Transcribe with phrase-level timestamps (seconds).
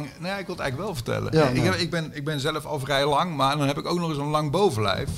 [0.00, 0.10] Lang...
[0.20, 1.32] Nee, ik wil het eigenlijk wel vertellen.
[1.32, 3.86] Ja, ik, heb, ik, ben, ik ben zelf al vrij lang, maar dan heb ik
[3.86, 5.08] ook nog eens een lang bovenlijf.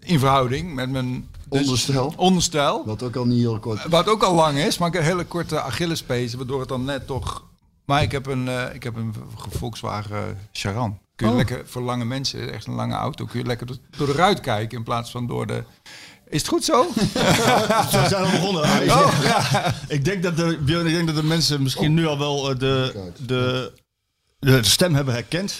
[0.00, 1.28] In verhouding met mijn...
[1.48, 2.12] dus- Onderstel.
[2.16, 2.82] Onderstel.
[2.86, 3.88] Wat ook al niet heel kort.
[3.88, 6.84] Wat ook al lang is, maar ik heb een hele korte Achillespees, waardoor het dan
[6.84, 7.46] net toch...
[7.84, 9.14] Maar ik heb een, eh, ik heb een
[9.50, 10.98] Volkswagen Charan.
[11.16, 11.38] Kun je Oh.
[11.38, 14.78] lekker, voor lange mensen, echt een lange auto, kun je lekker door, de ruit kijken
[14.78, 15.64] in plaats van door de...
[16.28, 16.86] Is het goed zo?
[16.94, 18.82] We zijn al begonnen.
[18.82, 22.50] Ik, Oh, ik, denk dat de, ik denk dat de mensen misschien nu al wel
[22.50, 23.72] eh, de, de,
[24.38, 25.54] de stem hebben herkend.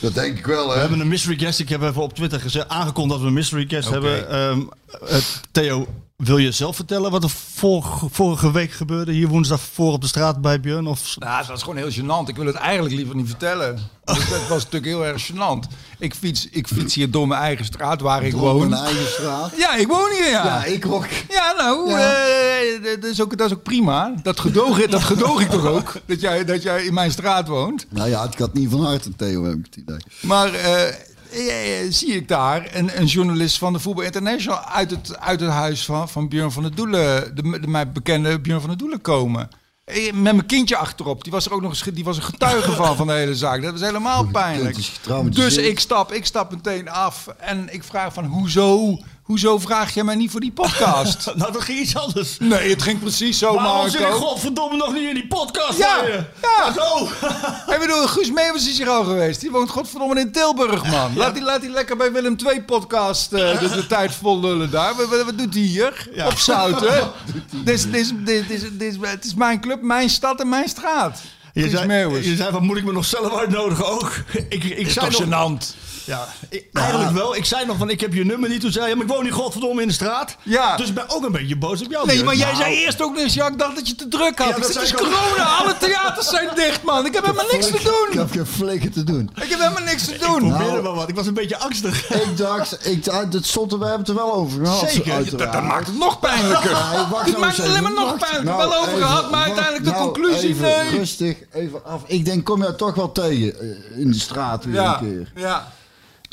[0.00, 0.80] Dat denk ik wel, We hè?
[0.80, 1.58] hebben een mystery guest.
[1.58, 4.28] Ik heb even op Twitter gezegd, aangekondigd dat we een mystery guest hebben.
[4.30, 4.60] Ehm,
[5.08, 5.16] eh,
[5.52, 5.86] Theo,
[6.16, 9.12] wil je zelf vertellen wat er vorige, vorige week gebeurde?
[9.12, 10.86] Hier woensdag voor op de straat bij Björn?
[10.86, 11.16] Of...
[11.18, 12.28] Nou, het was gewoon heel gênant.
[12.28, 13.74] Ik wil het eigenlijk liever niet vertellen.
[14.04, 15.72] Dus dat was natuurlijk heel erg gênant.
[15.98, 18.68] Ik fiets, ik fiets hier door mijn eigen straat waar ik Door woon.
[18.68, 19.52] mijn eigen straat.
[19.56, 20.44] Ja, ik woon hier, ja.
[20.44, 21.06] Ja, ik ook.
[21.28, 21.98] Ja, nou, Ja.
[22.14, 24.14] eh, dat, is ook, dat is ook prima.
[24.22, 27.86] Dat gedoog, dat gedoog ik toch ook, dat jij, dat jij in mijn straat woont.
[27.90, 29.98] Nou ja, het gaat niet van harte, Theo, heb ik het idee.
[30.20, 30.94] Maar eh,
[31.36, 35.50] eh, zie ik daar een, een journalist van de Voetbal International uit het, uit het
[35.50, 39.00] huis van, van Björn van der Doelen, de, de mij bekende Björn van der Doelen
[39.00, 39.48] komen.
[39.84, 41.22] Eh, Met mijn kindje achterop.
[41.22, 43.62] Die was er ook nog eens, die was een getuige van, van de hele zaak.
[43.62, 44.76] Dat was helemaal pijnlijk.
[44.76, 45.54] is getraumatiseerd.
[45.54, 50.04] Dus ik stap, ik stap meteen af en ik vraag van hoezo, hoezo vraag jij
[50.04, 51.26] mij niet voor die podcast?
[51.36, 52.36] Nou, dat ging iets anders.
[52.38, 54.18] Nee, het ging precies zo, Waarom zit ik Marco.
[54.26, 55.78] godverdomme nog niet in die podcast?
[55.78, 56.24] Ja, je?
[56.42, 56.72] ja.
[56.72, 57.08] Zo.
[57.74, 59.40] Ik bedoel, Guus Meeuwis is hier al geweest.
[59.40, 61.16] Die woont godverdomme in Tilburg, man.
[61.16, 64.70] Laat die, laat die lekker bij Willem II podcast eh, de, de tijd vol lullen
[64.70, 64.94] daar.
[64.96, 66.08] Wat, wat, wat doet hij hier?
[66.14, 66.26] Ja.
[66.26, 67.10] Op Zouten.
[67.64, 68.48] Dit dit dit
[68.78, 71.20] dit het is mijn club, mijn stad en mijn straat.
[71.52, 72.26] Je Guus zei, Meeuwis.
[72.26, 74.12] je zei van, moet ik me nog zelf uitnodigen ook?
[74.48, 75.74] Ik, ik is zei toch nog, gênant?
[76.06, 77.36] Ja, ik- eigenlijk wel.
[77.36, 78.60] Ik zei nog van, ik heb je nummer niet.
[78.60, 80.36] Toen zei je, maar ik woon hier godverdomme in de straat.
[80.42, 80.76] Ja.
[80.76, 82.06] Dus ik ben ook een beetje boos op jou.
[82.06, 84.38] Nee, maar jij Nou, zei eerst ook eens, ja, ik dacht dat je te druk
[84.38, 84.48] had.
[84.48, 85.08] Ja, ik dat het is ik ook.
[85.10, 87.06] corona, alle theaters zijn dicht, man.
[87.06, 88.18] Ik heb helemaal niks te Ik doen.
[88.18, 89.30] heb geen flikker te doen.
[89.34, 90.38] Ik heb helemaal niks te Ik doen.
[90.38, 90.82] probeerde Nou.
[90.82, 91.08] wel wat.
[91.08, 92.10] Ik was een beetje angstig.
[92.10, 94.90] Ik dacht, ik, dat stond we hebben het er wel over gehad.
[94.90, 95.30] Zeker.
[95.36, 96.70] Dat, dat maakt het nog pijnlijker.
[96.70, 98.44] Ja, nou maakt eens het alleen maar nog pijnlijker.
[98.44, 100.98] Nou, wel over even, gehad, maar uiteindelijk de conclusie, even nee.
[100.98, 102.02] Rustig, even af.
[102.06, 105.42] Ik denk, kom jij toch wel tegen eh, in de straat weer Ja, een keer.
[105.42, 105.72] ja.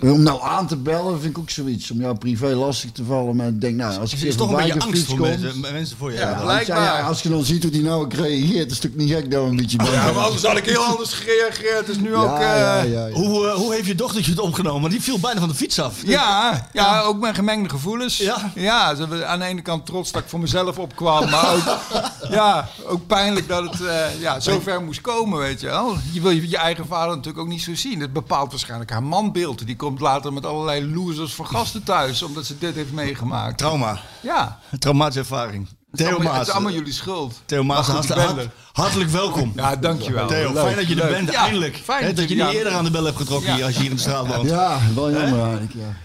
[0.01, 1.91] Om nou aan te bellen vind ik ook zoiets.
[1.91, 3.35] Om jou privé lastig te vallen.
[3.35, 5.27] Maar ik denk, nou, als ik Er is toch een beetje angst voor kom...
[5.27, 6.17] mensen, mensen voor je.
[6.17, 6.83] Ja, blijkbaar.
[6.83, 9.43] ja, als je dan ziet hoe die nou reageert, is het natuurlijk niet gek dat
[9.43, 11.79] we een beetje Ja, maar anders had ik heel anders gereageerd.
[11.79, 12.37] Het is nu ook...
[12.39, 13.13] ja, eh, ja, ja, ja.
[13.13, 14.81] Hoe, eh, hoe heeft je dochtertje het opgenomen?
[14.81, 15.95] Want die viel bijna van de fiets af.
[16.05, 18.17] Ja, ja, ook mijn gemengde gevoelens.
[18.17, 18.51] Ja?
[18.55, 21.77] ja aan de ene kant trots dat ik voor mezelf opkwam, maar ook,
[22.37, 25.95] ja, ook pijnlijk dat het eh, ja, zo ver moest komen, weet je wel.
[26.11, 27.99] Je wil je, je eigen vader natuurlijk ook niet zo zien.
[27.99, 29.65] Dat bepaalt waarschijnlijk haar manbeeld.
[29.65, 33.57] Die komt later met allerlei losers van gasten thuis, omdat ze dit heeft meegemaakt.
[33.57, 33.99] Trauma.
[34.21, 35.67] Ja, Een traumatische ervaring.
[35.91, 37.41] het is, Theo allemaal, het is allemaal jullie schuld.
[37.45, 39.51] Theo Maas, Maar goed, hart- ik ben hart- hartelijk welkom.
[39.55, 40.27] Ja, dankjewel.
[40.27, 41.09] Theo, Leuk, fijn dat je er leuk.
[41.11, 41.75] bent, Ja, eindelijk.
[41.83, 43.55] fijn Hè, dat dat je je- niet eerder aan de bel hebt getrokken Ja.
[43.55, 44.49] hier, als je hier in de straat woont.
[44.49, 45.95] Ja, wel jammer eigenlijk, ja.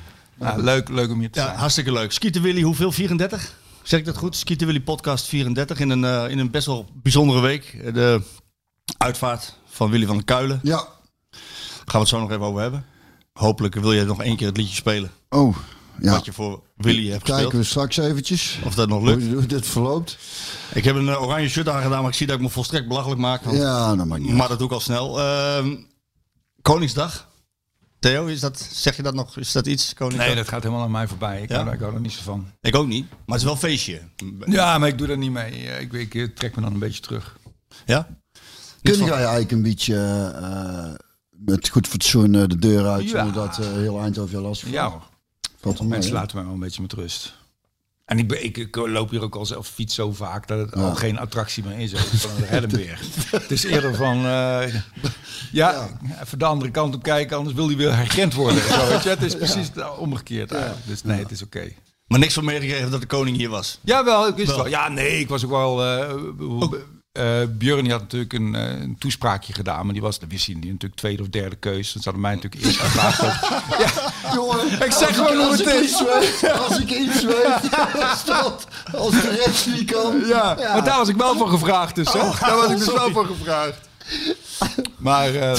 [0.40, 1.58] Ja, leuk, leuk om hier te Ja, zijn.
[1.58, 2.12] hartstikke leuk.
[2.12, 2.92] Skeeter Willy, hoeveel?
[2.92, 3.52] 34?
[3.82, 4.36] Zeg ik dat goed?
[4.36, 7.94] Skeeter Willy podcast 34 in een, eh, in een best wel bijzondere week.
[7.94, 8.22] De
[8.98, 10.60] uitvaart van Willy van der Kuilen.
[10.62, 10.76] Ja.
[10.76, 10.88] Gaan
[11.84, 12.84] we het zo nog even over hebben.
[13.38, 15.10] Hopelijk wil je nog één keer het liedje spelen.
[15.28, 15.56] Oh,
[16.00, 16.10] ja.
[16.12, 17.52] Wat je voor Willy hebt Kijken gespeeld.
[17.62, 19.32] we straks eventjes Of dat nog lukt.
[19.32, 20.18] hoe dit verloopt.
[20.74, 23.20] Ik heb een eh, oranje shirt aangedaan, maar ik zie dat ik me volstrekt belachelijk
[23.20, 23.42] maak.
[23.42, 25.20] want- Ja, dat maakt niet Maar dat doe ik al snel.
[25.20, 25.76] Ehm,
[26.62, 27.26] Koningsdag.
[27.98, 29.36] Theo, is dat, zeg je dat nog?
[29.36, 29.94] Is dat iets?
[29.94, 30.26] Koningsdag?
[30.26, 31.42] Nee, dat gaat helemaal aan mij voorbij.
[31.42, 31.54] Ik, Ja?
[31.54, 32.46] hou, daar- ik hou er niet zo van.
[32.60, 33.08] Ik ook niet.
[33.10, 34.00] Maar het is wel een feestje.
[34.46, 35.68] Ja, maar ik doe daar niet mee.
[35.68, 37.36] Eh, Ik, ik, ik trek me dan een beetje terug.
[37.86, 38.08] Ja?
[38.82, 39.94] Kun jij eigenlijk een beetje
[40.34, 40.94] eh,
[41.44, 43.24] met goed fatsoen eh, de deur uit, Ja.
[43.24, 44.70] zonder dat eh, heel Eindhoven je last van?
[44.70, 45.02] Ja hoor.
[45.60, 47.36] Valt Mensen laten mij wel een beetje met rust.
[48.04, 50.74] En ik, ben, ik, ik loop hier ook al zelf fiets zo vaak dat het
[50.74, 51.92] al geen attractie meer is.
[51.92, 52.30] Van.
[53.40, 54.74] Het is eerder van, eh,
[55.52, 55.88] ja,
[56.22, 58.62] even de andere kant op kijken, anders wil hij weer herkend worden.
[58.62, 59.08] Zo, weet je?
[59.08, 60.86] Het is precies omgekeerd eigenlijk.
[60.86, 61.68] Dus nee, het is oké.
[62.06, 63.78] Maar niks van meegekregen dat de koning hier was.
[63.82, 64.56] Ja, wel, ik wist Wel.
[64.56, 64.68] wel.
[64.68, 65.84] Ja, nee, ik was ook wel...
[65.84, 66.78] eh hoe-
[67.12, 70.46] eh, Björn die had natuurlijk een, eh, een toespraakje gedaan, maar die was, dat wist
[70.46, 71.92] hij niet, natuurlijk tweede of derde keus.
[71.92, 73.20] Dan hadden mij natuurlijk eerst gevraagd.
[73.84, 76.02] ja, Jongen, Ik zeg gewoon hoe als het ik is.
[76.68, 77.62] als ik iets weet,
[78.12, 80.26] is dat als de rest niet kan.
[80.26, 82.12] ja, maar daar was ik wel voor gevraagd dus.
[82.12, 82.18] Hè?
[82.40, 83.88] daar was ik dus wel voor gevraagd.
[84.96, 85.56] Maar eh,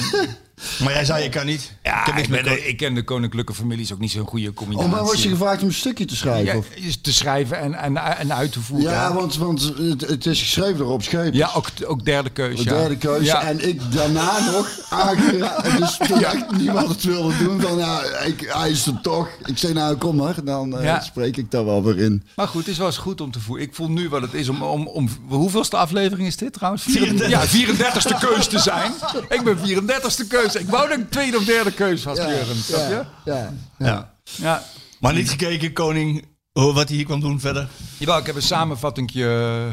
[0.80, 1.74] Maar jij zei, je kan niet.
[1.84, 4.90] ja, ik, ik ken de koninklijke familie is ook niet zo'n goede combinatie.
[4.90, 6.64] Oh, maar was je gevraagd om een stukje te schrijven?
[6.76, 8.92] ja, te schrijven en, en, en uit te voeren.
[8.92, 11.34] Ja, want, want het, het is geschreven erop schepen.
[11.34, 12.58] ja ook, ook derde keus.
[12.58, 12.78] De ja.
[12.78, 13.26] derde keuze.
[13.26, 13.42] Ja.
[13.42, 15.68] En ik daarna nog aangeraden.
[15.80, 17.62] Dus toen echt niemand het wilde doen.
[17.62, 19.28] Van ja, ik, hij is er toch.
[19.46, 20.44] Ik zei nou kom maar.
[20.44, 22.24] Dan eh, spreek ik daar wel weer in.
[22.36, 23.66] Maar goed, het is wel eens goed om te voelen.
[23.66, 24.64] Ik voel nu wat het is om...
[24.64, 26.84] om, om hoeveelste aflevering is dit trouwens?
[26.84, 27.30] 34.
[27.30, 28.92] Ja, 34ste keus te zijn.
[29.30, 30.49] Ik ben 34ste keus.
[30.56, 32.56] Ik wou dat ik tweede of derde keus was, Jurgen.
[32.56, 33.06] Snap je?
[33.32, 33.54] ja, ja.
[33.78, 34.14] Ja.
[34.24, 34.64] Ja.
[35.00, 37.68] Maar niet gekeken, koning, oh, wat hij hier kwam doen verder.
[37.98, 39.12] Jawel, ik heb een samenvatting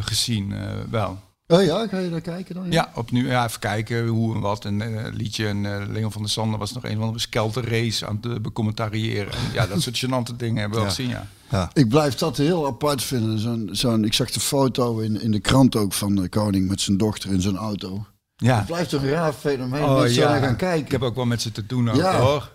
[0.01, 1.19] gezien, eh, wel.
[1.49, 2.71] Oh ja, ga je daar kijken dan?
[2.71, 3.27] Ja, opnieuw.
[3.27, 4.65] Ja, even kijken hoe en wat.
[4.65, 7.69] En eh, liedje en eh Leon van der Sande was nog een van de skelter
[7.69, 9.33] race aan het becommentariëren.
[9.33, 11.09] En ja, dat soort gênante dingen hebben we wel gezien,
[11.51, 11.71] ja.
[11.73, 13.39] Ik blijf dat heel apart vinden.
[13.39, 16.81] Zo'n, zo'n, ik zag de foto in, in de krant ook van de koning met
[16.81, 18.07] zijn dochter in zijn auto.
[18.37, 18.57] Ja.
[18.57, 19.83] Het blijft toch een raar fenomeen.
[19.83, 20.39] Oh, Mensen ja.
[20.39, 20.85] gaan kijken.
[20.85, 22.19] Ik heb ook wel met ze te doen ook, Ja.
[22.21, 22.53] hoor.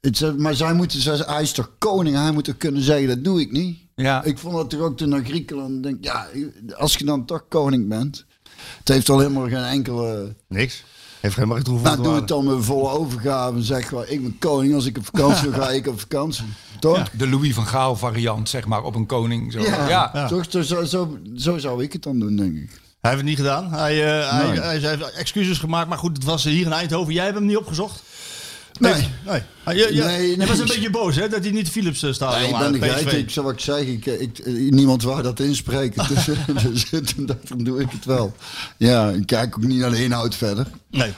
[0.00, 2.16] Het, is- maar zij moeten, zij, hij is toch koning?
[2.16, 3.78] Hij moet toch kunnen zeggen, dat doe ik niet.
[3.94, 4.22] Ja.
[4.24, 5.82] Ik vond dat toch ook toen naar Griekenland.
[5.82, 6.26] Denk, ja,
[6.76, 8.24] als je dan toch koning bent.
[8.78, 10.34] Het heeft al helemaal geen enkele...
[10.48, 10.84] Niks.
[11.20, 11.96] Heeft helemaal geen toevoeging.
[12.00, 13.56] Nou, doe het dan met volle overgave.
[13.56, 14.74] En zeg gewoon, ik ben koning.
[14.74, 16.44] Als ik op vakantie wil, ga ik op vakantie.
[16.80, 17.10] Toch?
[17.10, 19.52] De Louis van Gaal variant, zeg maar, op een koning.
[19.52, 19.60] Zo.
[19.60, 20.28] Ja, ja.
[20.28, 22.80] Toch, zo, zo, zo zou ik het dan doen, denk ik.
[23.02, 23.72] Hij heeft het niet gedaan.
[23.72, 24.60] Hij, eh, hij, Nee.
[24.60, 27.12] hij, heeft excuses gemaakt, maar goed, het was hier in Eindhoven.
[27.14, 28.02] Jij hebt hem niet opgezocht?
[28.78, 29.08] Nee.
[29.26, 29.42] nee.
[29.64, 30.46] Ah, je, je, Nee, nee.
[30.46, 32.80] was een beetje boos, hè, dat hij niet Philips uh, stadion Nee, ik aan ben
[32.80, 33.02] de PSV.
[33.02, 33.36] geit.
[33.36, 33.80] Ik wat ik zeg.
[33.80, 36.06] Ik, ik, eh, niemand wou dat inspreken.
[36.14, 36.24] Dus,
[36.90, 38.36] dus toen dacht ik, dan doe ik het wel.
[38.76, 40.66] Ja, ik kijk ook niet naar de inhoud verder.
[40.90, 41.12] Nee,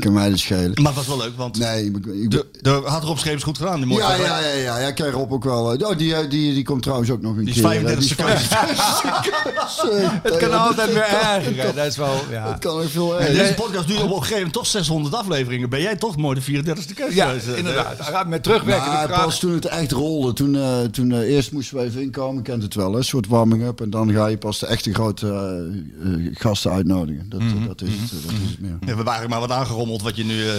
[0.00, 0.72] Kan mij dat schelen.
[0.74, 3.58] maar het was wel leuk, want Nee, ik, ik, de, de had Rob Scheepers goed
[3.58, 3.76] gedaan.
[3.76, 5.72] Die mooie ja, ja, ja, ja, ja, kijk Rob ook wel.
[5.72, 7.64] eh, Oh, die, eh, die, die komt trouwens ook nog een Die keer.
[7.64, 10.20] eh, 35 die is seconden.
[10.22, 11.74] Het kan altijd weer erger.
[11.74, 12.48] Dat is wel, ja.
[12.50, 13.34] Het kan ook veel erger.
[13.34, 15.68] deze podcast duurt op een gegeven moment toch 600 afleveringen.
[15.70, 17.96] Ben jij toch mooi de 34ste keus Ja, eh, inderdaad.
[18.00, 19.24] Gaat Met terugwerkende kracht.
[19.24, 22.62] pas toen het echt rolde, toen, eh, toen eh, eerst moesten we even inkomen, kent
[22.62, 23.80] het wel, hè, een soort warming-up.
[23.80, 27.26] En dan ga je pas de echte grote eh, eh, gasten uitnodigen.
[27.28, 27.66] Dat, Mhm.
[27.66, 28.78] dat, is, het, eh, dat is het meer.
[28.86, 30.48] Ja, we waren maar wat aangerommeld wat je nu...
[30.48, 30.54] eh,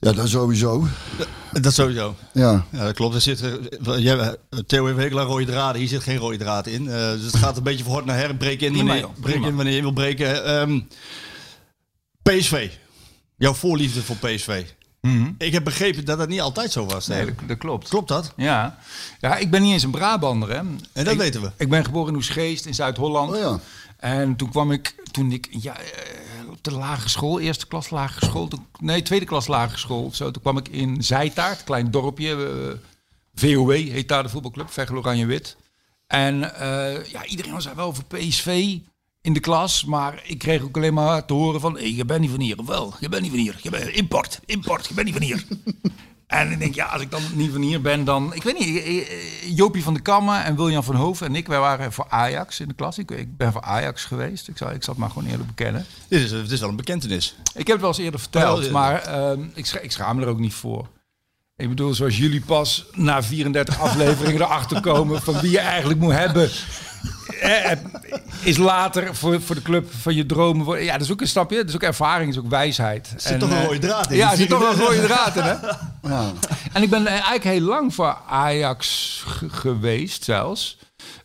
[0.00, 0.86] Ja, dat sowieso.
[1.52, 2.14] dat sowieso.
[2.32, 2.64] Ja.
[2.72, 3.14] Ja, dat klopt.
[3.14, 5.80] Er zit, eh, jij, eh, Theo heeft hele rode draden.
[5.80, 6.88] Hier zit geen rode draad in.
[6.88, 8.34] Eh, dus het gaat een beetje van hort naar her.
[8.36, 9.12] Breek in, Prima, wanneer, joh.
[9.20, 9.48] breek Prima.
[9.48, 10.44] in wanneer je wil breken.
[10.44, 10.80] Ehm,
[12.22, 12.70] PSV.
[13.36, 14.64] Jouw voorliefde voor PSV.
[15.38, 17.06] Ik heb begrepen dat dat niet altijd zo was.
[17.06, 17.16] Mhm.
[17.16, 17.34] Nee, hè?
[17.34, 17.88] dat, dat klopt.
[17.88, 18.32] Klopt dat?
[18.36, 18.78] Ja.
[19.20, 20.48] ja, ik ben niet eens een Brabander.
[20.48, 20.54] Hè.
[20.56, 21.50] En dat Ik- weten we.
[21.56, 23.32] Ik ben geboren in Oesgeest in Zuid-Holland.
[23.32, 23.60] Oh ja.
[23.96, 28.26] En toen kwam ik, toen ik ja, eh, op de lagere school, eerste klas lagere
[28.26, 28.48] school,
[28.80, 32.78] nee, tweede klas lagere school, zo, toen kwam ik in Zijtaart, klein dorpje, eh,
[33.34, 35.56] VOW heet daar de voetbalclub, Veghel Oranje Wit.
[36.06, 38.78] En eh, ja, iedereen was daar wel voor PSV
[39.20, 42.30] in de klas, maar ik kreeg ook alleen maar te horen van, je bent niet
[42.30, 45.06] van hier, of wel, je bent niet van hier, je bent import, import, je bent
[45.06, 45.44] niet van hier.
[46.26, 48.34] En ik denk, ja, als ik dan niet van hier ben, dan...
[48.34, 51.46] Ik weet niet, eh, eh, Jopie van de Kammen en William van Hoven en ik,
[51.46, 52.98] wij waren voor Ajax in de klas.
[52.98, 54.48] Ik, ik ben voor Ajax geweest.
[54.48, 55.86] Ik zal, ik zal het maar gewoon eerlijk bekennen.
[56.08, 57.36] Dit is, het is wel een bekentenis.
[57.54, 58.70] Ik heb het wel eens eerder verteld, ja.
[58.70, 60.88] maar ehm, ik, scha ik schaam er ook niet voor.
[61.56, 66.12] Ik bedoel, zoals jullie pas na 34 afleveringen erachter komen van wie je eigenlijk moet
[66.12, 66.50] hebben.
[67.40, 67.70] eh,
[68.42, 70.64] Is later voor, voor de club van je dromen.
[70.64, 71.56] worden- Ja, dat is ook een stapje.
[71.56, 73.12] Dat is ook ervaring, dat is ook wijsheid.
[73.14, 74.16] Er zit toch een rode draad in.
[74.16, 75.54] Ja, er zit toch een rode draad in, hè?
[76.10, 76.32] Ja.
[76.72, 80.78] En ik ben eigenlijk heel lang voor Ajax ge- geweest zelfs.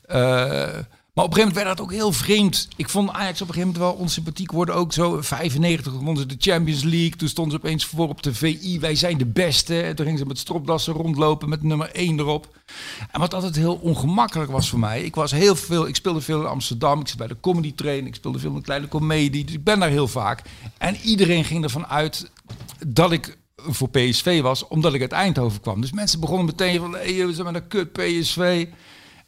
[0.05, 0.67] Eh,
[1.13, 2.68] maar op een gegeven moment werd dat ook heel vreemd.
[2.75, 4.75] Ik vond Ajax op een gegeven moment wel onsympathiek worden.
[4.75, 7.15] Ook zo in 95 wonnen ze de Champions League.
[7.15, 8.80] Toen stonden ze opeens voor op de VI.
[8.80, 9.82] Wij zijn de beste.
[9.82, 12.58] En toen gingen ze met stropdassen rondlopen met nummer 1 erop.
[13.12, 15.03] En wat altijd heel ongemakkelijk was voor mij.
[15.03, 15.88] Ik was heel veel.
[15.88, 17.00] Ik speelde veel in Amsterdam.
[17.00, 18.06] Ik zat bij de comedy train.
[18.06, 19.46] Ik speelde veel met kleine comedie.
[19.46, 20.41] Dus ik ben daar heel vaak.
[20.77, 22.32] En iedereen ging ervan uit
[22.88, 25.82] dat ik voor PSV was, omdat ik uit Eindhoven kwam.
[25.82, 28.68] Dus mensen begonnen meteen van, hey, we zijn met een kut PSV.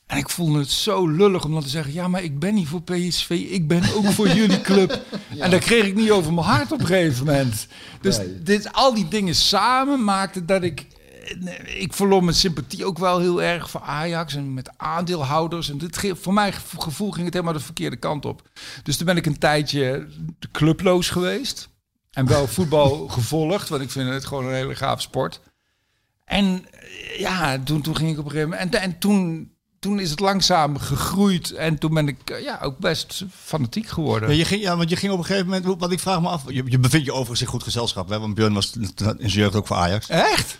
[0.05, 2.67] En ik voelde het zo lullig om dan te zeggen, ja, maar ik ben niet
[2.67, 5.01] voor PSV, ik ben ook voor jullie club.
[5.39, 7.67] En daar kreeg ik niet over mijn hart op een gegeven moment.
[8.01, 8.43] Dus Nee.
[8.43, 10.85] dit, al die dingen samen maakten dat ik
[11.77, 15.69] ik verloor mijn sympathie ook wel heel erg voor Ajax en met aandeelhouders.
[15.69, 18.49] En dit, ge- voor mijn gevo- gevoel ging het helemaal de verkeerde kant op.
[18.83, 20.07] Dus toen ben ik een tijdje
[20.51, 21.69] clubloos geweest.
[22.11, 25.41] En wel voetbal gevolgd, want ik vind het gewoon een hele gaaf sport.
[26.25, 26.65] En
[27.17, 28.75] ja, toen, toen ging ik op een gegeven moment.
[28.75, 29.51] En, en toen,
[29.83, 31.51] toen is het langzaam gegroeid.
[31.51, 34.29] En toen ben ik eh, ja, ook best fanatiek geworden.
[34.29, 36.27] Ja, je ging, ja, want je ging op een gegeven moment, wat ik vraag me
[36.27, 38.19] af, je, je bevindt je overigens in goed gezelschap, hè?
[38.19, 40.09] want Björn was in zijn jeugd ook voor Ajax.
[40.09, 40.57] Echt?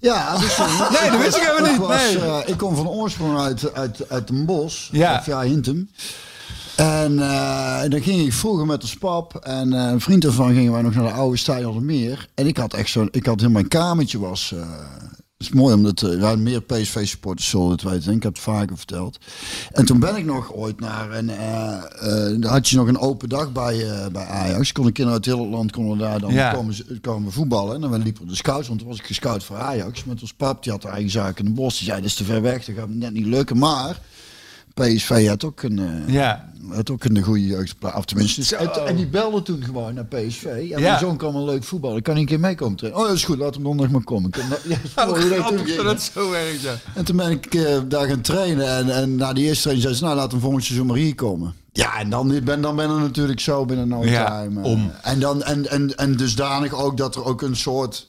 [0.00, 0.58] Ja, dus,
[1.00, 2.18] Nee, dat wist ik helemaal niet, was, nee.
[2.18, 5.18] eh, ik kom van oorsprong uit, uit, uit Den Bosch, Ja.
[5.18, 5.90] of ja, Hintem.
[6.76, 10.82] En eh, dan ging ik vroeger met de spap en een vriend ervan gingen wij
[10.82, 12.28] nog naar de oude Stijl Meer.
[12.34, 14.68] En ik had echt zo'n, ik had in mijn kamertje was, eh,
[15.44, 18.12] is mooi omdat uh, wij meer PSV supporters zullen het weten.
[18.12, 19.18] Ik heb het vaker verteld.
[19.72, 22.98] En toen ben ik nog ooit naar een, eh eh, dan had je nog een
[22.98, 24.72] open dag bij, eh, bij Ajax.
[24.72, 26.52] Konden kinderen uit heel het land konden daar dan Ja.
[26.52, 27.74] komen, ze- komen voetballen.
[27.74, 30.04] En dan liepen de scouts, want toen was ik gescout voor Ajax.
[30.04, 31.78] Met ons pap, die had eigen zaak in de bos.
[31.78, 33.58] Die zei, dat is te ver weg, dat gaat net niet lukken.
[33.58, 34.00] Maar
[34.74, 36.52] PSV had ook een, eh, Ja.
[36.70, 37.96] had ook een goede jeugdplaats.
[37.96, 40.44] Of tenminste, en, en die belde toen gewoon naar PSV.
[40.44, 40.78] En Ja.
[40.80, 42.02] mijn zoon kan wel leuk voetballen.
[42.02, 43.02] Kan ik een keer meekomen trainen?
[43.02, 44.30] Oh, dat is goed, laat hem donderdag maar komen.
[44.30, 44.76] Kan- Ja,
[45.08, 46.74] Oh, grappig dat het zo werkt, ja.
[46.94, 48.68] En toen ben ik eh, daar gaan trainen.
[48.76, 51.14] En, en na die eerste training zei ze, nou laat hem volgend seizoen maar hier
[51.14, 51.54] komen.
[51.72, 54.60] Ja, en dan ben, dan ben er natuurlijk zo binnen no Ja, time.
[54.60, 54.66] eh.
[54.70, 54.90] om.
[55.02, 58.08] En, dan, en, en, en dusdanig ook dat er ook een soort...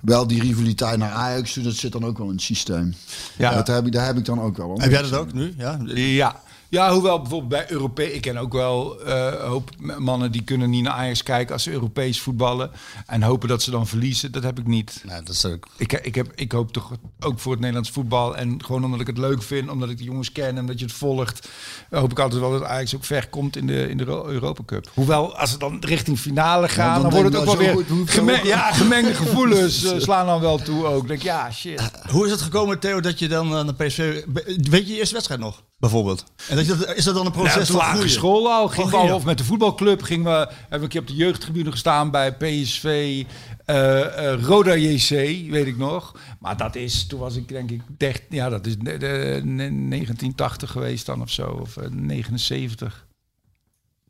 [0.00, 2.94] Wel die rivaliteit naar Ajax dat zit dan ook wel in het systeem.
[3.36, 3.50] Ja.
[3.50, 3.56] Ja.
[3.56, 4.80] Dat heb ik, daar heb ik dan ook wel.
[4.80, 5.54] Heb jij dat ook nu?
[5.56, 5.78] Ja.
[5.94, 6.40] Ja.
[6.70, 8.12] Ja, hoewel bijvoorbeeld bij Europees...
[8.12, 11.70] Ik ken ook wel een hoop mannen die kunnen niet naar Ajax kijken als ze
[11.70, 12.70] Europees voetballen.
[13.06, 14.32] En hopen dat ze dan verliezen.
[14.32, 15.02] Dat heb ik niet.
[15.06, 15.68] Nee, dat is ook.
[15.76, 18.36] Ik, ik, heb, ik hoop toch ook voor het Nederlands voetbal.
[18.36, 20.84] En gewoon omdat ik het leuk vind, omdat ik de jongens ken en dat je
[20.84, 21.48] het volgt.
[21.90, 24.62] Hoop ik altijd wel dat Ajax ook ver komt in de, in de Euro- Europa
[24.66, 24.90] Cup.
[24.94, 28.32] Hoewel, als het dan richting finale gaat, dan dan, wordt het ook wel nou, weer...
[28.36, 31.08] goed, ja, gemengde gevoelens eh, slaan dan wel toe ook.
[31.08, 31.90] Denk, ja, shit.
[32.10, 34.24] Hoe is het gekomen, Theo, dat je dan eh, naar PSV...
[34.56, 36.24] Weet je je eerste wedstrijd nog, bijvoorbeld?
[36.48, 36.64] En dat
[36.96, 38.10] is dat dan een Nou, proces de van groeien?
[38.10, 38.68] school al.
[38.68, 41.14] Ging Oh, we of met de voetbalclub gingen we, hebben we een keer op de
[41.14, 43.24] jeugdtribune gestaan bij PSV.
[43.64, 45.08] eh, eh, Roda JC,
[45.50, 46.14] weet ik nog.
[46.40, 49.88] Maar dat is, toen was ik denk ik, 13, ja, dat is de, de- ne-
[49.88, 53.06] 1980 geweest dan of zo, of eh, 79.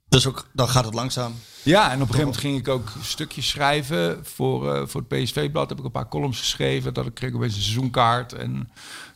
[0.08, 1.34] Dus ook, dan gaat het langzaam.
[1.62, 5.22] Ja, en op een gegeven moment ging ik ook stukjes schrijven voor, eh, voor het
[5.22, 5.68] PSV-blad.
[5.68, 6.94] Heb ik een paar columns geschreven.
[6.94, 8.32] Dat ik kreeg opeens een seizoenkaart.
[8.32, 8.70] En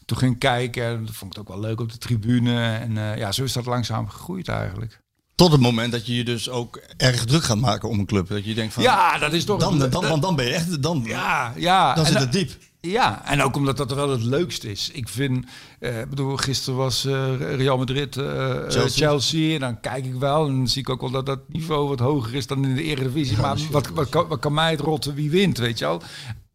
[0.04, 0.84] toen ging kijken.
[0.84, 2.62] En dat vond ik ook wel leuk op de tribune.
[2.62, 5.02] En eh, ja, zo is dat langzaam gegroeid eigenlijk.
[5.34, 8.28] Tot het moment dat je je dus ook erg druk gaat maken om een club.
[8.28, 8.82] Dat je denkt van...
[8.82, 9.60] Ja, dat is toch...
[9.60, 10.82] Dan, dan, want dan ben je echt...
[10.82, 11.94] Dan, Ja, ja.
[11.94, 12.50] dan zit het diep.
[12.90, 14.90] Ja, en ook omdat dat wel het leukste is.
[14.92, 15.46] Ik vind,
[15.80, 19.06] eh, bedoel, gisteren was eh, Real Madrid, eh, Chelsea.
[19.06, 19.54] Chelsea.
[19.54, 21.98] En dan kijk ik wel en dan zie ik ook wel dat dat niveau wat
[21.98, 23.36] hoger is dan in de Eredivisie.
[23.36, 26.02] maar wat, wat, kan, wat kan mij het rotten wie wint, weet je wel?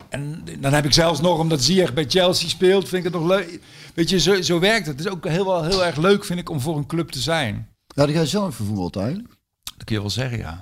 [0.09, 3.29] En dan heb ik zelfs nog, omdat Ziyech bij Chelsea speelt, vind ik het nog
[3.29, 3.59] leuk.
[3.93, 4.97] Weet je, zo, zo werkt het.
[4.97, 7.19] Het is ook heel, wel heel erg leuk, vind ik, om voor een club te
[7.19, 7.67] zijn.
[7.95, 9.38] Ga je zelf vervoerd eigenlijk.
[9.79, 10.59] Dat kun je wel zeggen, ja.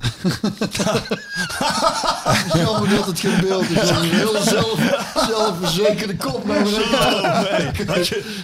[2.54, 3.90] Jammer dat het geen beeld is.
[3.90, 4.80] Een heel zelf,
[5.30, 6.44] zelfverzekerde kop.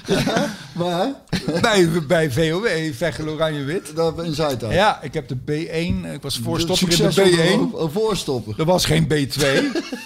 [0.05, 1.07] Ja, waar?
[1.61, 3.95] bij, bij VOW, Veghel Oranje Wit.
[3.95, 4.73] Daar in Zuidhout.
[4.73, 7.81] Ja, ik heb de B1, ik was voorstopper in de Succesvol B1.
[7.81, 8.53] Een voorstopper.
[8.59, 9.41] Er was geen B2,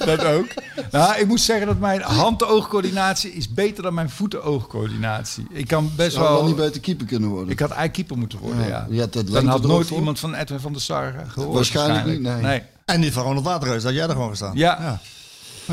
[0.06, 0.48] dat ook.
[0.92, 5.48] Nou, ik moet zeggen dat mijn hand-oogcoördinatie is beter dan mijn voeten-oogcoördinatie.
[5.52, 6.46] Ik kan best Zou wel wel...
[6.46, 7.50] niet beter keeper kunnen worden.
[7.50, 8.88] Ik had eigenlijk keeper moeten worden, Ja, ja.
[8.90, 9.98] je had dat Dan had nooit voor.
[9.98, 11.54] iemand van Edwin van der Sar eh, gehoord.
[11.56, 12.42] Waarschijnlijk niet, nee.
[12.42, 12.62] nee.
[12.86, 14.56] En niet van Ronald Waterreus, dat jij er gewoon gestaan.
[14.56, 14.78] Ja.
[14.82, 15.00] ja.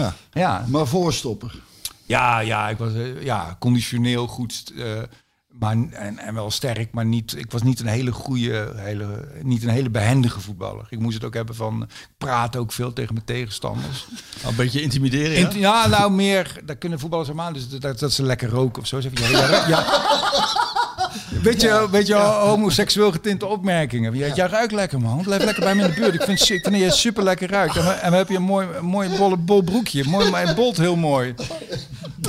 [0.03, 0.15] Ja.
[0.33, 0.65] Ja.
[0.69, 1.55] Maar voorstopper.
[2.07, 4.73] Ja, ja, ik was eh, ja, conditioneel goed.
[4.79, 4.85] eh,
[5.49, 9.63] maar, en, en wel sterk, maar niet, ik was niet een hele goede, hele, niet
[9.63, 10.87] een hele behendige voetballer.
[10.89, 14.07] Ik moest het ook hebben van, ik praat ook veel tegen mijn tegenstanders.
[14.47, 15.39] Een beetje intimideren, ja?
[15.39, 18.89] Int- ja, nou meer, daar kunnen voetballers helemaal, dus dat, dat ze lekker roken of
[18.89, 19.01] zo.
[19.01, 19.85] Zeg je, ja, ja, ja.
[21.43, 24.17] Weet je, weet je homoseksueel getinte opmerkingen.
[24.17, 26.15] Ja, jij ruikt lekker man, blijf lekker bij me in de buurt.
[26.15, 27.77] Ik vind, ik vind jij super lekker ruikt.
[27.77, 30.05] En we, en we hebben je een mooi, mooi bolle, bol broekje.
[30.05, 31.35] Mooi, maar bolt heel mooi.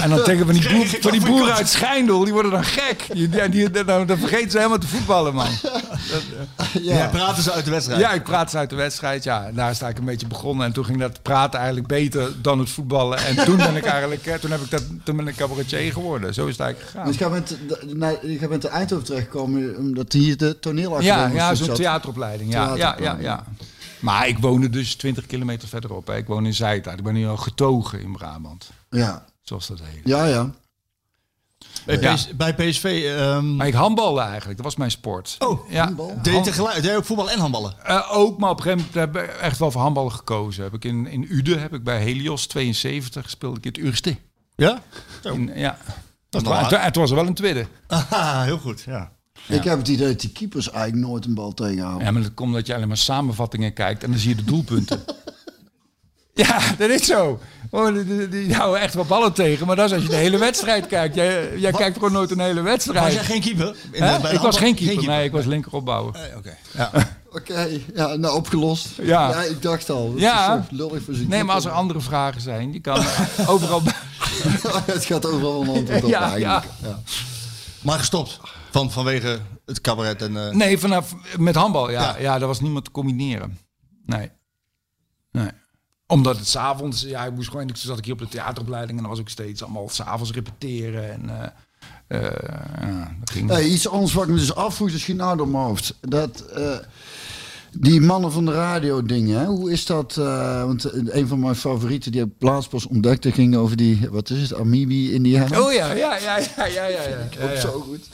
[0.01, 3.05] En dan tegen van die, boer, van die boeren uit Schijndel, die worden dan gek.
[3.13, 5.47] Die, die, die- dan, dan vergeten ze helemaal te voetballen, man.
[6.81, 7.07] Ja.
[7.07, 7.99] praten ze uit de wedstrijd.
[8.01, 9.23] Ja, ik praat ze uit de wedstrijd.
[9.23, 10.65] Ja, en daar sta ik een beetje begonnen.
[10.65, 13.17] En toen ging dat praten eigenlijk beter dan het voetballen.
[13.17, 16.33] En toen ben ik eigenlijk, eh, toen heb ik dat, toen ben ik cabaretier geworden.
[16.33, 17.07] Zo is het eigenlijk gegaan.
[17.07, 17.57] Dus jij bent,
[17.93, 22.51] naar, je bent in Eindhoven terechtgekomen omdat hier de toneelacademie Ja, ja zo'n theateropleiding.
[22.51, 23.43] Ja, ja, ja.
[23.99, 26.07] Maar ik woonde dus 20 kilometer verderop.
[26.07, 26.15] Hè.
[26.15, 26.97] Ik woon in Zijtaart.
[26.97, 28.69] Ik ben nu al getogen in Brabant.
[28.89, 30.01] Ja, Zoals dat heet.
[30.03, 30.51] ja, ja.
[31.85, 32.13] Bij, Ja.
[32.13, 33.13] PS bij PSV...
[33.17, 35.35] ehm Maar ik handbalde eigenlijk, dat was mijn sport.
[35.39, 35.93] Oh, ja.
[36.21, 37.73] deed je tegelijk, deed je ook voetbal en handballen?
[37.83, 40.63] Eh, ook, maar op een gegeven moment heb ik echt wel voor handballen gekozen.
[40.63, 43.57] Heb ik in, in Ude, heb ik bij Helios 72 gespeeld.
[43.57, 44.15] Ik in het eerste.
[44.55, 44.81] Ja?
[45.23, 45.77] In, ja.
[46.43, 47.65] Dat en toen was er wel een tweede.
[47.87, 49.11] Ah, heel goed, ja.
[49.47, 52.05] Ik heb het idee dat die keepers eigenlijk nooit een bal tegenhouden.
[52.05, 54.43] Ja, maar dat komt dat je alleen maar samenvattingen kijkt en dan zie je de
[54.43, 55.03] doelpunten.
[56.33, 57.39] ja, dat is zo.
[57.69, 60.15] Oh, die, die, die houden echt wel ballen tegen, maar dat is als je de
[60.15, 61.15] hele wedstrijd kijkt.
[61.15, 63.03] Jij, jij kijkt gewoon nooit een hele wedstrijd.
[63.05, 63.75] Was jij geen keeper?
[63.91, 66.15] In ik was geen keeper, nee, ik was linkeropbouwer.
[66.15, 66.57] Eh, Oké.
[66.71, 66.91] Ja.
[67.35, 68.87] Oké, ja, nou opgelost.
[69.01, 69.41] Ja.
[69.43, 70.11] ik dacht al.
[70.11, 70.57] dat Ja.
[70.57, 72.97] is zo lullig voor Nee, maar als er andere vragen zijn, je kan
[73.47, 73.81] overal...
[74.85, 76.63] het gaat overal een antwoord op Ja, eigenlijk.
[76.81, 76.87] ja.
[76.87, 76.99] Ja.
[77.81, 78.39] Maar gestopt
[78.71, 80.47] van, vanwege het cabaret en...
[80.47, 82.01] eh, Nee, vanaf met handbal, ja.
[82.01, 82.17] Ja.
[82.17, 83.57] Ja, daar was niemand te combineren.
[84.05, 84.31] Nee.
[85.31, 85.49] Nee.
[86.07, 89.03] Omdat het s'avonds, ja, ik moest gewoon, toen zat ik hier op de theateropleiding en
[89.03, 91.11] dan was ik steeds allemaal s'avonds repeteren.
[91.11, 91.47] En eh,
[92.07, 92.21] eh,
[92.81, 93.49] ja, dat ging.
[93.49, 94.35] Hey, iets anders wat ik me
[94.91, 95.95] dus schiet nou door mijn hoofd.
[96.01, 96.77] Dat, eh,
[97.71, 99.45] die mannen van de radio dingen, hè?
[99.45, 100.17] hoe is dat?
[100.17, 104.29] eh, want een van mijn favorieten die ik laatst pas ontdekte ging over die, wat
[104.29, 105.61] is het, Amibi Indiana.
[105.61, 107.01] Oh ja, ja, ja, ja, ja, ja.
[107.07, 107.51] ja.
[107.53, 108.09] ja, zo goed.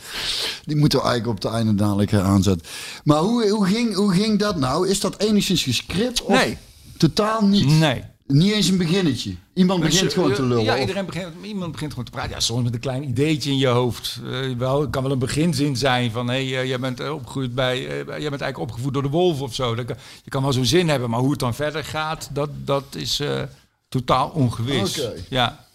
[0.66, 2.68] Die moeten we eigenlijk op het einde dadelijk aanzetten.
[3.04, 4.90] Maar hoe, hoe, ging, hoe ging dat nou?
[4.90, 6.22] Is dat enigszins gescript?
[6.22, 6.58] Of Nee.
[6.98, 7.66] Totaal niet.
[7.80, 8.04] Nee.
[8.32, 9.36] Niet eens een beginnetje.
[9.54, 10.64] Iemand begint Dus, gewoon eh, te lullen.
[10.64, 12.32] Ja, iedereen begint, iemand begint gewoon te praten.
[12.32, 14.20] Ja, soms met een klein ideetje in je hoofd.
[14.32, 16.28] Eh, wel, het kan wel een beginzin zijn van...
[16.30, 17.78] hé, hey, jij bent eh, opgegroeid bij...
[17.78, 19.76] eh, jij bent eigenlijk opgevoed door de wolf of zo.
[19.76, 22.30] Dat kan, je kan wel zo'n zin hebben, maar hoe het dan verder gaat...
[22.34, 23.42] dat, dat is eh,
[23.90, 25.00] totaal ongewis.
[25.00, 25.14] Oké.
[25.30, 25.66] Ja,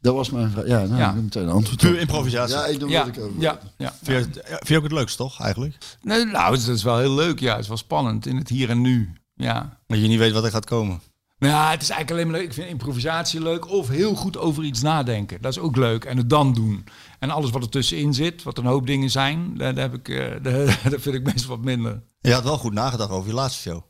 [0.00, 0.66] Dat was mijn vraag.
[0.66, 1.08] Ja, nou, Ja.
[1.14, 2.56] ik meteen een antwoord Puur improvisatie.
[2.56, 3.30] Ja, ik doe ja, wat ik ook.
[3.38, 3.94] ja, ja.
[4.02, 5.76] Vind, je, vind je ook het leukst, toch, eigenlijk?
[6.02, 7.40] Nee, nou, het is wel heel leuk.
[7.40, 9.12] Ja, het is wel spannend in het hier en nu.
[9.34, 9.78] Ja.
[9.86, 11.00] Dat je niet weet wat er gaat komen.
[11.38, 12.48] Ja, het is eigenlijk alleen maar leuk.
[12.48, 13.68] Ik vind improvisatie leuk.
[13.70, 15.42] Of heel goed over iets nadenken.
[15.42, 16.04] Dat is ook leuk.
[16.04, 16.84] En het dan doen.
[17.18, 20.26] En alles wat er tussenin zit, wat een hoop dingen zijn, daar, heb ik, eh,
[20.42, 22.02] daar, dat vind ik meestal wat minder.
[22.20, 23.82] Je had wel goed nagedacht over je laatste show.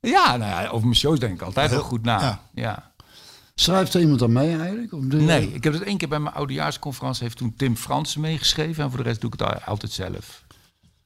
[0.00, 2.20] Ja, nou ja, over mijn shows denk ik altijd heel goed na.
[2.20, 2.42] Ja.
[2.54, 2.94] Ja.
[3.54, 4.92] Schrijft er iemand aan mee eigenlijk?
[4.92, 7.76] Of doe je- Nee, ik heb het één keer bij mijn oudejaarsconferentie, heeft toen Tim
[7.76, 8.84] Fransen meegeschreven.
[8.84, 10.44] En voor de rest doe ik het al- altijd zelf.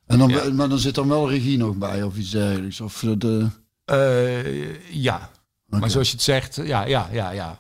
[0.07, 0.53] En dan, Ja.
[0.53, 2.81] Maar dan zit dan wel regie nog bij of iets dergelijks.
[2.81, 3.47] Of de...
[3.85, 5.31] Eh, ja.
[5.71, 7.59] Maar zoals je het zegt, ja, ja, ja, ja.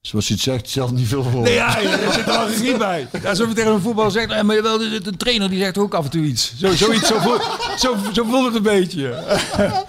[0.00, 1.42] Zoals je het zegt, zelf niet veel voor.
[1.42, 3.08] Nee, ja, er zit er regie bij.
[3.22, 5.78] Ja, Alsof je tegen een voetbal zegt, eh, maar wel, zit een trainer die zegt
[5.78, 6.52] ook af en toe iets.
[6.58, 7.38] Zo, zoiets, zo, voel,
[7.78, 9.08] zo, zo voelt het een beetje.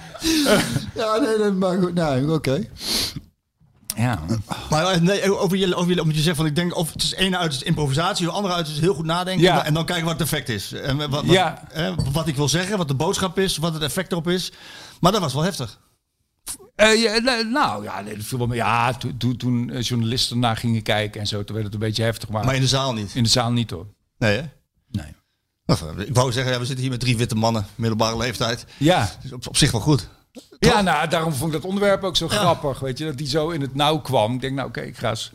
[0.96, 1.94] Ja, nee, nee maar goed.
[1.94, 2.66] Nee, oké.
[3.96, 4.20] Ja.
[4.70, 7.04] Maar eh, nee, over je, over je, omdat je zegt van ik denk of het
[7.04, 9.66] is ene uit is improvisatie, de andere uit is heel goed nadenken Ja.
[9.66, 10.72] en dan kijken wat het effect is.
[10.74, 11.64] En wat, wat, Ja.
[11.72, 14.52] hè, wat ik wil zeggen, wat de boodschap is, wat het effect erop is.
[15.00, 15.80] Maar dat was wel heftig.
[16.76, 18.58] Eh, ja, nee, nou ja, nee, dat viel wel mee.
[18.58, 21.80] Ja, toen, toen, toen eh, journalisten naar gingen kijken en zo, toen werd het een
[21.80, 22.30] beetje heftig.
[22.30, 23.16] Maar, Maar in de zaal niet.
[23.16, 23.86] in de zaal niet hoor.
[24.18, 24.44] Nee, hè?
[24.92, 25.14] Nee.
[25.66, 28.66] Eh, Ik wou zeggen, ja, we zitten hier met drie witte mannen, middelbare leeftijd.
[28.78, 29.12] Ja.
[29.22, 30.10] Dus op, op zich wel goed.
[30.60, 32.80] Ja, nou, daarom vond ik dat onderwerp ook zo grappig.
[32.80, 34.34] Weet je, dat die zo in het nauw kwam.
[34.34, 35.32] Ik denk, nou, oké, ik ga eens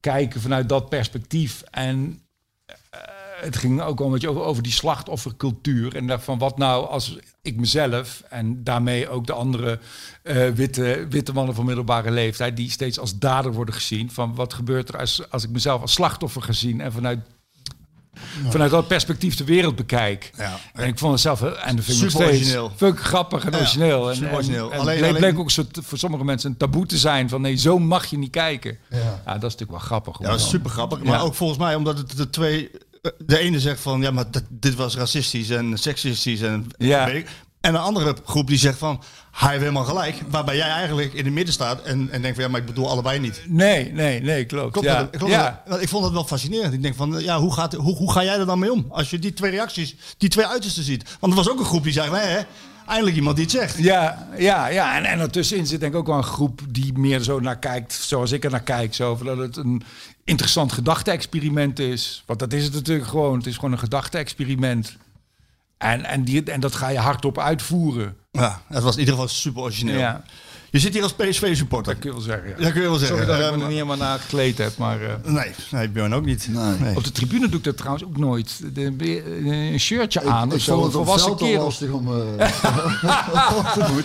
[0.00, 1.62] kijken vanuit dat perspectief.
[1.70, 2.20] En
[2.66, 3.00] eh,
[3.40, 5.96] het ging ook wel een beetje over, over die slachtoffercultuur.
[5.96, 9.78] En daarvan wat nou als ik mezelf en daarmee ook de andere
[10.22, 14.10] eh, witte, witte mannen van middelbare leeftijd, die steeds als dader worden gezien.
[14.10, 17.18] Van wat gebeurt er als, als ik mezelf als slachtoffer gezien en vanuit.
[18.48, 20.30] Vanuit dat perspectief de wereld bekijk.
[20.36, 20.56] Ja.
[20.72, 22.56] En ik vond het zelf, heel- en dat vind ik Super steeds
[23.00, 24.10] grappig en origineel.
[24.12, 24.72] En- origineel.
[24.72, 27.40] en Alleen- het bleek, alleen- ook soort, voor sommige mensen een taboe te zijn van
[27.40, 28.78] nee, zo mag je niet kijken.
[28.90, 30.18] Ja, dat is natuurlijk wel grappig.
[30.20, 31.02] Ja, dat is super grappig.
[31.02, 32.70] Maar ook volgens mij omdat het de twee...
[33.18, 36.40] De ene zegt van, ja, maar dit was racistisch en seksistisch.
[36.40, 37.10] En, Ja.
[37.64, 40.16] En een andere groep die zegt van, hij heeft helemaal gelijk.
[40.30, 42.90] Waarbij jij eigenlijk in het midden staat en, en denkt van, ja, maar ik bedoel
[42.90, 43.42] allebei niet.
[43.48, 44.72] Nee, nee, nee, klopt.
[44.72, 44.98] Klopt ja.
[44.98, 45.10] dat?
[45.10, 45.62] Klopt ja.
[45.68, 45.82] dat?
[45.82, 46.72] Ik vond het wel fascinerend.
[46.72, 48.86] Ik denk van, ja, hoe, gaat, hoe, hoe ga jij er dan mee om?
[48.88, 51.16] Als je die twee reacties, die twee uitersten ziet.
[51.20, 52.40] Want er was ook een groep die zei, nee, hè,
[52.86, 53.78] eindelijk iemand die het zegt.
[53.78, 54.96] Ja, ja, ja.
[54.96, 57.92] En, en ertussenin zit denk ik ook wel een groep die meer zo naar kijkt,
[57.92, 58.94] zoals ik er naar kijk.
[58.94, 59.82] Zo, dat het een
[60.24, 62.22] interessant gedachte-experiment is.
[62.26, 63.36] Want dat is het natuurlijk gewoon.
[63.36, 64.96] Het is gewoon een gedachte-experiment.
[65.78, 68.16] En, en, die, en dat ga je hardop uitvoeren.
[68.30, 69.98] Ja, het was in ieder geval super origineel.
[69.98, 70.22] Ja,
[70.70, 71.92] Je zit hier als PSV-supporter.
[71.92, 72.48] dat kun je wel zeggen.
[72.48, 72.56] Ja.
[72.64, 73.16] Dat kun je wel zeggen.
[73.16, 75.02] Sorry dat ik Eh, me er niet helemaal naar gekleed heb, maar...
[75.02, 76.48] eh, Nee, nee, Björn ook niet.
[76.50, 76.96] Nee.
[76.96, 78.60] Op de tribune doe ik dat trouwens ook nooit.
[78.74, 80.72] De, de- een shirtje aan ik of zo.
[80.80, 82.06] vond Een het op volwassen lastig om...
[82.08, 82.50] eh,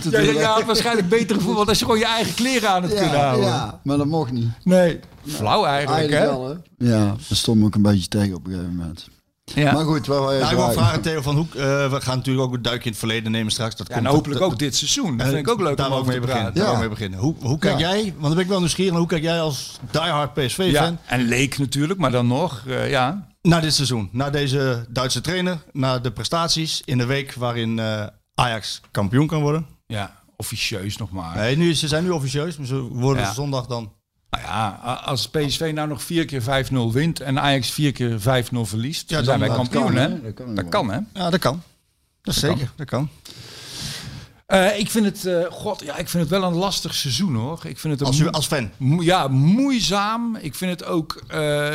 [0.02, 2.70] te Ja, ja, je had waarschijnlijk beter gevoel, want als je gewoon je eigen kleren
[2.70, 3.46] aan het kunnen ja, houden.
[3.48, 4.48] ja, maar dat mocht niet.
[4.64, 6.38] Nee, flauw eigenlijk, Eigenlijk hè?
[6.38, 6.88] wel, hè?
[6.98, 9.08] Ja, daar stond me ook een beetje tegen op een gegeven moment.
[9.54, 9.72] Ja.
[9.72, 12.46] Maar goed, waar wij Nou, ik wil vragen, Theo, van hoe, eh, we gaan natuurlijk
[12.46, 13.76] ook een duikje in het verleden nemen straks.
[13.76, 15.16] Dat Ja, komt en hopelijk dat- ook dit seizoen.
[15.16, 16.54] Dat en vind ik ook leuk daar om ook mee te beginnen.
[16.54, 16.78] Daar Ja.
[16.78, 17.18] mee beginnen.
[17.18, 17.88] Hoe, hoe kijk Ja.
[17.90, 20.70] jij, want dan ben ik wel nieuwsgierig, hoe kijk jij als diehard PSV-fan?
[20.92, 23.28] Ja, en leek natuurlijk, maar dan nog, eh, ja.
[23.42, 28.06] Na dit seizoen, na deze Duitse trainer, na de prestaties in de week waarin eh,
[28.34, 29.66] Ajax kampioen kan worden.
[29.86, 31.36] Ja, officieus nog maar.
[31.36, 33.32] Nee, nu, ze zijn nu officieus, maar ze worden Ja.
[33.32, 33.92] zondag dan.
[34.30, 34.68] Nou ja,
[35.04, 38.22] als PSV nou nog vier keer 5-0 wint en Ajax vier keer 5-0
[38.62, 40.20] verliest, Ja, dan zijn wij kampioen, hè?
[40.22, 40.98] Dat kan Dat kan, hè?
[41.12, 41.62] Ja, dat kan.
[42.22, 43.08] Dat zeker, dat kan.
[44.50, 47.60] Eh, ik vind het, eh, god, ja, ik vind het wel een lastig seizoen, hoor.
[47.66, 48.70] Ik vind het Als, u- als fan.
[48.76, 50.36] Mo- ja, moeizaam.
[50.36, 51.68] Ik vind het ook eh,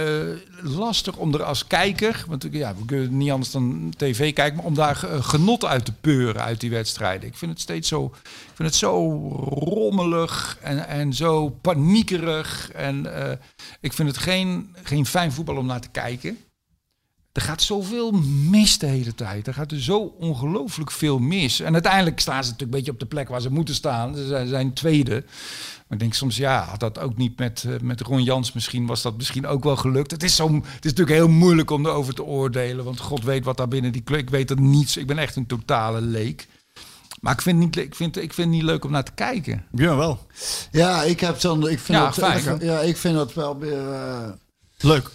[0.62, 4.66] lastig om er als kijker, want ja, we kunnen niet anders dan tv kijken, maar
[4.66, 7.28] om daar genot uit te peuren uit die wedstrijden.
[7.28, 9.18] Ik vind het steeds zo, ik vind het zo
[9.50, 12.72] rommelig en, en zo paniekerig.
[12.72, 13.06] En
[13.82, 16.38] ik vind het geen, geen fijn voetbal om naar te kijken.
[17.36, 18.12] Er gaat zoveel
[18.50, 19.48] mis de hele tijd.
[19.48, 21.60] Er gaat er zo ongelooflijk veel mis.
[21.60, 24.16] En uiteindelijk staan ze natuurlijk een beetje op de plek waar ze moeten staan.
[24.16, 25.24] Ze zijn, zijn tweede.
[25.88, 28.86] Maar ik denk soms, ja, had dat ook niet met, eh, met Ron Jans misschien,
[28.86, 30.12] was dat misschien ook wel gelukt.
[30.12, 32.86] Het is, zo, het is natuurlijk heel moeilijk om erover te oordelen.
[32.86, 34.20] Want God weet wat daar binnen die club.
[34.20, 34.98] Ik weet er niets.
[34.98, 36.48] Ik ben echt een totale leek.
[37.22, 39.12] Maar ik vind, het niet, ik, vind, ik vind het niet leuk om naar te
[39.16, 39.66] kijken.
[39.72, 40.26] Ja, wel.
[40.72, 41.70] Ja, ik heb dan.
[41.70, 43.90] Ik vind Ja, dat, fijn, ik- ja, ik vind dat wel weer.
[43.94, 44.30] eh,
[44.78, 45.12] Leuk.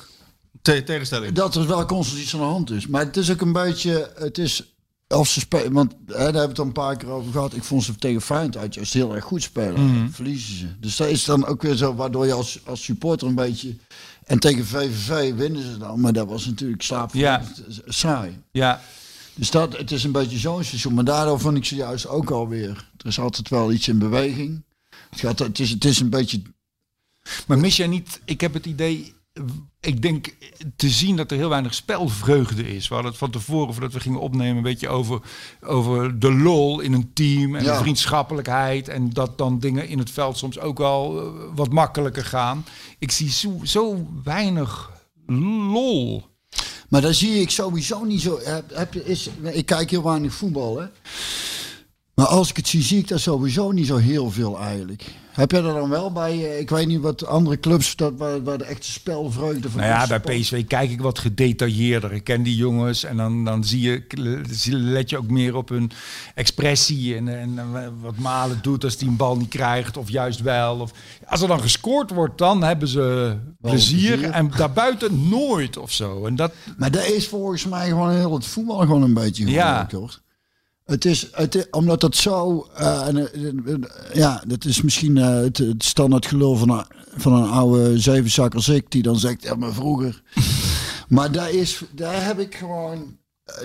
[0.62, 1.32] Te- tegenstelling.
[1.34, 2.86] dat er wel constant iets aan de hand is.
[2.86, 4.12] Maar het is ook een beetje.
[4.14, 4.74] Het is.
[5.06, 5.72] Als ze spelen.
[5.72, 7.54] Want hè, daar hebben we het al een paar keer over gehad.
[7.54, 9.86] Ik vond ze tegen Feyenoord uit juist heel erg goed spelen.
[9.86, 10.08] Mhm.
[10.10, 10.66] Verliezen ze.
[10.80, 11.94] Dus dat is dan ook weer zo.
[11.94, 13.76] Waardoor je als, als supporter een beetje.
[14.24, 16.00] En tegen VVV winnen ze dan.
[16.00, 17.14] Maar dat was natuurlijk slaap.
[17.14, 17.42] Ja.
[17.86, 18.38] Saai.
[18.50, 18.80] Ja,
[19.34, 20.94] Dus dat, het is een beetje zo'n seizoen.
[20.94, 22.88] Maar daardoor vond ik ze juist ook alweer.
[22.96, 24.62] Er is altijd wel iets in beweging.
[25.10, 26.42] Het, gaat, het, is, het is een beetje.
[27.46, 29.14] Maar mis jij niet, ik heb het idee,
[29.80, 30.34] ik denk
[30.76, 32.88] te zien dat er heel weinig spelvreugde is.
[32.88, 35.20] We hadden het van tevoren, voordat we gingen opnemen, een beetje over,
[35.60, 37.72] over de lol in een team en Ja.
[37.72, 38.88] de vriendschappelijkheid.
[38.88, 42.64] En dat dan dingen in het veld soms ook wel eh, wat makkelijker gaan.
[42.98, 44.90] Ik zie zo, zo weinig
[45.72, 46.28] lol.
[46.88, 48.38] Maar daar zie ik sowieso niet zo.
[48.42, 50.86] Heb, heb je, is, ik kijk heel weinig voetbal, hè.
[52.20, 55.04] Maar als ik het zie, zie ik daar sowieso niet zo heel veel eigenlijk.
[55.30, 58.42] Heb jij dat dan wel bij, eh, ik weet niet wat andere clubs, dat, waar,
[58.42, 62.12] waar de echte spelvreugde van Nou ja, bij PSV kijk ik wat gedetailleerder.
[62.12, 64.02] Ik ken die jongens en dan, dan zie je,
[64.70, 65.90] let je ook meer op hun
[66.34, 67.58] expressie en, en
[68.00, 70.78] wat Malen doet als die een bal niet krijgt of juist wel.
[70.78, 70.92] Of,
[71.26, 74.30] als er dan gescoord wordt, dan hebben ze plezier, plezier.
[74.30, 76.26] en daarbuiten nooit of zo.
[76.26, 79.88] En dat, Maar dat is volgens mij gewoon heel het voetbal gewoon een beetje Ja.
[79.90, 80.20] hoor.
[80.90, 83.78] Het is, het is- omdat dat zo, eh, en, eh, eh,
[84.12, 86.84] ja, dat is misschien het, het standaard gelul van een,
[87.16, 90.22] van een oude zevenzak als ik, die dan zegt, ja, maar vroeger.
[91.08, 93.16] maar daar is, daar heb ik gewoon,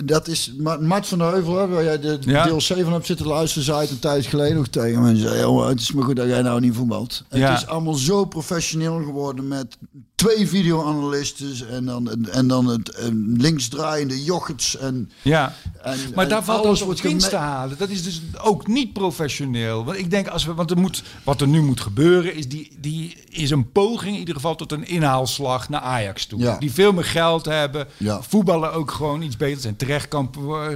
[0.04, 2.44] dat is, Ma- Mart van der Heuvel, waar jij de Ja.
[2.44, 5.08] deel 7 hebt zitten luisteren, zei het een tijd geleden nog tegen me.
[5.08, 7.24] En zei, het is maar goed dat jij nou niet voetbalt.
[7.30, 7.50] Ja.
[7.52, 9.76] Het is allemaal zo professioneel geworden met
[10.16, 15.10] twee videoanalisten en dan, en, dan het eh, linksdraaiende jochets en...
[15.22, 15.54] ja.
[15.82, 17.78] En, Maar en daar valt alles wordt winst te halen.
[17.78, 19.84] Dat is dus ook niet professioneel.
[19.84, 22.76] Want ik denk als we, want er moet, wat er nu moet gebeuren, is die,
[22.80, 26.40] die is een poging in ieder geval tot een inhaalslag naar Ajax toe.
[26.40, 26.58] Ja.
[26.58, 28.22] Die veel meer geld hebben, Ja.
[28.22, 30.14] voetballen ook gewoon iets beter, zijn terecht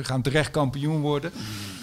[0.02, 1.32] gaan terecht kampioen worden.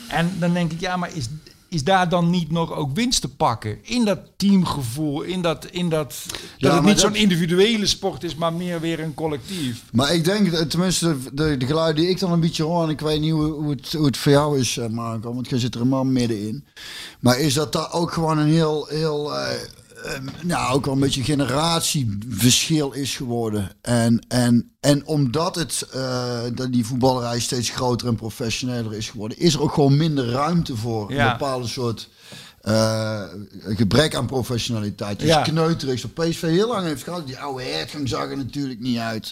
[0.08, 1.28] En dan denk ik, ja, maar is,
[1.70, 5.90] is daar dan niet nog ook winst te pakken in dat teamgevoel, in dat, in
[5.90, 9.84] dat, dat Ja, het niet zo'n individuele sport is, maar meer weer een collectief.
[9.92, 12.90] Maar ik denk, eh, tenminste, de, de geluiden die ik dan een beetje hoor, en
[12.90, 15.74] ik weet niet hoe, het, hoe het voor jou is, eh, Marco, want je zit
[15.74, 16.66] er helemaal middenin.
[17.20, 19.56] Maar is dat daar ook gewoon een heel, heel eh,
[20.04, 23.70] eh, nou, ook wel een beetje generatieverschil is geworden.
[23.82, 29.38] En, en, en omdat het, eh, dat die voetballerij steeds groter en professioneler is geworden,
[29.40, 31.26] is er ook gewoon minder ruimte voor Ja.
[31.26, 32.10] een bepaalde soort
[32.62, 33.24] eh,
[33.68, 35.20] gebrek aan professionaliteit.
[35.20, 35.42] Dus Ja.
[35.42, 36.00] kneuterig.
[36.00, 37.28] Zo PSV heel lang heeft gehad.
[37.28, 39.32] Die oude hertgang zag er natuurlijk niet uit.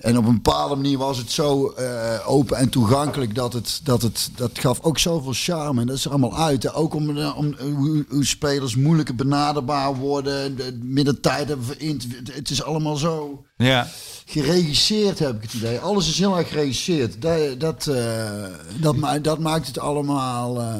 [0.00, 4.02] En op een bepaalde manier was het zo eh, open en toegankelijk dat het, dat
[4.02, 5.80] het dat gaf ook zoveel charme.
[5.80, 6.62] En dat is er allemaal uit.
[6.62, 6.74] hè.
[6.74, 10.56] Ook om, eh, om hoe, hoe spelers moeilijker benaderbaar worden.
[10.56, 12.06] De middentijd hebben vereend.
[12.32, 13.88] Het is allemaal zo Ja.
[14.24, 15.78] geregisseerd, heb ik het idee.
[15.78, 17.22] Alles is heel erg geregisseerd.
[17.22, 18.44] Dat, dat, eh,
[18.80, 20.74] dat, ma- dat maakt het allemaal eh,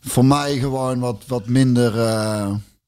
[0.00, 1.92] voor mij gewoon wat, wat minder.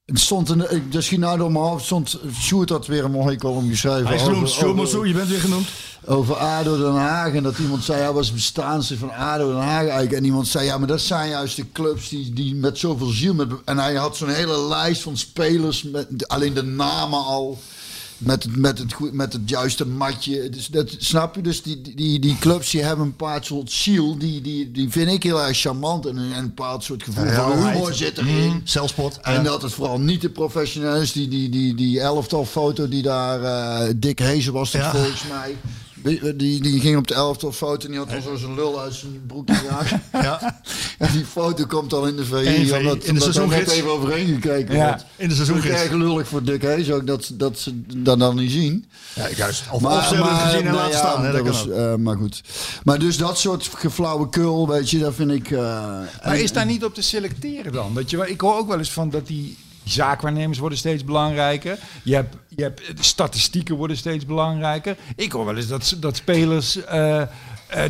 [0.05, 3.11] Het stond een, ik- dus ging nou door mijn hoofd stond Sjoerd had weer een
[3.11, 4.07] mooie column geschreven.
[4.07, 5.69] Hij is genoemd, Sjoerd Mansour, je bent weer genoemd.
[6.07, 7.33] over ADO Den Haag.
[7.33, 10.13] En dat iemand zei, ja, was het bestaanste van ADO Den Haag eigenlijk.
[10.13, 13.35] En iemand zei, ja, maar dat zijn juist de clubs die, die met zoveel ziel...
[13.35, 17.59] Met, en hij had zo'n hele lijst van spelers, met alleen de namen al.
[18.19, 20.49] Met, het, met, het, met het juiste matje.
[20.49, 21.43] Dus dat, snap je?
[21.43, 24.19] Dus die, die, die clubs die hebben een bepaald soort ziel.
[24.19, 26.07] Die, die, die vind ik heel erg charmant.
[26.07, 27.75] En een, en een bepaald soort gevoel van Helderheid.
[27.75, 28.61] humor zit erin.
[28.65, 29.19] Celspot.
[29.23, 31.13] En dat het vooral niet de professioneel is.
[31.13, 33.43] Die, die, die, die elftal foto die daar...
[33.43, 34.91] eh Dick Hezen was dat Ja.
[34.91, 35.57] volgens mij.
[36.05, 38.81] Die, die, die ging op de elftal foto en die had dan zo zijn lul
[38.81, 39.93] uit zijn broek gejaagd.
[40.13, 40.61] Ja.
[40.99, 42.37] En die foto komt dan in de VI.
[42.37, 43.73] In de VI, omdat, in de seizoengids.
[43.73, 44.87] even overheen gekeken Ja.
[44.87, 45.05] wordt.
[45.17, 45.81] In de is seizoengids.
[45.83, 48.85] erg lullig voor Dick Hees ook dat, dat ze dat dan niet zien.
[49.15, 49.63] Ja, juist.
[49.71, 51.25] Of, of ze hebben het gezien en nou laten ja, staan.
[51.25, 51.73] Hè, dat was, ook.
[51.75, 52.41] eh, maar goed.
[52.85, 55.51] Maar dus dat soort geflauwekul, weet je, dat vind ik...
[55.51, 57.95] eh, Maar en- is daar niet op te selecteren dan?
[57.95, 61.79] Dat je, ik hoor ook wel eens van dat die zaakwaarnemers worden steeds belangrijker.
[62.03, 64.97] Je hebt, je hebt statistieken worden steeds belangrijker.
[65.17, 67.29] Ik hoor wel eens dat, dat spelers eh, eh,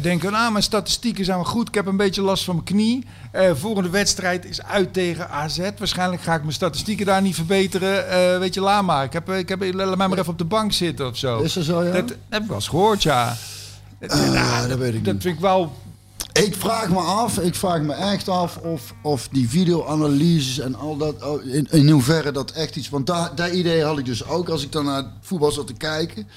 [0.02, 1.68] denken, nou, mijn statistieken zijn wel goed.
[1.68, 3.06] Ik heb een beetje last van mijn knie.
[3.32, 5.58] Eh volgende wedstrijd is uit tegen AZ.
[5.78, 8.40] Waarschijnlijk ga ik mijn statistieken daar niet verbeteren.
[8.40, 9.04] Weet je, laat maar.
[9.04, 11.40] Ik heb, ik heb, laat mij maar even op de bank zitten of zo.
[11.40, 11.92] Is dat zo, ja?
[11.92, 13.36] Dat heb ik wel eens gehoord, ja.
[14.08, 15.22] Ah, dat weet ik Dat niet.
[15.22, 15.72] vind ik wel...
[16.42, 20.96] Ik vraag me af, ik vraag me echt af of, of die videoanalyses en al
[20.96, 22.88] dat, in, in hoeverre dat echt iets...
[22.88, 25.66] Want daar, dat idee had ik dus ook als ik dan naar het voetbal zat
[25.66, 26.28] te kijken.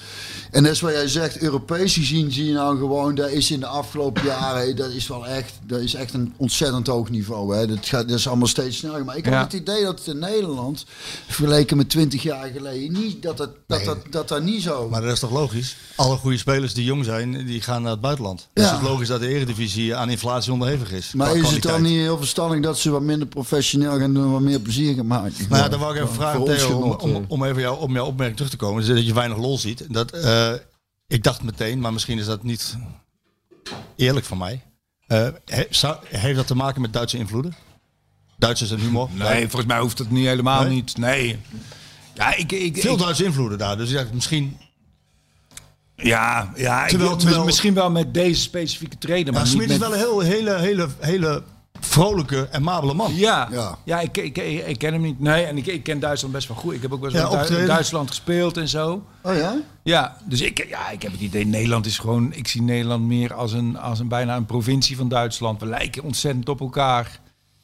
[0.52, 3.60] En dat is wat jij zegt, Europees gezien zie je nou gewoon, dat is in
[3.60, 7.56] de afgelopen jaren, dat is wel echt, dat is echt een ontzettend hoog niveau.
[7.56, 7.68] Hè.
[7.68, 9.06] Dat, gaat, dat is allemaal steeds sneller.
[9.06, 9.44] Maar ik heb Ja.
[9.44, 10.86] het idee dat het in Nederland,
[11.26, 14.90] vergeleken met 20 jaar geleden, niet, dat, het, dat, dat, dat, dat niet zo...
[14.90, 15.76] Maar dat is toch logisch?
[15.96, 18.40] Alle goede spelers die jong zijn, die gaan naar het buitenland.
[18.54, 18.62] Ja.
[18.62, 21.14] Dus het is logisch dat de eredivisie aan inflatie onderhevig is.
[21.14, 24.32] Maar is het dan niet heel verstandig dat ze wat minder professioneel gaan doen en
[24.32, 25.34] wat meer plezier gaan maken?
[25.50, 27.22] Nou ja, dan wou ik even vragen, Theo, om, om, eh.
[27.28, 28.86] om even jou, om jouw opmerking terug te komen.
[28.86, 29.86] Dus dat je weinig lol ziet.
[29.94, 30.54] Dat, eh,
[31.08, 32.78] ik dacht meteen, maar misschien is dat niet
[33.96, 34.62] eerlijk van mij.
[35.08, 37.56] Eh, he- zou- heeft dat te maken met Duitse invloeden?
[38.38, 39.10] Duitsers en humor?
[39.14, 40.74] Nee, volgens mij hoeft het niet helemaal Nee?
[40.74, 40.98] niet.
[40.98, 41.40] Nee.
[42.16, 43.78] Ja, ik, ik, Veel ik- Duitse invloeden daar.
[43.78, 44.58] Dus ja, misschien...
[45.98, 49.34] ja, ja Terwijl- mis- terwijl- misschien wel met deze specifieke trainer.
[49.34, 51.44] Maar Smit niet is wel een heel, hele, hele, hele
[51.80, 53.16] vrolijke en mabele man.
[53.16, 53.78] Ja, Ja.
[53.86, 54.00] ja.
[54.00, 55.20] ik, ik, ik, ik ken hem niet.
[55.20, 56.74] Nee, en ik, ik ken Duitsland best wel goed.
[56.74, 57.66] Ik heb ook best Ja, wel in Du- in.
[57.66, 59.04] Duitsland gespeeld en zo.
[59.22, 59.56] Oh ja?
[59.84, 62.34] Ja, dus ik, ja, ik heb het idee, Nederland is gewoon...
[62.34, 65.60] Ik zie Nederland meer als een, als een bijna een provincie van Duitsland.
[65.60, 67.20] We lijken ontzettend op elkaar.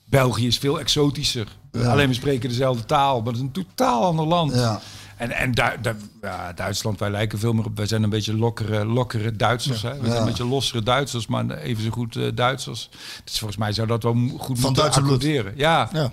[0.05, 1.47] België is veel exotischer.
[1.85, 4.53] Alleen we spreken dezelfde taal, maar het is een totaal ander land.
[4.53, 4.81] Ja.
[5.17, 7.77] En, en Du- Du- ja, Duitsland, wij lijken veel meer op...
[7.77, 9.81] Wij zijn een beetje lokkere, lokkere Duitsers.
[9.81, 9.99] Hè?
[9.99, 12.89] We zijn een beetje lossere Duitsers, maar even zo goed eh, Duitsers.
[13.23, 15.11] Dus volgens mij zou dat wel goed moeten Duitse bloed.
[15.13, 15.53] accorderen.
[15.55, 16.11] Ja, Ja.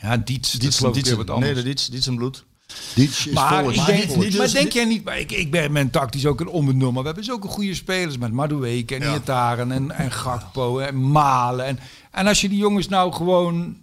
[0.00, 1.54] ja Dietz, Dietz, Dietz, weer wat anders.
[1.54, 2.44] nee, Dietz, Dietz en bloed.
[2.94, 5.90] Dietz is Maar, ik denk, maar dus- denk jij niet, maar ik, ik ben, ben
[5.90, 9.12] tactisch ook een onbenul, maar we hebben zulke goede spelers met Madueke en Ja.
[9.12, 11.64] Iataren en, en Gakpo en Malen.
[11.66, 11.78] En,
[12.10, 13.76] en als je die jongens nou gewoon,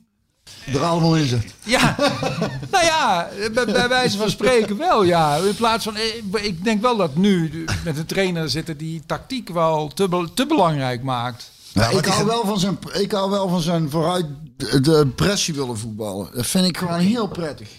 [0.73, 1.53] er allemaal in zit.
[1.63, 1.95] ja,
[2.71, 5.35] nou ja, bij, bij wijze van spreken wel, ja.
[5.35, 9.49] In plaats van, eh, ik denk wel dat nu met een trainer zitten die tactiek
[9.49, 11.51] wel te, be- te belangrijk maakt.
[11.73, 14.25] Maar ik, hou wel van zijn, ik hou wel van zijn vooruit
[14.57, 16.29] de pressie willen voetballen.
[16.35, 17.69] Dat vind ik gewoon heel prettig.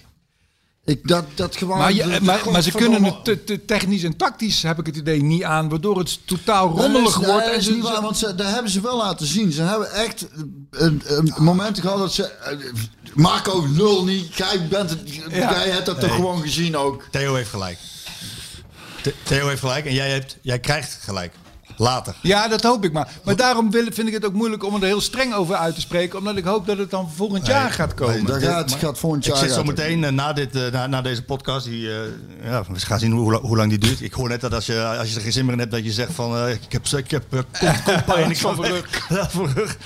[0.84, 3.64] Ik, dat, dat gewoon, Maar, je, dat- maar, dat- maar ze kunnen het te, te
[3.64, 7.18] technisch en tactisch, heb ik het idee, niet aan, waardoor het totaal Dat is- rommelig
[7.18, 7.46] dat wordt.
[7.46, 9.52] is en ze- niet waar, want ze, dat hebben ze wel laten zien.
[9.52, 10.26] Ze hebben echt
[10.70, 12.30] een, een momenten gehad dat ze...
[13.14, 14.34] Marco, nul niet.
[14.34, 17.04] Jij, bent het, jij hebt dat toch gewoon gezien ook.
[17.10, 17.78] Theo heeft gelijk.
[19.02, 21.34] The- Theo heeft gelijk en jij, hebt, jij krijgt gelijk.
[21.82, 22.14] Later.
[22.20, 23.08] Ja, dat hoop ik maar.
[23.24, 25.80] Maar daarom wil, vind ik het ook moeilijk om er heel streng over uit te
[25.80, 26.18] spreken.
[26.18, 28.24] Omdat ik hoop dat het dan volgend jaar gaat komen.
[28.24, 29.36] Dat gaat, gaat volgend jaar...
[29.36, 29.66] Ik zit zo het.
[29.66, 31.96] meteen eh, na, dit, eh, na, na deze podcast, die, eh,
[32.42, 34.00] ja, we gaan zien hoe, hoe lang die duurt.
[34.00, 35.84] Ik hoor net dat als je, als je er geen zin meer in hebt, dat
[35.84, 37.40] je zegt van, eh, ik heb, ik heb uh,
[37.84, 38.30] koppijn.
[38.30, 38.66] ik Van.
[39.08, 39.76] Ja, Verrug.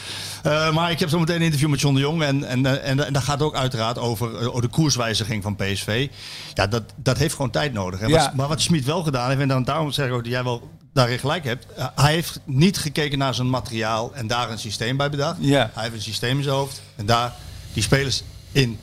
[0.42, 2.22] Eh, maar ik heb zo meteen een interview met John de Jong.
[2.22, 6.08] En, en, en, en dat gaat ook uiteraard over, over de koerswijziging van PSV.
[6.54, 8.00] Ja, dat, dat heeft gewoon tijd nodig.
[8.00, 8.18] En Ja.
[8.18, 10.44] wat, maar wat Smit wel gedaan heeft, en dan daarom zeg ik ook dat jij
[10.44, 11.66] wel daarin gelijk hebt.
[11.72, 15.36] eh, hij heeft niet gekeken naar zijn materiaal en daar een systeem bij bedacht.
[15.40, 15.70] Ja.
[15.74, 17.32] Hij heeft een systeem in zijn hoofd en daar
[17.72, 18.78] die spelers in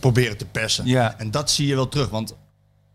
[0.00, 0.86] proberen te persen.
[0.86, 1.18] Ja.
[1.18, 2.34] En dat zie je wel terug, want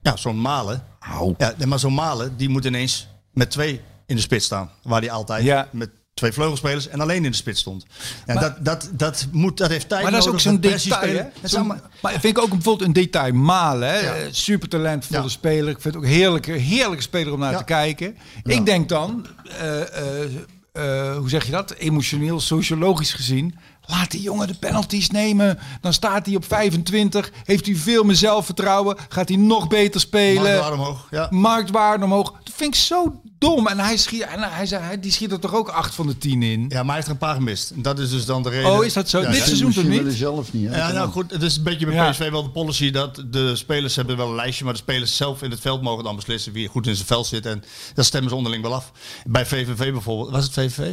[0.01, 1.33] ja, zo'n Malen, Au.
[1.37, 4.71] ja, maar zo'n Malen, die moet ineens met twee in de spits staan.
[4.83, 5.67] Waar hij altijd Ja.
[5.71, 7.85] met twee vleugelspelers en alleen in de spits stond.
[8.25, 11.15] En dat, dat, dat, moet, dat heeft tijd Maar dat is ook zo'n dat detail.
[11.41, 11.57] Hè?
[11.57, 13.33] allemaal- maar vind ik ook bijvoorbeeld een detail.
[13.33, 13.99] Malen, hè?
[13.99, 14.13] Ja.
[14.13, 15.27] Eh, super talentvolle Ja.
[15.27, 15.69] speler.
[15.69, 17.57] Ik vind het ook heerlijke, heerlijke speler om naar Ja.
[17.57, 18.17] te kijken.
[18.43, 19.27] Ik denk dan,
[19.59, 21.71] eh, eh, hoe zeg je dat?
[21.73, 23.55] Emotioneel, sociologisch gezien.
[23.89, 25.59] Laat die jongen de penalties nemen.
[25.81, 27.31] Dan staat hij op 25.
[27.43, 28.97] Heeft hij veel meer zelfvertrouwen.
[29.09, 30.41] Gaat hij nog beter spelen.
[30.43, 31.27] Marktwaarde omhoog, ja.
[31.31, 32.31] Marktwaarde omhoog.
[32.43, 33.67] Dat vind ik zo dom.
[33.67, 36.17] En hij schiet, en hij, zei, hij, die schiet er toch ook 8 van de
[36.17, 36.65] 10 in.
[36.69, 37.69] Ja, maar hij heeft er een paar gemist.
[37.71, 38.71] En dat is dus dan de reden.
[38.71, 39.21] Oh, is dat zo?
[39.21, 39.45] Ja, Dit ja.
[39.45, 40.13] seizoen toch niet?
[40.13, 40.69] zelf niet.
[40.69, 40.77] hè?
[40.77, 42.09] Ja, nou goed, het is een beetje bij Ja.
[42.09, 45.41] PSV wel de policy dat de spelers hebben wel een lijstje, maar de spelers zelf
[45.41, 47.45] in het veld mogen dan beslissen wie goed in zijn veld zit.
[47.45, 48.91] En dat stemmen ze onderling wel af.
[49.25, 50.91] Bij VVV bijvoorbeeld, was het VVV?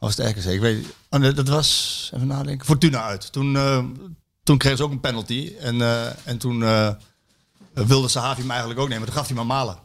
[0.00, 0.44] Was het RKC?
[0.44, 3.32] Ik weet oh, dat was, even nadenken, Fortuna uit.
[3.32, 3.84] Toen, eh,
[4.42, 6.90] toen kregen ze ook een penalty en, eh, en toen eh,
[7.72, 9.04] wilde Sahavi hem eigenlijk ook nemen.
[9.04, 9.78] Toen gaf hij maar Malen.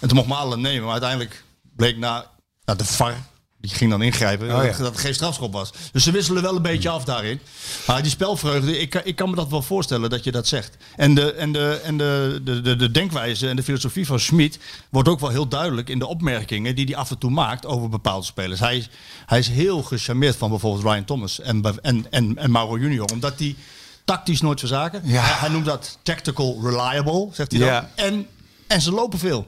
[0.00, 2.30] En toen mocht Malen nemen, maar uiteindelijk bleek na,
[2.64, 3.26] na de VAR,
[3.60, 4.70] die ging dan ingrijpen, Oh ja.
[4.70, 5.72] dat, het geen strafschop was.
[5.92, 7.40] Dus ze wisselen wel een beetje af daarin.
[7.86, 10.76] Maar die spelvreugde, ik, kan- ik kan me dat wel voorstellen dat je dat zegt.
[10.96, 14.58] En de, en de, en de, de, de, de denkwijze en de filosofie van Schmid
[14.90, 17.88] wordt ook wel heel duidelijk in de opmerkingen die hij af en toe maakt over
[17.88, 18.60] bepaalde spelers.
[18.60, 18.88] Hij is,
[19.26, 23.38] hij is heel gecharmeerd van bijvoorbeeld Ryan Thomas en, en, en, en Mauro Junior, omdat
[23.38, 23.56] die
[24.04, 25.00] tactisch nooit verzaken.
[25.04, 25.22] Ja.
[25.22, 27.68] Hij, hij noemt dat tactical reliable, zegt hij dan.
[27.68, 27.90] Ja.
[27.94, 28.26] En,
[28.66, 29.46] en ze lopen veel.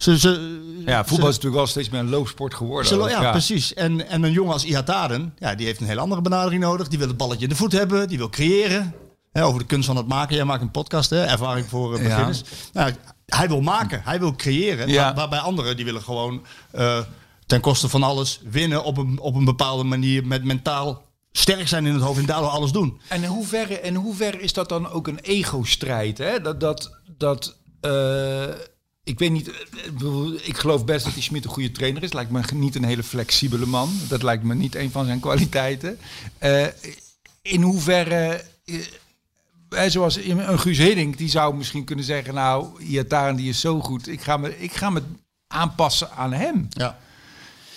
[0.00, 3.08] Ze, ze, Ja, voetbal ze- is natuurlijk wel steeds meer een loopsport geworden.
[3.08, 3.74] Ja, precies.
[3.74, 6.88] En, en een jongen als Ihataren, ja, die heeft een hele andere benadering nodig.
[6.88, 8.94] Die wil het balletje in de voet hebben, die wil creëren.
[9.32, 10.36] Hè, over de kunst van het maken.
[10.36, 11.24] Jij maakt een podcast, hè?
[11.24, 12.08] ervaring voor eh, Ja.
[12.08, 12.42] beginners.
[12.72, 12.92] Nou,
[13.26, 14.88] hij wil maken, hij wil creëren.
[14.88, 15.02] Ja.
[15.04, 16.98] Waar, waarbij anderen, die willen gewoon eh,
[17.46, 20.26] ten koste van alles winnen op een, op een bepaalde manier.
[20.26, 23.00] Met mentaal sterk zijn in het hoofd en daardoor alles doen.
[23.08, 26.18] En in hoeverre, in hoeverre is dat dan ook een ego-strijd?
[26.18, 26.40] Hè?
[26.40, 28.44] Dat, dat, dat eh,
[29.04, 32.12] ik weet niet, eh, ik geloof best dat die Schmid een goede trainer is.
[32.12, 33.90] Lijkt me niet een hele flexibele man.
[34.08, 35.98] Dat lijkt me niet een van zijn kwaliteiten.
[36.38, 36.66] Eh,
[37.42, 38.44] in hoeverre,
[39.68, 43.80] eh, zoals een Guus Hiddink, die zou misschien kunnen zeggen, nou, Iataren die is zo
[43.80, 45.02] goed, ik ga me, ik ga me
[45.46, 46.68] aanpassen aan hem.
[46.68, 46.98] Ja.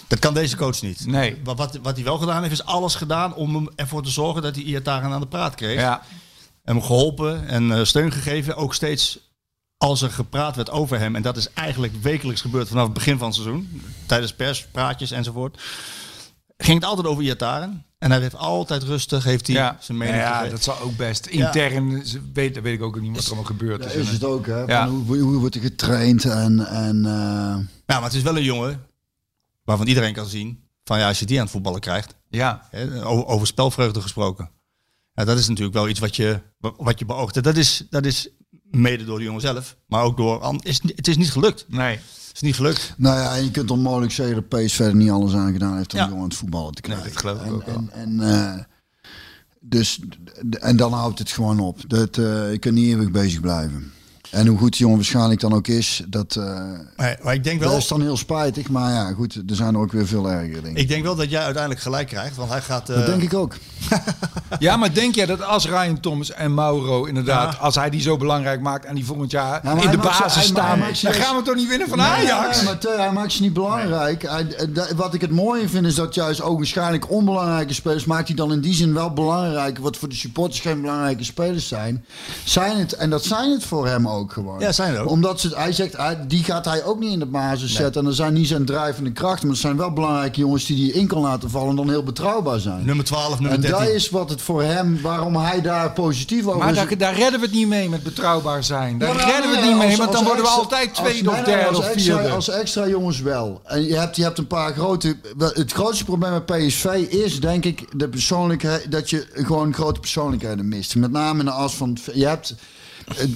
[0.07, 1.05] Dat kan deze coach niet.
[1.05, 1.41] Nee.
[1.43, 4.41] Wat, wat, wat hij wel gedaan heeft, is alles gedaan om hem ervoor te zorgen
[4.41, 5.79] dat hij Iataren aan de praat kreeg.
[5.79, 6.01] Ja,
[6.63, 8.55] hem geholpen en steun gegeven.
[8.55, 9.19] Ook steeds
[9.83, 11.15] als er gepraat werd over hem.
[11.15, 13.81] En dat is eigenlijk wekelijks gebeurd vanaf het begin van het seizoen.
[14.05, 15.61] Tijdens perspraatjes enzovoort.
[16.57, 17.85] Ging het altijd over Iataren.
[17.97, 19.77] En hij heeft altijd rustig heeft hij ja.
[19.79, 20.49] zijn mening ja, gegeven.
[20.51, 21.25] dat zal ook best.
[21.25, 24.07] Intern ze- weet, weet ik ook niet wat er allemaal gebeurd Dat is.
[24.07, 24.85] is het ook, hè?
[24.87, 26.67] Hoe, hoe wordt er getraind en...
[26.67, 27.11] en eh,
[27.85, 28.85] Ja, maar het is wel een jongen
[29.63, 30.63] waarvan iedereen kan zien...
[30.83, 32.15] van ja, als je die aan het voetballen krijgt...
[32.29, 34.49] Ja, Hè, over, over spelvreugde gesproken.
[35.13, 37.35] Ja, dat is natuurlijk wel iets wat je, wat je beoogt.
[37.35, 38.29] En Dat is, dat is
[38.71, 40.55] mede door de jongen zelf, maar ook door...
[40.61, 41.65] Is, het is niet gelukt.
[41.67, 41.99] nee.
[42.27, 42.93] Het is niet gelukt.
[42.97, 45.93] Nou ja, en je kunt onmogelijk zeggen dat PSV er niet alles aan gedaan heeft
[45.93, 46.03] om Ja.
[46.05, 47.03] die jongen aan het voetballen te krijgen.
[47.03, 47.75] dat geloof ik en, ook wel.
[47.75, 48.59] En, en, eh,
[49.59, 49.99] dus,
[50.59, 51.89] en dan houdt het gewoon op.
[51.89, 53.91] Dat, eh je kunt niet eeuwig bezig blijven.
[54.33, 56.43] En hoe goed die jongen waarschijnlijk dan ook is, dat, eh,
[56.97, 57.77] Maar, maar ik denk dat wel...
[57.77, 58.69] is dan heel spijtig.
[58.69, 60.75] Maar ja, goed, er zijn er ook weer veel erger dingen.
[60.81, 62.89] Ik denk wel dat jij uiteindelijk gelijk krijgt, want hij gaat.
[62.89, 63.55] eh, dat denk ik ook.
[64.59, 67.59] Ja, maar denk jij dat als Ryan Thomas en Mauro inderdaad, Ja.
[67.59, 70.79] als hij die zo belangrijk maakt en die volgend jaar in de ze- basis staan,
[70.79, 72.55] dan juist- gaan we toch niet winnen van Nee, Ajax?
[72.61, 74.21] nee, maar hij maakt ze niet belangrijk.
[74.21, 78.27] Hij, eh, wat ik het mooie vind is dat juist ook waarschijnlijk onbelangrijke spelers maakt
[78.27, 79.77] hij dan in die zin wel belangrijk.
[79.77, 82.05] Wat voor de supporters geen belangrijke spelers zijn.
[82.43, 84.59] Zijn het, en dat zijn het voor hem ook gewoon.
[84.59, 85.09] Ja, zijn ook.
[85.09, 88.01] Omdat ze, hij zegt, hij, die gaat hij ook niet in de basis zetten.
[88.01, 89.41] En dat zijn niet zijn drijvende krachten.
[89.41, 91.69] Maar het zijn wel belangrijke jongens die hij in kan laten vallen.
[91.69, 92.85] En dan heel betrouwbaar zijn.
[92.85, 93.79] Nummer 12, nummer En 13.
[93.79, 96.75] dat is wat het voor hem, waarom hij daar positief over Maar is.
[96.75, 98.97] daar, daar redden we het niet mee met betrouwbaar zijn.
[98.97, 101.29] Daar Ja, nou, redden we het niet mee, als- want dan worden we altijd tweede
[101.29, 102.29] als- of derde als of extra, vierde.
[102.33, 103.61] Als extra jongens wel.
[103.65, 105.15] En je hebt, je hebt een paar grote...
[105.37, 108.91] wel, Het grootste probleem met PSV is denk ik de persoonlijkheid...
[108.91, 110.95] dat je gewoon grote persoonlijkheden mist.
[110.95, 111.97] Met name in de as van...
[112.13, 112.55] Je hebt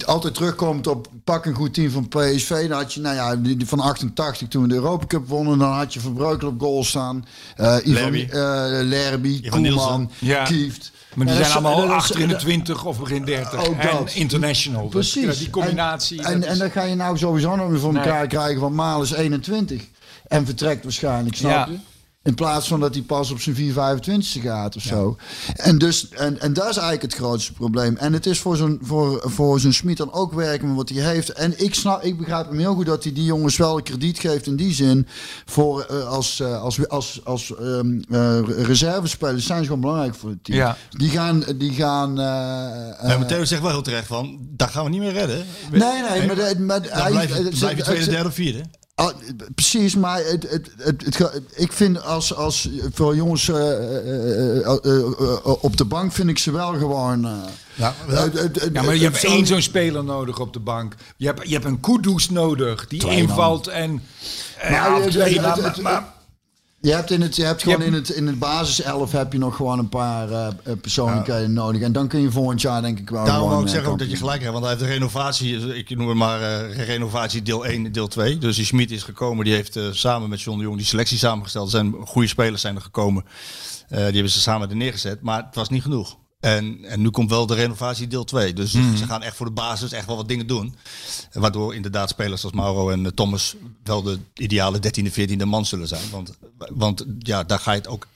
[0.06, 2.68] altijd terugkomt op pak een goed team van PSV.
[2.68, 5.58] Dan had je, nou ja, van 88 toen we de Europa Cup wonnen.
[5.60, 7.26] Dan had je Van Breukelen op goal staan.
[7.56, 8.28] eh Ivan Lerby.
[8.32, 8.40] eh,
[8.84, 10.10] Lerby, Ivan Koeman, Nielsen.
[10.20, 10.44] Ja.
[10.44, 10.92] Kieft.
[11.16, 13.68] Maar die En zijn allemaal dat- achter in de en- 20 of begin 30.
[13.68, 14.12] Ook en dat.
[14.14, 14.88] international.
[14.88, 15.24] Precies.
[15.24, 16.22] ja, die combinatie.
[16.24, 18.04] En, en, dan ga je nou sowieso nog weer voor Nee.
[18.04, 19.84] elkaar krijgen van Maal is 21.
[20.28, 21.68] En vertrekt waarschijnlijk, snap Ja.
[21.72, 21.78] je?
[22.28, 25.18] In plaats van dat hij pas op zijn 425ste gaat of zo.
[25.56, 27.96] En, dus, en, en dat is eigenlijk het grootste probleem.
[27.98, 31.04] En het is voor zo'n voor, voor zo'n Smit dan ook werken met wat hij
[31.04, 31.30] heeft.
[31.30, 34.48] En ik, snap, ik begrijp hem heel goed dat hij die jongens wel krediet geeft
[34.48, 35.08] in die zin.
[35.46, 40.30] Voor, eh, als eh, als, als, als ehm, eh, reservespelers zijn ze gewoon belangrijk voor
[40.30, 40.58] het team.
[40.58, 40.78] Ja.
[40.90, 41.44] Die gaan...
[41.58, 44.90] Die gaan eh, Ja, eh, maar Theo zegt wel heel terecht van, daar gaan we
[44.90, 45.46] niet meer redden.
[45.72, 48.28] Nee, nee, maar, de- maar Dan hij- blijf, je- het- blijf je het- tweede, derde
[48.30, 48.62] of vierde.
[49.00, 49.14] Ah,
[49.56, 55.86] precies, maar het, het, ik vind als, als voor jongens eh, eh, eh, op de
[55.86, 57.22] bank vind ik ze wel gewoon.
[57.74, 57.94] Ja,
[58.74, 60.96] Ja, maar je hebt één zo'n speler nodig op de bank.
[61.18, 63.22] Je hebt, je hebt een Kudus nodig die Twee man.
[63.22, 64.02] invalt en...
[64.70, 65.02] Maar,
[65.84, 66.17] ja,
[66.88, 69.40] Je hebt, in het, je hebt gewoon hebt- in het, in het basiself heb je
[69.40, 70.48] nog gewoon een paar eh,
[70.82, 71.82] persoonlijkheden nodig.
[71.82, 74.00] En dan kun je volgend jaar denk ik wel Daarom wou ik eh, zeggen ook
[74.00, 74.52] dat je gelijk hebt.
[74.52, 78.38] Want hij heeft de renovatie, ik noem het maar renovatie deel 1 en deel 2.
[78.38, 81.66] Dus die Schmid is gekomen, die heeft samen met John de Jong die selectie samengesteld.
[81.66, 83.26] Er zijn goede spelers zijn er gekomen.
[83.88, 86.18] Die hebben ze samen er neergezet, maar het was niet genoeg.
[86.40, 88.54] En, en nu komt wel de renovatie deel 2.
[88.54, 90.76] Dus ze gaan echt voor de basis echt wel wat dingen doen.
[91.32, 95.88] Waardoor inderdaad spelers als Mauro en eh, Thomas wel de ideale 13e, 14e man zullen
[95.88, 96.10] zijn.
[96.12, 98.08] Want, want ja, daar ga je het ook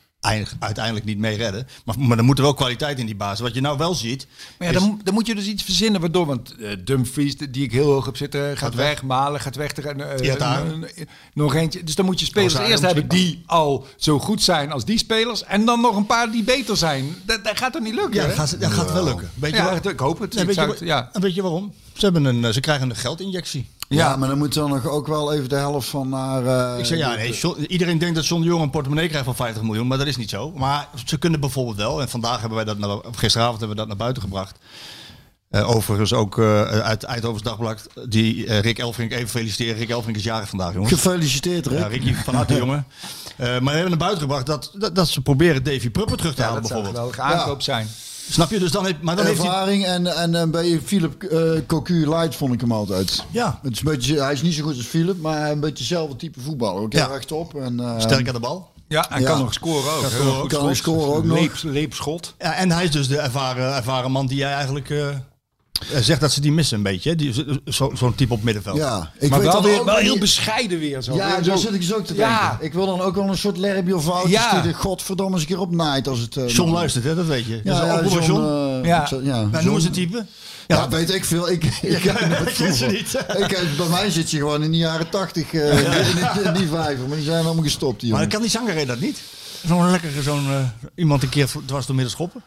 [0.60, 1.68] uiteindelijk niet mee redden.
[1.86, 3.40] Maar, maar er moet er wel kwaliteit in die basis.
[3.40, 4.28] Wat je nou wel ziet...
[4.60, 7.64] Maar ja, is- dan, dan moet je dus iets verzinnen waardoor, want eh, Dumfries, die
[7.64, 8.88] ik heel hoog heb zitten, gaat weg.
[8.88, 9.04] weg.
[9.04, 9.76] Malen gaat weg.
[9.78, 10.66] Er, eh, Ja, daar.
[10.72, 11.84] eh, nog eentje.
[11.84, 15.44] Dus dan moet je spelers eerst hebben die al zo goed zijn als die spelers.
[15.44, 17.16] En dan nog een paar die beter zijn.
[17.26, 18.14] Dat, dat gaat toch niet lukken?
[18.14, 18.28] Ja, hè?
[18.28, 19.30] dat gaat, dat gaat wel lukken.
[19.34, 20.34] Weet je Ja, waar- ik hoop het.
[20.34, 21.10] Nee, Ik weet, je, ja.
[21.14, 21.74] en weet je waarom?
[21.94, 23.70] Ze, hebben een, eh, ze krijgen een geldinjectie.
[23.98, 26.46] Ja, maar dan moet dan nog ook wel even de helft van naar...
[26.74, 29.26] eh, Ik zeg ja, nee, John- iedereen denkt dat John de Jong een portemonnee krijgt
[29.26, 30.52] van 50 miljoen, maar dat is niet zo.
[30.56, 33.82] Maar ze kunnen bijvoorbeeld wel, en vandaag hebben wij dat, naar, of gisteravond hebben we
[33.84, 34.58] dat naar buiten gebracht.
[35.50, 39.76] Eh, overigens ook eh, uit Eindhovens Dagblad, die eh, Rick Elfrink even feliciteren.
[39.76, 40.94] Rick Elfrink is jarig vandaag, jongens.
[40.94, 41.80] Gefeliciteerd, Rick.
[41.80, 42.86] Ja, Ricky, van harte jongen.
[43.36, 46.34] Eh, maar we hebben naar buiten gebracht dat, dat, dat ze proberen Davy Prupper terug
[46.36, 47.20] te Ja, halen dat zou een bijvoorbeeld.
[47.20, 47.88] aankoop zijn.
[48.30, 48.60] Snap je?
[48.60, 49.48] Dus dan heeft, maar dan heeft hij...
[49.48, 53.24] Ervaring en, en beetje Philip eh Cocu light vond ik hem altijd.
[53.32, 55.78] Ja, Het is een beetje, hij is niet zo goed als Philip, maar een beetje
[55.78, 56.82] hetzelfde type voetballer.
[56.82, 57.06] Ook Ja.
[57.06, 57.56] rechtop.
[57.56, 58.70] En, eh, sterk aan de bal.
[58.88, 59.28] Ja, hij Ja.
[59.28, 60.02] kan nog scoren ook.
[60.02, 60.50] Kan scoren ook.
[60.50, 60.76] Kan schot.
[60.78, 61.38] scoren ook nog.
[61.40, 62.34] Leep, leepschot.
[62.40, 65.08] Ja, en hij is dus de ervaren, ervaren man die jij eigenlijk eh,
[66.02, 67.16] zegt dat ze die missen een beetje.
[67.16, 68.78] Die- zo- zo- Zo'n type op middenveld.
[68.78, 71.02] Ja, ik maar weet wel, weer, wel heel bescheiden weer.
[71.02, 71.14] Zo.
[71.16, 72.34] Ja, daar zo- zit ik dus ook te denken.
[72.34, 72.58] Ja.
[72.62, 74.62] Ik wil dan ook wel een soort Lerby of Wouters Ja.
[74.62, 76.38] die de godverdomme eens een keer opnaait als het...
[76.38, 77.16] eh, John luistert, hè?
[77.16, 77.62] dat weet je.
[77.64, 78.80] Ja, ja, John, John.
[78.84, 79.06] eh, Ja.
[79.06, 80.26] zou- ja, Nou, noemen ze type.
[80.68, 81.50] Ja, weet ik veel.
[81.50, 83.14] Ik, ik, Ik ken ze niet.
[83.38, 86.54] ik, eh, bij mij zit je gewoon in de jaren tachtig uh, in, die- in
[86.54, 87.08] die vijver.
[87.08, 88.34] Maar die zijn allemaal gestopt, die Maar jongens.
[88.36, 89.22] kan die zanger dat niet?
[89.68, 90.56] Zo'n lekkere, zo'n eh,
[90.96, 92.42] iemand een keer dwars door midden schoppen?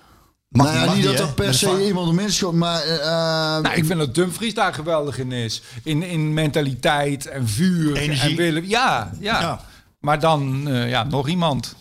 [0.55, 2.83] Mag nou ja, mag niet dat er per se iemand om inschot, maar...
[2.83, 5.63] eh, eh, Nou, ik vind dat Dumfries daar geweldig in is.
[5.83, 8.31] In, in mentaliteit en vuur Energie.
[8.31, 8.69] en willen.
[8.69, 9.41] Ja, ja.
[9.41, 9.61] Ja.
[10.01, 11.75] Maar dan eh, ja, nog iemand.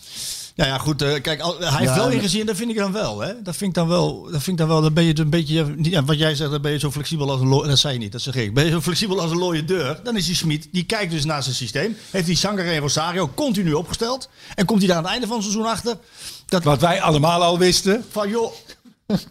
[0.56, 1.02] Ja, ja, goed.
[1.02, 3.20] eh, kijk, al- hij heeft wel maar- ingezien, dat vind ik dan wel.
[3.20, 3.34] Hè?
[3.44, 4.22] Dat vind ik dan wel.
[4.24, 4.82] Dat vind ik dan wel.
[4.82, 5.74] Dan ben je een beetje.
[5.78, 7.68] ja, wat jij zegt, dan ben je zo flexibel als een looie.
[7.68, 8.54] Dat zei je niet, dat zeg ik.
[8.54, 10.00] Ben je zo flexibel als een looie deur?
[10.04, 11.98] Dan is die Smit, die kijkt dus naar zijn systeem.
[12.12, 14.30] Heeft die Sanger en Rosario continu opgesteld.
[14.56, 15.98] En komt hij daar aan het einde van het seizoen achter.
[16.46, 18.06] Dat Wat wij allemaal al wisten.
[18.12, 18.54] van joh.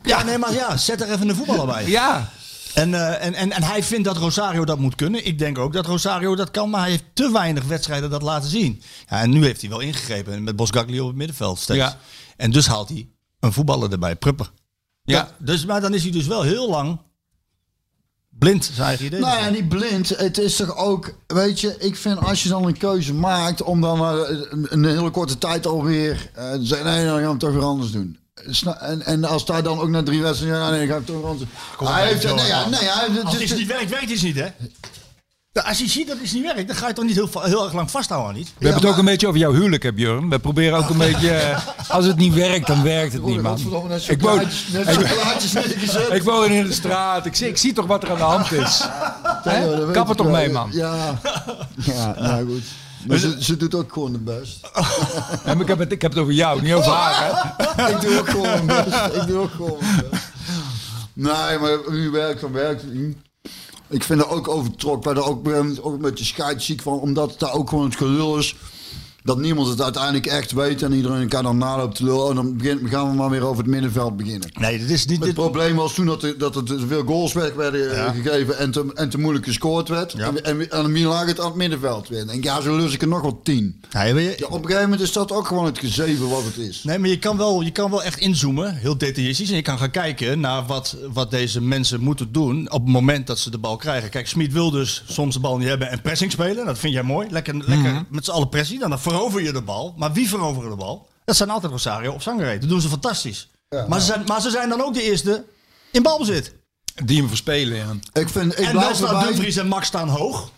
[0.02, 1.86] Ja, nee, maar ja, zet er even een voetballer bij.
[1.88, 2.30] Ja.
[2.74, 5.26] En, eh, en, en, en hij vindt dat Rosario dat moet kunnen.
[5.26, 8.50] Ik denk ook dat Rosario dat kan, maar hij heeft te weinig wedstrijden dat laten
[8.50, 8.82] zien.
[9.08, 11.78] Ja, en nu heeft hij wel ingegrepen met Bosgagli op het middenveld steeds.
[11.78, 11.98] Ja.
[12.36, 13.08] En dus haalt hij
[13.40, 14.50] een voetballer erbij, Prupper.
[15.02, 15.20] Ja.
[15.22, 16.98] Dat- dus, maar dan is hij dus wel heel lang
[18.42, 19.20] blind, zijn eigen idee.
[19.20, 20.08] Nou ja, niet blind.
[20.08, 23.80] Het is toch ook, weet je, ik vind als je dan een keuze maakt om
[23.80, 27.30] dan eh, een, een hele korte tijd alweer eh, te zeggen, nee, dan gaan we
[27.30, 28.16] het toch weer anders doen.
[28.80, 31.16] En, en als daar dan ook na drie wedstrijden, ja, nee, dan ga ik toch
[31.16, 31.88] weer anders doen.
[31.88, 34.36] Hij heeft, nee, ja, nee, hij heeft, Als het- iets niet werkt, werkt iets niet,
[34.36, 34.46] hè?
[35.52, 37.72] Als je ziet dat iets niet werkt, dan ga je toch niet heel, heel erg
[37.72, 38.50] lang vasthouden aan iets.
[38.58, 40.28] We hebben het ook een beetje over jouw huwelijk, hè, Björn.
[40.28, 41.30] We proberen ook een beetje...
[41.30, 43.58] eh, Als het niet werkt, dan werkt het niet, man.
[43.58, 43.68] Ik
[44.20, 44.40] woon,
[46.12, 47.26] ik woon in de straat.
[47.26, 48.80] Ik zie, ik zie toch wat er aan de hand is.
[49.44, 49.50] Ja,
[49.92, 50.68] Kap er ik toch mee, man.
[50.72, 51.18] Ja,
[51.92, 52.62] ja nou goed.
[53.06, 54.60] Maar ze, ze doet ook gewoon de best.
[55.44, 57.54] Ja, ik, heb het, ik heb het over jou, niet over haar.
[57.76, 57.88] Hè?
[57.94, 59.16] ik doe ook gewoon mijn best.
[59.22, 60.22] Ik doe ook gewoon mijn best.
[61.12, 63.16] Nee, maar wie werkt, dan werkt het niet.
[63.92, 65.16] Ik vind er ook overtrokken.
[65.16, 66.92] Ik ook, ben ook een beetje scheidsziek van.
[66.92, 68.56] Omdat het daar ook gewoon het gelul is.
[69.24, 70.82] Dat niemand het uiteindelijk echt weet.
[70.82, 72.24] En iedereen elkaar dan naloopt te lullen.
[72.24, 74.48] Oh, dan begin- gaan we maar weer over het middenveld beginnen.
[74.60, 75.16] Nee, dit is niet...
[75.16, 78.12] Het Dit, probleem was toen dat er, dat er veel goals weg werden Ja.
[78.12, 80.12] gegeven en te, en te moeilijk gescoord werd.
[80.16, 80.26] Ja.
[80.26, 82.28] En, en, en wie lag het aan het middenveld weer?
[82.28, 83.80] En ja, zo lus ik er nog wel tien.
[83.92, 86.44] nee, weet je- Ja, op een gegeven moment is dat ook gewoon het gezeven wat
[86.44, 86.82] het is.
[86.84, 89.50] Nee, maar je kan, wel, je kan wel echt inzoomen, heel detailistisch.
[89.50, 93.26] En je kan gaan kijken naar wat, wat deze mensen moeten doen op het moment
[93.26, 94.10] dat ze de bal krijgen.
[94.10, 96.66] Kijk, Smit wil dus soms de bal niet hebben en pressing spelen.
[96.66, 97.26] Dat vind jij mooi.
[97.30, 98.78] Lekker, lekker met z'n allen pressie.
[98.78, 99.94] Dan, dan verover je de bal.
[99.96, 101.08] Maar wie veroveren de bal?
[101.24, 102.58] Dat zijn altijd Rosario of Sangaré.
[102.58, 103.50] Dat doen ze fantastisch.
[103.88, 105.44] maar, ze zijn, maar ze zijn dan ook de eerste
[105.90, 106.54] in balbezit.
[107.04, 108.20] Die hem verspelen, ja.
[108.20, 109.24] Ik, vind, ik en blijf erbij.
[109.24, 110.50] Dumfries en Max staan hoog.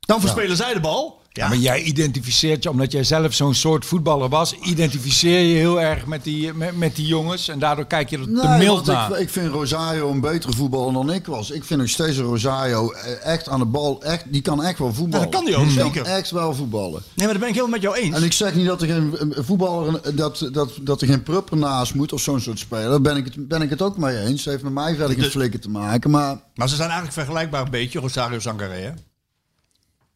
[0.00, 1.21] Dan verspelen zij de bal.
[1.34, 5.80] Ja, Maar jij identificeert je, omdat jij zelf zo'n soort voetballer was, identificeer je heel
[5.80, 7.48] erg met die, met, met die jongens.
[7.48, 9.20] En daardoor kijk je er te Nee, mild want ik, naar.
[9.20, 11.50] ik vind Rosario een betere voetballer dan ik was.
[11.50, 14.02] Ik vind nog steeds een Rosario eh, echt aan de bal.
[14.02, 15.26] Echt, die kan echt wel voetballen.
[15.26, 16.02] Ja, dat kan die ook, Die zeker.
[16.02, 17.02] kan echt wel voetballen.
[17.14, 18.16] nee, maar dat ben ik helemaal met jou eens.
[18.16, 21.22] En ik zeg niet dat er geen eh, voetballer, eh, dat, dat, dat er geen
[21.22, 22.88] prupper naast moet of zo'n soort speler.
[22.90, 24.40] Daar ben ik, het, ben ik het ook mee eens.
[24.44, 26.10] Het heeft met mij verder geen De- flikken te maken.
[26.10, 28.74] Maar Maar ze zijn eigenlijk vergelijkbaar een beetje, Rosario Sangaré.
[28.80, 28.90] Hè?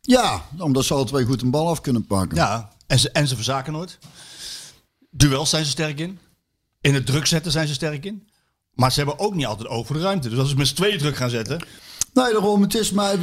[0.06, 2.36] Ja, omdat ze alle twee goed een bal af kunnen pakken.
[2.36, 3.98] Ja, En ze, en ze verzaken nooit.
[5.10, 6.18] Duels zijn ze sterk in.
[6.80, 8.28] In het druk zetten zijn ze sterk in.
[8.72, 10.28] Maar ze hebben ook niet altijd over de ruimte.
[10.28, 11.66] Dus als ze met z'n tweeën druk gaan zetten.
[12.16, 13.14] Nee, daarom, het is maar,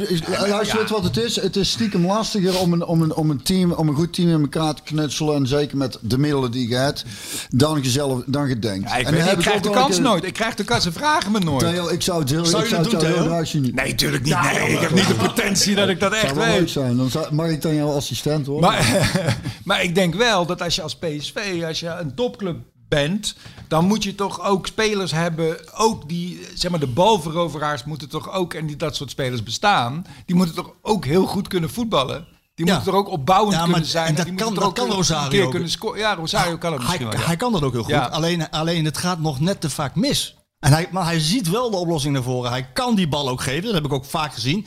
[0.46, 1.40] luister weet wat het is.
[1.40, 4.28] Het is stiekem lastiger om een, om, een, om een team, om een goed team
[4.28, 5.34] in elkaar te knutselen.
[5.34, 7.04] En zeker met de middelen die je hebt,
[7.50, 8.88] dan je zelf, dan je denkt.
[8.90, 10.24] Ja, ik, en weet, ik krijg de kans keer- nooit.
[10.24, 11.60] Ik krijg de kans, ze vragen me nooit.
[11.60, 13.62] Theo, ik zou het heel, Zou ik zou doen, heel graag zien.
[13.62, 14.40] Nee, natuurlijk niet.
[14.42, 16.70] Nee, ik heb niet de potentie dat ik dat echt zou wel leuk weet.
[16.70, 16.96] zijn.
[16.96, 18.70] Dan mag ik dan jouw assistent worden?
[18.70, 19.10] Maar,
[19.64, 22.56] maar ik denk wel dat als je als PSV, als je een topclub
[22.94, 23.34] bent,
[23.68, 28.32] dan moet je toch ook spelers hebben, ook die, zeg maar, de balveroveraars moeten toch
[28.32, 32.26] ook, en die, dat soort spelers bestaan, die moeten toch ook heel goed kunnen voetballen.
[32.54, 32.72] Die Ja.
[32.74, 34.06] moeten toch ook opbouwend Ja, maar- kunnen zijn.
[34.06, 35.50] en dat die kan- dat kan ook Rosario keer ook.
[35.50, 35.98] kunnen scoren.
[35.98, 37.20] Ja, Rosario kan het hij, misschien wel.
[37.20, 37.26] ja.
[37.26, 38.10] hij kan dat ook heel goed.
[38.10, 40.36] Alleen, alleen het gaat nog net te vaak mis.
[40.60, 42.50] En hij, maar hij ziet wel de oplossing naar voren.
[42.50, 43.62] Hij kan die bal ook geven.
[43.64, 44.66] Dat heb ik ook vaak gezien.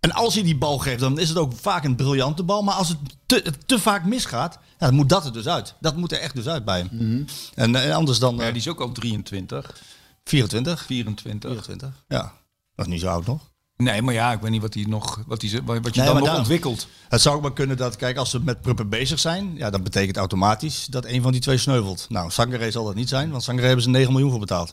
[0.00, 2.62] En als hij die bal geeft, dan is het ook vaak een briljante bal.
[2.62, 5.74] Maar als het te, te vaak misgaat, ja, dan moet dat er dus uit.
[5.80, 6.88] Dat moet er echt dus uit bij hem.
[6.92, 7.22] Mhm.
[7.54, 9.80] en, eh, anders dan eh, Ja, die is ook al 23,
[10.24, 10.84] 24.
[10.84, 11.52] 24.
[11.52, 12.04] 24.
[12.08, 12.32] Ja,
[12.74, 13.50] dat is niet zo oud nog.
[13.76, 16.14] Nee, maar ja, ik weet niet wat, hij nog, wat, hij, wat je Nee, dan
[16.14, 16.88] maar nog ontwikkelt.
[17.08, 19.82] Het zou ook maar kunnen dat, kijk, als ze met Pruppen bezig zijn, ja, dat
[19.82, 22.06] betekent automatisch dat een van die twee sneuvelt.
[22.08, 24.72] Nou, Sangaré zal dat niet zijn, want Sangaré hebben ze 9 miljoen voor betaald.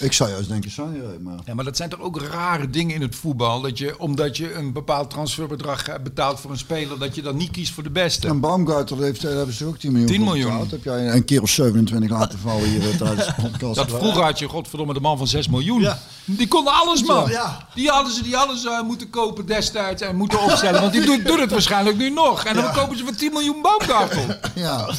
[0.00, 1.38] Ik zou juist denken, Sangaré, maar...
[1.44, 3.60] Ja, maar dat zijn toch ook rare dingen in het voetbal.
[3.60, 7.36] Dat je, omdat je een bepaald transferbedrag eh, betaalt voor een speler, dat je dan
[7.36, 8.28] niet kiest voor de beste.
[8.28, 10.50] En Baumgartel heeft, daar hebben ze ook 10 miljoen 10 voor miljoen.
[10.52, 10.70] betaald.
[10.70, 13.74] Heb jij een keer of 27 laten vallen hier eh, tijdens de podcast.
[13.74, 15.80] Dat vroeger had je, godverdomme, de man van 6 miljoen.
[15.80, 15.98] Ja.
[16.24, 17.30] Die konden alles, man.
[17.30, 17.68] Ja.
[17.74, 20.80] Die hadden ze die alles eh, moeten kopen destijds en moeten opstellen.
[20.80, 22.44] Want die doet, doet het waarschijnlijk nu nog.
[22.44, 24.26] En dan kopen ze voor 10 miljoen Baumgartel.
[24.54, 24.90] Ja.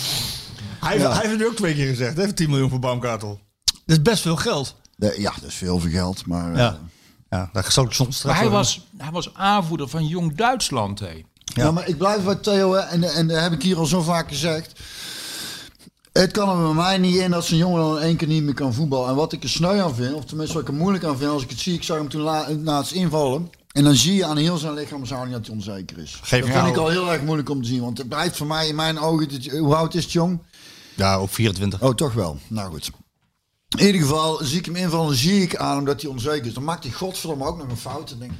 [0.79, 3.39] Hij, hij heeft het nu ook twee keer gezegd, hè, 10 miljoen voor Baumgartel.
[3.85, 4.75] Dat is best veel geld.
[5.17, 6.51] Ja, dat is veel voor geld, maar...
[6.51, 6.79] eh, Ja,
[7.29, 10.99] ja daar zal ik soms Maar hij was, hij was aanvoerder van Jong Duitsland.
[10.99, 11.23] Hé.
[11.53, 11.71] Ja.
[11.71, 14.79] maar ik blijf bij Theo, en, en dat heb ik hier al zo vaak gezegd.
[16.11, 18.43] Het kan er bij mij niet in dat zo'n jongen dan in één keer niet
[18.43, 19.09] meer kan voetballen.
[19.09, 21.29] En wat ik er sneu aan vind, of tenminste wat ik er moeilijk aan vind,
[21.31, 23.49] als ik het zie, ik zag hem toen la- laatst invallen.
[23.71, 26.19] En dan zie je aan heel zijn lichaam niet dat hij onzeker is.
[26.23, 27.81] Geef dat hem vind ik al heel erg moeilijk om te zien.
[27.81, 30.39] Want het blijft voor mij in mijn ogen, hoe oud is het jong?
[30.95, 31.81] Ja, ook 24.
[31.81, 32.39] Oh, toch wel.
[32.47, 32.91] Nou goed.
[33.77, 36.53] In ieder geval zie ik hem invallen, zie ik aan hem dat hij onzeker is.
[36.53, 38.11] Dan maakt hij godverdomme ook nog een fout.
[38.11, 38.31] En denk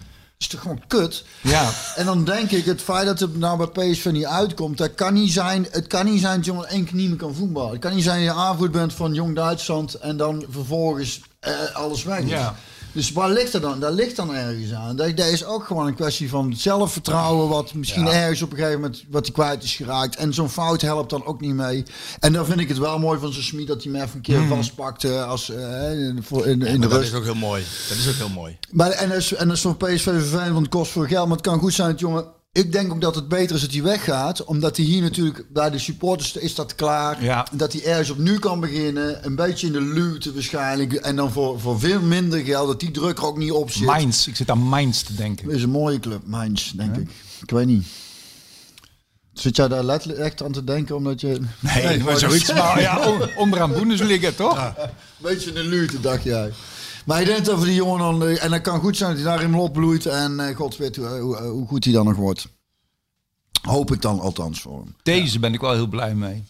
[0.41, 1.23] is toch gewoon kut?
[1.41, 1.69] Ja.
[1.95, 5.13] En dan denk ik, het feit dat het nou bij PSV niet uitkomt, dat kan
[5.13, 7.71] niet zijn, het kan niet zijn dat je maar één keer niet meer kan voetballen.
[7.71, 11.53] Het kan niet zijn dat je aanvoerder bent van Jong Duitsland en dan vervolgens eh,
[11.73, 12.29] alles weg is.
[12.29, 12.55] Ja.
[12.91, 13.79] Dus waar ligt dat dan?
[13.79, 14.95] Daar ligt dan ergens aan.
[14.95, 18.79] Dat, dat is ook gewoon een kwestie van zelfvertrouwen, wat misschien ergens op een gegeven
[18.81, 20.15] moment wat hij kwijt is geraakt.
[20.15, 21.83] En zo'n fout helpt dan ook niet mee.
[22.19, 24.21] En dan vind ik het wel mooi van zijn Smit dat hij hem even een
[24.21, 27.11] keer vastpakte als, eh, in, in, in de dat rust.
[27.11, 27.63] is ook heel mooi.
[27.89, 28.57] Dat is ook heel mooi.
[28.71, 31.27] Maar, en, en dat is voor PSV vervelend, want het kost veel geld.
[31.27, 32.25] Maar het kan goed zijn dat jongen...
[32.53, 34.43] Ik denk ook dat het beter is dat hij weggaat.
[34.43, 35.45] Omdat hij hier natuurlijk...
[35.53, 37.23] Bij de supporters is dat klaar.
[37.23, 37.47] Ja.
[37.51, 39.25] Dat hij ergens opnieuw kan beginnen.
[39.25, 40.93] Een beetje in de luwte waarschijnlijk.
[40.93, 42.67] En dan voor, voor veel minder geld.
[42.67, 43.85] Dat die druk er ook niet op zit.
[43.85, 44.27] Mainz.
[44.27, 45.49] Ik zit aan Mainz te denken.
[45.49, 47.09] is een mooie club, Mainz, denk ik.
[47.41, 47.87] Ik weet niet.
[49.33, 51.39] Zit jij daar letterlijk echt aan te denken omdat je...
[51.59, 52.53] Nee, maar zoiets.
[52.53, 54.73] Maar ja, on- onderaan Bundesliga, toch?
[55.17, 56.51] Beetje in de luwte, dacht jij.
[57.05, 58.23] Maar ik denk dat voor die jongen dan...
[58.27, 60.05] eh, En dat kan goed zijn dat hij daar helemaal opbloeit.
[60.05, 62.47] En eh, god weet hoe, hoe, hoe goed hij dan nog wordt.
[63.61, 64.95] Hoop ik dan althans voor hem.
[65.03, 66.43] Deze ben ik wel heel blij mee.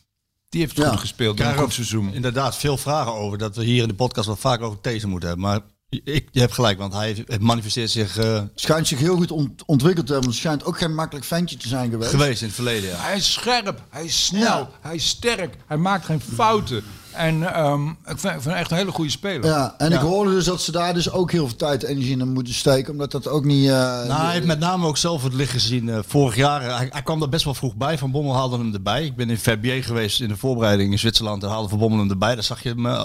[0.50, 0.90] Die heeft Ja.
[0.90, 2.14] goed gespeeld in goed seizoen.
[2.14, 5.30] Inderdaad, veel vragen over dat we hier in de podcast wat vaker over deze moeten
[5.30, 5.48] hebben.
[5.48, 9.32] Maar ik, je hebt gelijk, want hij heeft- manifesteert zich eh, Schijnt zich heel goed
[9.32, 10.30] ont- ontwikkeld te hebben.
[10.32, 12.10] Het schijnt ook geen makkelijk ventje te zijn geweest.
[12.10, 12.90] geweest in het verleden.
[12.90, 12.96] Ja.
[12.98, 14.70] Hij is scherp, hij is snel, Ja.
[14.82, 16.84] hij is sterk, hij maakt geen fouten.
[17.14, 19.46] En ehm, ik, vind, ik vind hem echt een hele goede speler.
[19.46, 22.18] Ja, en ik hoorde dus dat ze daar dus ook heel veel tijd en energie
[22.20, 22.92] in moeten steken.
[22.92, 23.66] Omdat dat ook niet...
[23.68, 25.90] eh, Nou, hij heeft met name ook zelf het licht gezien.
[25.90, 27.98] eh, vorig jaar, hij, hij kwam er best wel vroeg bij.
[27.98, 29.06] Van Bommel haalde hem erbij.
[29.06, 31.44] Ik ben in Verbier geweest in de voorbereiding in Zwitserland.
[31.44, 32.34] En haalde Van Bommel hem erbij.
[32.36, 32.86] Daar zag je hem...
[32.86, 33.04] eh,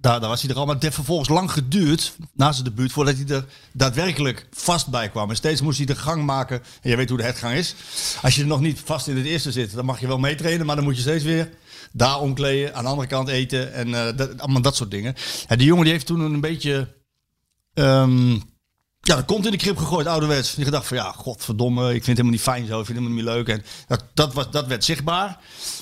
[0.00, 0.64] daar, daar was hij er al.
[0.64, 5.08] Maar het heeft vervolgens lang geduurd, na zijn debuut, voordat hij er daadwerkelijk vast bij
[5.08, 5.30] kwam.
[5.30, 6.62] En steeds moest hij de gang maken.
[6.82, 7.74] En je weet hoe de hetgang is.
[8.22, 10.66] Als je er nog niet vast in het eerste zit, dan mag je wel meetrainen.
[10.66, 11.50] Maar dan moet je steeds weer
[11.92, 13.72] daar omkleden, aan de andere kant eten.
[13.72, 15.14] En eh, dat, allemaal dat soort dingen.
[15.46, 16.88] En die jongen die heeft toen een beetje...
[17.74, 18.36] ehm,
[19.00, 20.54] ja, de kont in de krip gegooid, ouderwets.
[20.54, 23.08] Die gedacht van ja, godverdomme, ik vind het helemaal niet fijn zo, ik vind het
[23.08, 23.56] helemaal niet leuk.
[23.56, 25.38] En dat, dat, was, dat werd zichtbaar.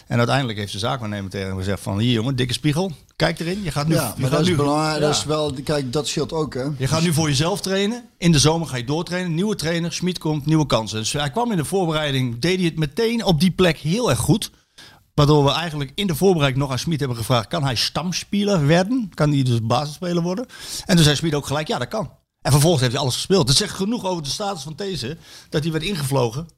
[0.06, 3.62] En uiteindelijk heeft de zaakwaarnemer tegen hem gezegd van hier jongen, dikke spiegel, kijk erin.
[3.62, 5.00] Je gaat nu, ja, je maar gaat dat is belangrijk.
[5.00, 5.06] Ja.
[5.06, 6.64] Dat is wel, kijk, dat scheelt ook, hè.
[6.78, 8.04] Je gaat nu voor jezelf trainen.
[8.18, 9.34] In de zomer ga je doortrainen.
[9.34, 10.98] Nieuwe trainer, Schmid komt, nieuwe kansen.
[10.98, 14.18] Dus hij kwam in de voorbereiding, deed hij het meteen op die plek heel erg
[14.18, 14.50] goed.
[15.14, 19.10] Waardoor we eigenlijk in de voorbereiding nog aan Schmid hebben gevraagd: kan hij stamspeler werden?
[19.14, 20.46] Kan hij dus basisspeler worden?
[20.86, 22.10] En toen zei Schmid ook gelijk: ja, dat kan.
[22.42, 23.46] En vervolgens heeft hij alles gespeeld.
[23.46, 25.16] Dat zegt genoeg over de status van deze,
[25.48, 26.48] dat hij werd ingevlogen.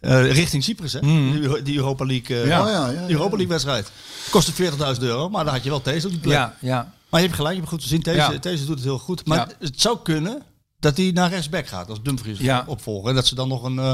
[0.00, 1.00] Eh, richting Cyprus, hè?
[1.00, 2.44] Die, die Europa League, Ja.
[2.46, 3.00] Ja, ja, ja.
[3.06, 3.90] die Europa League wedstrijd.
[4.30, 4.52] Kostte
[4.96, 6.32] 40.000 euro, maar dan had je wel Thees op die plek.
[6.36, 6.92] Ja, ja.
[7.10, 8.02] Maar je hebt gelijk, je hebt goed gezien.
[8.40, 9.26] Thees doet het heel goed.
[9.26, 9.48] Maar Ja.
[9.58, 10.42] het zou kunnen
[10.78, 12.64] dat hij naar rechtsback gaat als Dumfries Ja.
[12.66, 13.08] opvolger.
[13.08, 13.92] En dat ze dan nog een eh,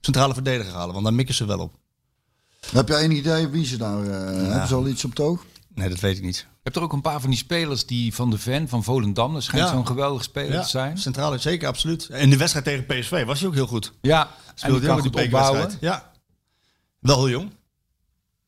[0.00, 1.74] centrale verdediger halen, want daar mikken ze wel op.
[2.72, 4.02] Heb jij enig idee wie ze daar...
[4.04, 5.44] eh Hebben ze al iets op het oog?
[5.74, 6.36] Nee, dat weet ik niet.
[6.36, 9.32] Je hebt er ook een paar van die spelers die van de Ven, van Volendam,
[9.32, 9.72] dat schijnt Ja.
[9.72, 10.98] zo'n geweldig speler te zijn.
[10.98, 12.06] centrale zeker, absoluut.
[12.08, 13.92] En in de wedstrijd tegen PSV was hij ook heel goed.
[14.00, 15.70] Ja, en Speelde die heel kan goed opbouwen.
[15.80, 16.10] Ja.
[17.00, 17.50] Wel heel jong.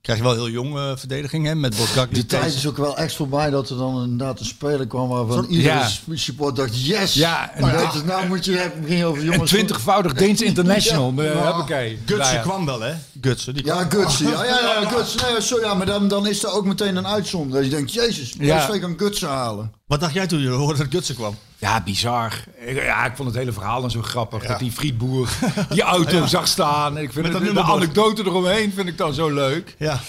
[0.07, 2.15] Krijg je wel heel jong eh, verdediging hè, met Bosgak.
[2.15, 5.45] Die tijd is ook wel echt voorbij dat er dan inderdaad een speler kwam waarvan
[5.45, 5.89] Zo- iedere ja.
[6.15, 7.15] support dacht, yes!
[7.15, 9.51] Ja, en- en je, nou moet je het beginnen over En jongens.
[9.51, 11.13] twintigvoudig Deens International.
[11.17, 11.23] Ja.
[11.23, 11.33] Ja.
[11.33, 11.45] Ja.
[11.53, 11.99] Hoppakee.
[11.99, 12.41] Gutsen Nou ja.
[12.41, 12.93] kwam wel, hè?
[13.21, 13.55] Gutsen.
[13.55, 13.87] Die Ja.
[13.89, 14.29] Gutsen.
[14.31, 15.33] Ja, ja, ja, Gutsen.
[15.33, 17.55] Nee, sorry, ja, maar dan, dan is er ook meteen een uitzondering.
[17.55, 18.67] Dat je denkt, jezus, Ja.
[18.67, 19.73] PSV kan Gutsen halen.
[19.87, 21.37] Wat dacht jij toen je hoorde dat Gutsen kwam?
[21.59, 22.45] Ja, bizar.
[22.59, 24.47] Ik, ja, ik vond het hele verhaal dan zo grappig.
[24.47, 25.29] Dat die frietboer
[25.69, 26.99] die auto zag staan.
[26.99, 29.75] Ik vind Met het, de anekdote eromheen vind ik dan zo leuk.
[29.79, 30.01] Ja.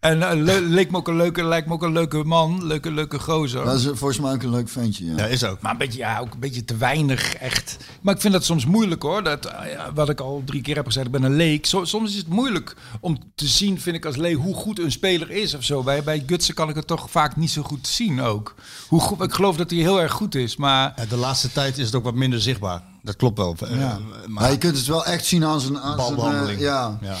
[0.00, 2.66] En eh, le- leek me ook een leuke, lijkt me ook een leuke man.
[2.66, 3.64] Leuke, leuke gozer.
[3.64, 5.04] Dat is eh, volgens mij ook een leuk ventje.
[5.04, 5.16] Ja.
[5.16, 5.60] ja, is ook.
[5.60, 7.76] Maar een beetje, ja, ook een beetje te weinig echt.
[8.02, 9.22] Maar ik vind dat soms moeilijk hoor.
[9.22, 11.66] Dat, eh, ja, wat ik al drie keer heb gezegd, ik ben een leek.
[11.66, 14.92] Zo- soms is het moeilijk om te zien, vind ik als leek, hoe goed een
[14.92, 15.82] speler is of zo.
[15.82, 18.54] Bij, bij Gutsen kan ik het toch vaak niet zo goed zien ook.
[18.88, 20.92] Hoe goed, ik geloof dat hij heel erg goed is, maar...
[20.96, 22.82] Ja, de laatste tijd is het ook wat minder zichtbaar.
[23.02, 23.56] Dat klopt wel.
[23.70, 23.98] Eh, Ja.
[24.26, 25.78] Maar je kunt het wel echt zien aan zijn...
[25.78, 26.58] Aan zijn balbehandeling.
[26.58, 26.98] eh, ja.
[27.02, 27.14] ja.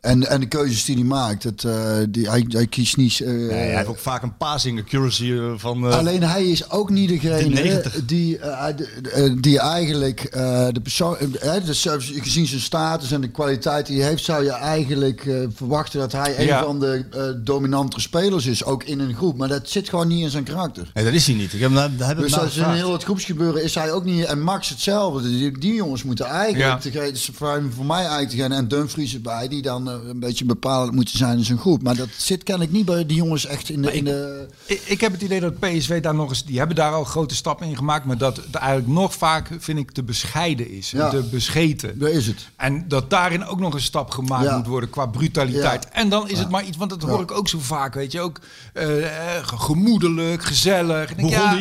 [0.00, 1.42] En, en de keuzes die hij maakt.
[1.42, 3.20] Het, eh, die, hij, hij kiest niet...
[3.20, 5.86] eh, Nee, hij heeft ook vaak een passing accuracy van...
[5.88, 8.04] eh, Alleen hij is ook niet De degene 90.
[8.04, 11.16] die, de- de- die eigenlijk eh, de persoon,
[11.64, 16.00] dus gezien zijn status en de kwaliteit die hij heeft, zou je eigenlijk eh, verwachten
[16.00, 16.62] dat hij een Ja.
[16.64, 19.36] van de eh dominantere spelers is, ook in een groep.
[19.36, 20.90] Maar dat zit gewoon niet in zijn karakter.
[20.94, 21.52] Nee, dat is hij niet.
[21.52, 24.24] Ik heb daar heb ik Dus in heel het groepsgebeuren is hij ook niet.
[24.24, 25.23] En Max hetzelfde.
[25.30, 26.82] Die, die jongens moeten eigenlijk.
[26.84, 26.90] Ja.
[26.90, 28.54] degene- voor, mij eigenlijk degene.
[28.54, 29.48] En Dumfries erbij.
[29.48, 31.82] Die dan eh, een beetje bepalend moeten zijn in zijn groep.
[31.82, 33.92] Maar dat zit kennelijk niet bij die jongens echt in de.
[33.92, 36.92] In de Ik, ik heb het idee dat PSV daar nog eens, die hebben daar
[36.92, 40.70] al grote stappen in gemaakt, maar dat het eigenlijk nog vaak, vind ik, te bescheiden
[40.70, 41.10] is, Ja.
[41.10, 41.98] te bescheten.
[41.98, 42.48] daar is het.
[42.56, 44.56] En dat daarin ook nog een stap gemaakt Ja.
[44.56, 45.82] moet worden qua brutaliteit.
[45.84, 45.92] Ja.
[45.92, 48.20] En dan is het maar iets, want dat hoor ik ook zo vaak, weet je,
[48.20, 48.40] ook
[48.72, 51.10] eh, eh, gemoedelijk, gezellig.
[51.16, 51.56] Ik ja,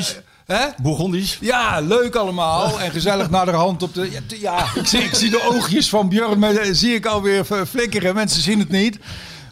[0.45, 0.65] hè?
[0.81, 1.37] Bourgondisch.
[1.41, 2.79] Ja, leuk allemaal.
[2.79, 4.11] En gezellig naar de hand op de.
[4.11, 7.45] Ja, ja ik, zie, ik zie de oogjes van Björn, maar eh, zie ik alweer
[7.67, 8.15] flikkeren.
[8.15, 8.99] Mensen zien het niet.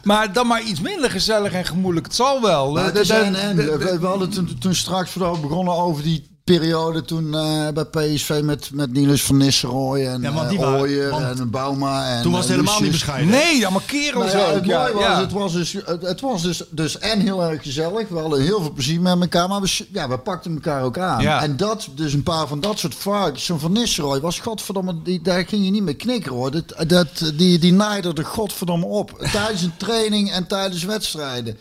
[0.02, 2.06] Maar dan maar iets minder gezellig en gemoedelijk.
[2.06, 2.72] Het zal wel.
[2.72, 5.10] Maar De- het is de- en, en, de- de- we, we hadden toen, toen straks
[5.10, 10.22] vooral begonnen over die periode toen eh, bij PSV met, met Niels van Nistelrooy en
[10.22, 12.16] Ja, want ja, die waren- Ooyer want en Bauma.
[12.16, 13.30] En, Toen was het eh, helemaal niet bescheiden.
[13.30, 14.54] Nee, kerels Nou ja, ook.
[14.54, 15.20] het Ja, mooie was, ja.
[15.20, 18.08] het was, dus, het, het was dus, dus en heel erg gezellig.
[18.08, 21.22] We hadden heel veel plezier met elkaar, maar we, ja, we pakten elkaar ook aan.
[21.22, 21.42] Ja.
[21.42, 23.44] En dat, dus een paar van dat soort varkens.
[23.44, 26.50] Zo'n Van Nistelrooy was godverdomme, die, daar ging je niet mee knikken hoor.
[26.50, 29.26] Dat, dat, die, die naaide er godverdomme op.
[29.32, 31.56] Tijdens een training en tijdens wedstrijden.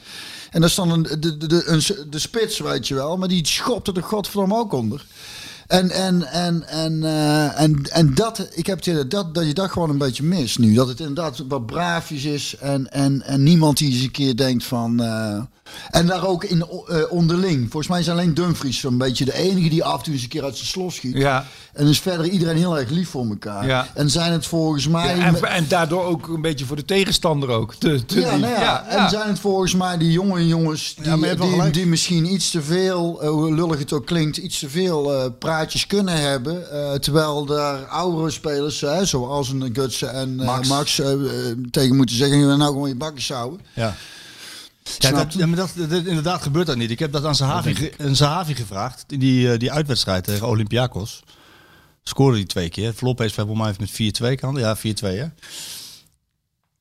[0.52, 3.48] En daar stond een, de, de, de, een, de spits, weet je wel, maar die
[3.48, 5.06] schopte er godverdomme ook onder.
[5.68, 9.72] En, en, en, en, eh, en, en dat, ik heb het dat, dat je dat
[9.72, 10.74] gewoon een beetje mist nu.
[10.74, 14.64] Dat het inderdaad wat braafjes is en, en, en niemand die eens een keer denkt
[14.64, 15.02] van...
[15.02, 15.42] eh,
[15.90, 17.60] en daar ook in eh, onderling.
[17.60, 20.30] Volgens mij is alleen Dumfries zo'n beetje de enige die af en toe eens een
[20.30, 21.18] keer uit zijn slof schiet.
[21.18, 21.46] Ja.
[21.74, 23.66] En is verder iedereen heel erg lief voor elkaar.
[23.66, 23.88] Ja.
[23.94, 25.18] En zijn het volgens mij...
[25.18, 27.76] Ja, en, en daardoor ook een beetje voor de tegenstander ook.
[27.76, 28.62] Te, te Ja, nou ja.
[28.62, 33.22] Ja, en zijn het volgens mij die jonge jongens die, die, misschien iets te veel,
[33.22, 36.72] eh, hoe lullig het ook klinkt, iets te veel eh, praatjes kunnen hebben.
[36.72, 40.68] eh, terwijl daar oudere spelers, zoals een Gutsen en eh, Max.
[40.68, 41.02] Max,
[41.72, 43.60] tegen moeten zeggen, je nou gewoon je bakjes houden.
[43.74, 43.96] Ja.
[44.98, 46.92] Ja, dat, maar dat, dat- inderdaad gebeurt dat niet.
[46.92, 48.16] Ik heb dat aan Zahavi, aan
[48.56, 49.04] gevraagd.
[49.08, 51.24] in Die, eh, die uitwedstrijd tegen Olympiakos.
[52.04, 52.94] Scoorde hij twee keer.
[52.94, 54.56] Verloor PSV voor mij met 4-2 kan.
[54.56, 54.80] Ja, 4-2
[55.18, 55.26] hè.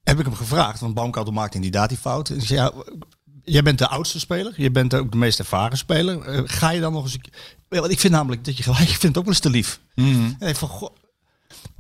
[0.03, 2.29] Heb ik hem gevraagd, want Baumkartel maakte inderdaad die fout.
[2.29, 2.73] En ik zei, ja,
[3.45, 4.53] jij bent de oudste speler.
[4.57, 6.21] Je bent ook de meest ervaren speler.
[6.23, 7.15] Eh, ga je dan nog eens...
[7.15, 7.33] een keer-
[7.69, 8.83] Ja, want ik vind namelijk dat je gelijk...
[8.83, 9.81] Ik vind het ook wel eens te lief.
[10.39, 10.95] En ik van, goh,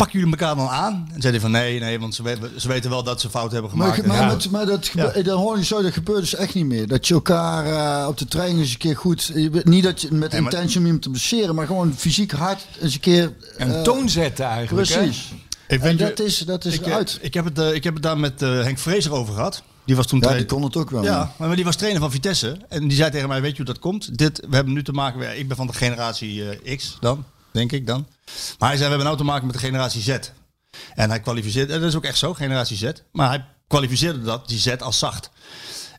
[0.00, 1.08] pakken jullie elkaar dan aan?
[1.14, 3.52] En zei hij van nee, nee, want ze weten, ze weten wel dat ze fout
[3.52, 4.06] hebben gemaakt.
[4.06, 4.26] maar, Ja.
[4.26, 6.86] met- maar dat, gebe- dan hoor je zo, dat gebeurt dus echt niet meer.
[6.86, 7.66] Dat je elkaar
[8.02, 9.30] eh, op de training eens een keer goed...
[9.34, 12.66] je Niet dat je met Nee, intentie om iemand te blesseren, maar gewoon fysiek hard
[12.80, 13.32] eens een keer...
[13.56, 14.88] Een eh, toon zetten eigenlijk.
[14.88, 14.96] hè?
[14.98, 15.32] Precies.
[15.68, 17.18] Ik En je- dat is, dat is ik, eh, eruit.
[17.22, 19.62] ik, heb het, ik heb het daar met eh, Henk Vrezer over gehad.
[19.84, 21.02] Die was toen Ja, die kon het ook wel.
[21.02, 22.56] Ja, maar die was trainer van Vitesse.
[22.68, 24.18] En die zei tegen mij, weet je hoe dat komt?
[24.18, 27.72] Dit, we hebben nu te maken, ik ben van de generatie eh, X dan, denk
[27.72, 28.06] ik dan.
[28.58, 30.18] Maar hij zei, we hebben nou te maken met de generatie Z.
[30.94, 32.90] En hij kwalificeerde, en dat is ook echt zo, generatie Z.
[33.12, 35.30] Maar hij kwalificeerde dat, die Z, als zacht.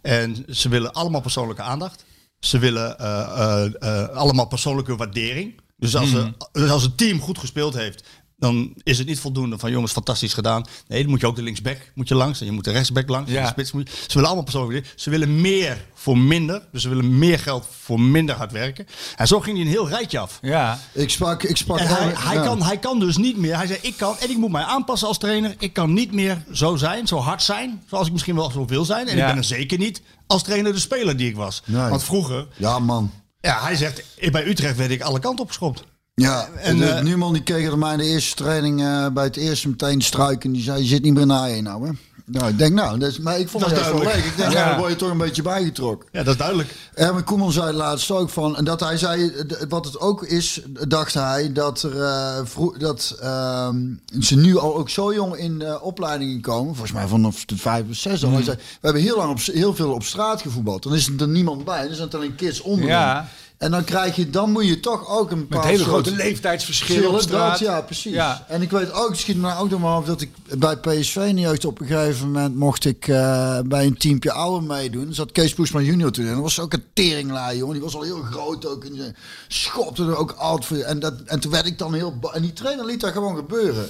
[0.01, 2.05] En ze willen allemaal persoonlijke aandacht.
[2.39, 3.73] Ze willen eh, eh,
[4.03, 5.59] eh, allemaal persoonlijke waardering.
[5.77, 8.03] Dus als, ze- dus als een team goed gespeeld heeft,
[8.41, 10.65] dan is het niet voldoende van jongens, fantastisch gedaan.
[10.87, 13.09] Nee, dan moet je ook de linksback moet je langs en je moet de rechtsback
[13.09, 13.29] langs.
[13.29, 13.41] en Ja.
[13.41, 14.93] De spits moet je- ze willen allemaal persoonlijk.
[14.95, 16.67] Ze willen meer voor minder.
[16.71, 18.87] Dus ze willen meer geld voor minder hard werken.
[19.15, 20.39] En zo ging hij een heel rijtje af.
[20.41, 20.79] Ja.
[20.93, 22.43] Ik sprak, ik sprak hij, eigenlijk- hij, ja.
[22.43, 23.55] kan, hij kan dus niet meer.
[23.55, 25.55] Hij zei, ik kan en ik moet mij aanpassen als trainer.
[25.59, 28.85] Ik kan niet meer zo zijn, zo hard zijn, zoals ik misschien wel zo wil
[28.85, 29.07] zijn.
[29.07, 29.21] En Ja.
[29.21, 31.61] ik ben er zeker niet als trainer de speler die ik was.
[31.65, 31.89] Nee.
[31.89, 33.11] Want vroeger, Ja, man.
[33.41, 35.83] ja, hij zegt, bij Utrecht werd ik alle kanten opgeschopt.
[36.13, 39.07] Ja, En, en eh, uh, Numan die keek er mij in de eerste training eh,
[39.07, 40.51] bij het eerste meteen struiken.
[40.51, 41.91] Die zei, je zit niet meer na je nou hè.
[42.25, 44.03] Nou, ik denk nou, dat is, maar ik vond Dat het wel leuk.
[44.03, 44.31] duidelijk.
[44.31, 44.59] Ik denk, Ja.
[44.59, 44.69] ja.
[44.69, 46.09] dan word je toch een beetje bijgetrokken.
[46.11, 46.75] Ja, dat is duidelijk.
[46.93, 50.61] Erwin Koeman zei laatst ook van, en dat hij zei, eh, wat het ook is,
[50.87, 53.77] dacht hij, dat, er, eh, vroeg, dat ehm,
[54.19, 57.89] ze nu al ook zo jong in eh, opleidingen komen, volgens mij vanaf de vijf
[57.89, 58.31] of zes al.
[58.31, 60.83] Hij zei, we hebben heel lang op, heel veel op straat gevoetbald.
[60.83, 62.87] Dan is er niemand bij, dan zijn er alleen kids onder.
[62.87, 63.27] Ja.
[63.61, 67.11] En dan krijg je, dan moet je toch ook een Met paar hele grote leeftijdsverschillen
[67.11, 67.59] op straat.
[67.59, 68.13] ja, precies.
[68.13, 68.45] Ja.
[68.47, 71.15] En ik weet ook, het schiet me ook door mijn hoofd dat ik bij PSV
[71.15, 75.13] in de jeugd op een gegeven moment mocht ik eh, bij een teampje ouder meedoen.
[75.13, 76.33] Zat Kees Poesman junior toen in.
[76.33, 77.73] Dat was ook een teringlijn, jongen.
[77.73, 78.83] Die was al heel groot ook.
[78.83, 79.13] En die
[79.47, 80.77] schopte er ook oud voor.
[80.77, 82.19] En, dat, en toen werd ik dan heel...
[82.33, 83.89] En die trainer liet dat gewoon gebeuren.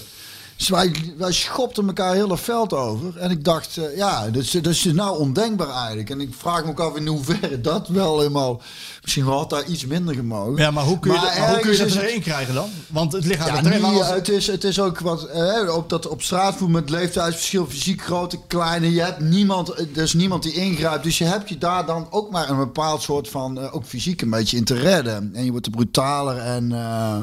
[0.62, 3.18] Dus wij, wij schopten elkaar heel het veld over.
[3.18, 6.10] En ik dacht, eh, ja, dat is, dat is nou ondenkbaar eigenlijk.
[6.10, 8.62] En ik vraag me ook af in hoeverre dat wel helemaal...
[9.02, 10.58] Misschien had daar iets minder gemogen.
[10.62, 12.22] Ja, maar hoe kun je, Maar dat, maar hoe kun je dat ergens is erin
[12.22, 12.70] krijgen dan?
[12.88, 13.90] Want het ligt aan ja, de trainer.
[14.04, 18.02] als- het, is, het is ook wat eh, op, dat, op straatvoet met leeftijdsverschil, fysiek
[18.04, 18.92] grote, kleine.
[18.94, 21.04] Je hebt niemand, er is niemand die ingrijpt.
[21.04, 24.22] Dus je hebt je daar dan ook maar een bepaald soort van, eh, ook fysiek
[24.22, 25.32] een beetje in te redden.
[25.34, 26.72] En je wordt er brutaler en.
[26.72, 27.22] eh,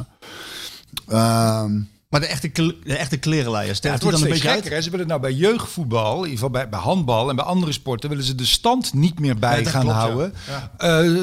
[1.08, 1.72] ehm,
[2.08, 2.50] Maar de echte,
[2.84, 4.64] de echte klerenleier, Ja, het wordt dan een steeds beetje gekker.
[4.64, 4.72] uit?
[4.74, 4.82] Hè?
[4.82, 8.08] Ze willen nou bij jeugdvoetbal, in ieder geval bij, bij handbal en bij andere sporten,
[8.08, 10.02] willen ze de stand niet meer bij Ja, gaan klopt, ja.
[10.02, 10.32] houden.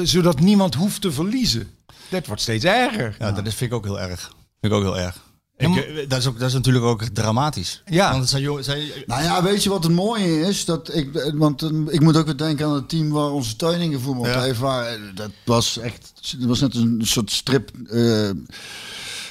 [0.06, 1.70] zodat niemand hoeft te verliezen.
[2.08, 3.16] Dat wordt steeds erger.
[3.18, 4.20] Ja, dat is, vind ik ook heel erg.
[4.60, 5.24] Vind ik ook heel erg.
[5.56, 7.82] Ik, eh, dat, is ook, dat is natuurlijk ook dramatisch.
[7.86, 8.08] Ja.
[8.08, 10.64] Want het zijn jongen, zijn, nou ja, weet je wat het mooie is?
[10.64, 13.94] Dat ik, eh, want ik moet ook weer denken aan het team waar onze training
[13.94, 14.40] gevoetbald Ja.
[14.42, 14.58] heeft.
[14.58, 17.70] Waar, dat was echt, dat was net een soort strip.
[17.90, 18.30] eh,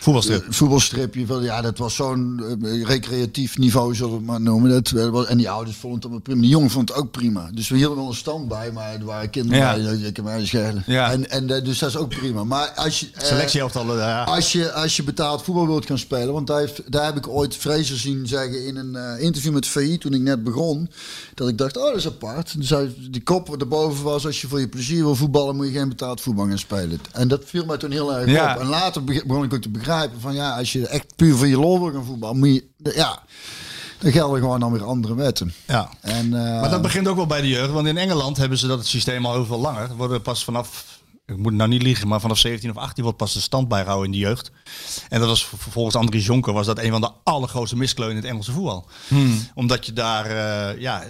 [0.06, 0.42] voetbalstrip.
[0.48, 1.26] Eh, voetbalstripje.
[1.26, 4.70] Van, ja, dat was zo'n eh, recreatief niveau, zullen we het maar noemen.
[4.70, 6.42] Dat, eh, en die ouders vonden het allemaal prima.
[6.42, 7.50] Die jongen vond het ook prima.
[7.54, 9.74] Dus we hielden wel een stand bij, maar er waren kinderen Ja.
[9.76, 10.08] bij.
[10.08, 10.84] Ik heb mij schelen.
[10.86, 11.12] Ja.
[11.12, 12.44] En, en dus dat is ook prima.
[12.44, 14.24] Maar als je, ja.
[14.24, 17.28] als je, als je betaald voetbal wilt gaan spelen, want daar, heeft, daar heb ik
[17.28, 20.90] ooit Fraser zien zeggen in een interview met VI toen ik net begon,
[21.34, 22.56] dat ik dacht, oh dat is apart.
[22.58, 22.74] Dus
[23.12, 26.22] die kop erboven was, als je voor je plezier wil voetballen, moet je geen betaald
[26.22, 27.00] voetbal gaan spelen.
[27.12, 28.54] En dat viel mij toen heel erg Ja.
[28.56, 28.62] op.
[28.62, 31.48] En later beg- begon ik ook te begrijpen van ja, als je echt puur voor
[31.48, 32.66] je lol wil gaan voetballen, moet je,
[32.96, 33.24] ja,
[34.00, 35.54] dan gelden gewoon dan weer andere wetten.
[35.68, 35.90] ja.
[36.02, 37.72] En, eh, Maar dat begint ook wel bij de jeugd.
[37.72, 39.82] Want in Engeland hebben ze dat het systeem al heel veel langer.
[39.82, 43.18] Er worden pas vanaf, ik moet nou niet liegen, maar vanaf 17 of 18 wordt
[43.20, 44.52] pas de stand bijgehouden in de jeugd.
[45.10, 48.32] En dat was volgens Andries Jonker was dat een van de allergrootste miskleunen in het
[48.32, 48.88] Engelse voetbal.
[49.56, 51.04] Omdat je daar, eh, ja,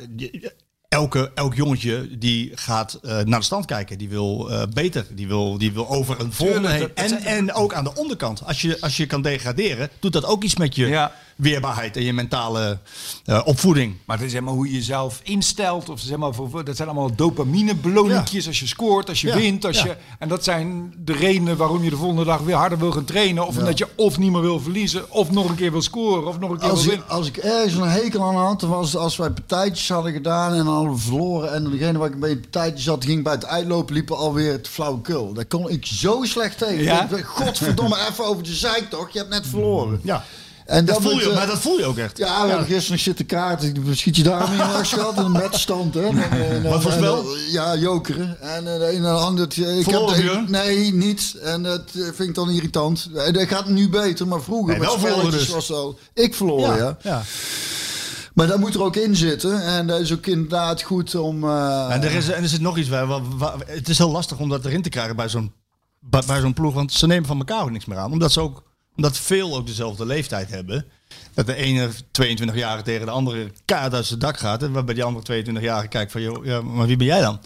[0.96, 3.98] elke, elk jongetje die gaat eh, naar de stand kijken.
[3.98, 5.06] Die wil eh, beter.
[5.10, 6.90] Die wil, die wil over een volgende heen.
[6.96, 8.46] En, en ook aan de onderkant.
[8.46, 11.12] Als je, als je kan degraderen, doet dat ook iets met je Ja.
[11.36, 12.80] Weerbaarheid en je mentale
[13.26, 13.96] eh, opvoeding.
[14.06, 15.90] Maar het is helemaal hoe je jezelf instelt.
[15.90, 19.36] Of zeg maar, voor, dat zijn allemaal dopamine beloningjes als je scoort, als je Ja,
[19.36, 19.66] wint.
[19.66, 19.86] Als ja.
[19.86, 23.06] je, en dat zijn de redenen waarom je de volgende dag weer harder wil gaan
[23.06, 23.48] trainen.
[23.48, 26.40] Of omdat je of niet meer wil verliezen, of nog een keer wil scoren, of
[26.40, 27.18] nog een keer Als wil ik, winnen.
[27.18, 30.74] als ik ergens een hekel aan had, was als wij partijtjes hadden gedaan en dan
[30.74, 31.54] hadden we verloren.
[31.54, 35.34] En degene waar ik bij partijtjes zat, ging bij het uitlopen, liepen alweer het flauwekul.
[35.34, 36.84] Daar kon ik zo slecht tegen.
[36.84, 37.10] Ja?
[37.10, 40.00] Ik Godverdomme, even over de zeik toch, je hebt net verloren.
[40.04, 40.24] Ja.
[40.66, 42.18] En Dat voel je, eh, maar dat voel je ook echt.
[42.18, 43.96] Ja, we hebben gisteren zitten kaarten.
[43.96, 45.18] Schiet je daar in schat?
[45.26, 46.06] Een matchstand, hè?
[46.06, 47.18] En, en, Wat voor en, spel?
[47.36, 48.42] en, Ja, jokeren.
[48.42, 49.48] En eh, de een en de ander...
[49.78, 50.48] Ik heb?
[50.48, 51.36] Nee, niet.
[51.44, 53.10] En dat eh, vind ik dan irritant.
[53.16, 55.48] Eh, Dat gaat nu beter, maar vroeger Nee, met dus.
[55.50, 55.98] was zo...
[56.14, 56.98] Ik verloor, ja.
[57.02, 57.22] ja.
[58.34, 59.62] Maar dat moet er ook in zitten.
[59.66, 61.44] En dat is ook inderdaad goed om...
[61.44, 63.06] eh, En er, is, en er zit nog iets bij.
[63.06, 65.52] wa- wa- het is heel lastig om dat erin te krijgen bij zo'n,
[66.00, 66.74] bij, bij zo'n ploeg.
[66.74, 68.12] Want ze nemen van elkaar ook niks meer aan.
[68.12, 68.64] Omdat ze ook
[68.96, 70.86] omdat veel ook dezelfde leeftijd hebben.
[71.34, 71.90] Dat de ene
[72.22, 74.64] 22-jarige tegen de andere kaart uit zijn dak gaat.
[74.64, 76.22] En waarbij die andere 22-jarige kijkt van...
[76.22, 77.40] Joh, ja, maar wie ben jij dan?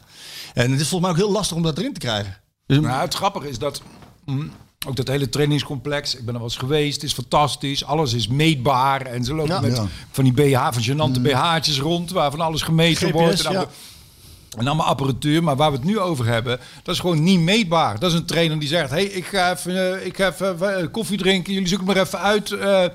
[0.54, 2.38] En het is volgens mij ook heel lastig om dat erin te krijgen.
[2.66, 3.82] Dus, Nou, het grappige is dat
[4.26, 4.52] mm,
[4.88, 7.84] ook dat hele trainingscomplex, ik ben er wel eens geweest, is fantastisch.
[7.86, 9.62] Alles is meetbaar en ze lopen Ja.
[9.62, 9.86] met Ja.
[10.12, 13.46] van die BH, van gênante BH'tjes rond, waar van alles gemeten GPS, wordt.
[13.46, 13.68] En ja.
[14.58, 18.00] En allemaal apparatuur, maar waar we het nu over hebben, dat is gewoon niet meetbaar.
[18.00, 20.86] Dat is een trainer die zegt, hey, ik ga even, eh, ik ga even eh,
[20.92, 22.52] koffie drinken, jullie zoeken maar even uit.
[22.52, 22.86] eh,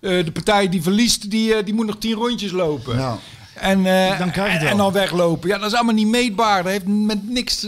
[0.00, 2.96] de partij die verliest, die, die moet nog tien rondjes lopen.
[2.98, 3.18] Ja.
[3.54, 3.82] En,
[4.18, 4.76] Dan krijg je het en wel.
[4.76, 5.48] dan weglopen.
[5.48, 6.62] Ja, dat is allemaal niet meetbaar.
[6.62, 7.66] Dat heeft met niks,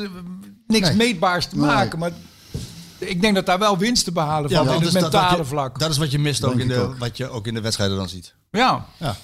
[0.66, 0.97] niks Nee.
[0.97, 1.66] meetbaars te Nee.
[1.66, 1.99] maken.
[1.99, 2.11] Maar
[2.99, 5.45] ik denk dat daar wel winst te behalen valt in het dat dat mentale je-
[5.45, 5.78] vlak.
[5.78, 6.99] Dat is wat je mist ook in de, ook.
[6.99, 8.34] wat je ook in de wedstrijden dan ziet.
[8.51, 8.86] ja.
[8.97, 9.16] Ja,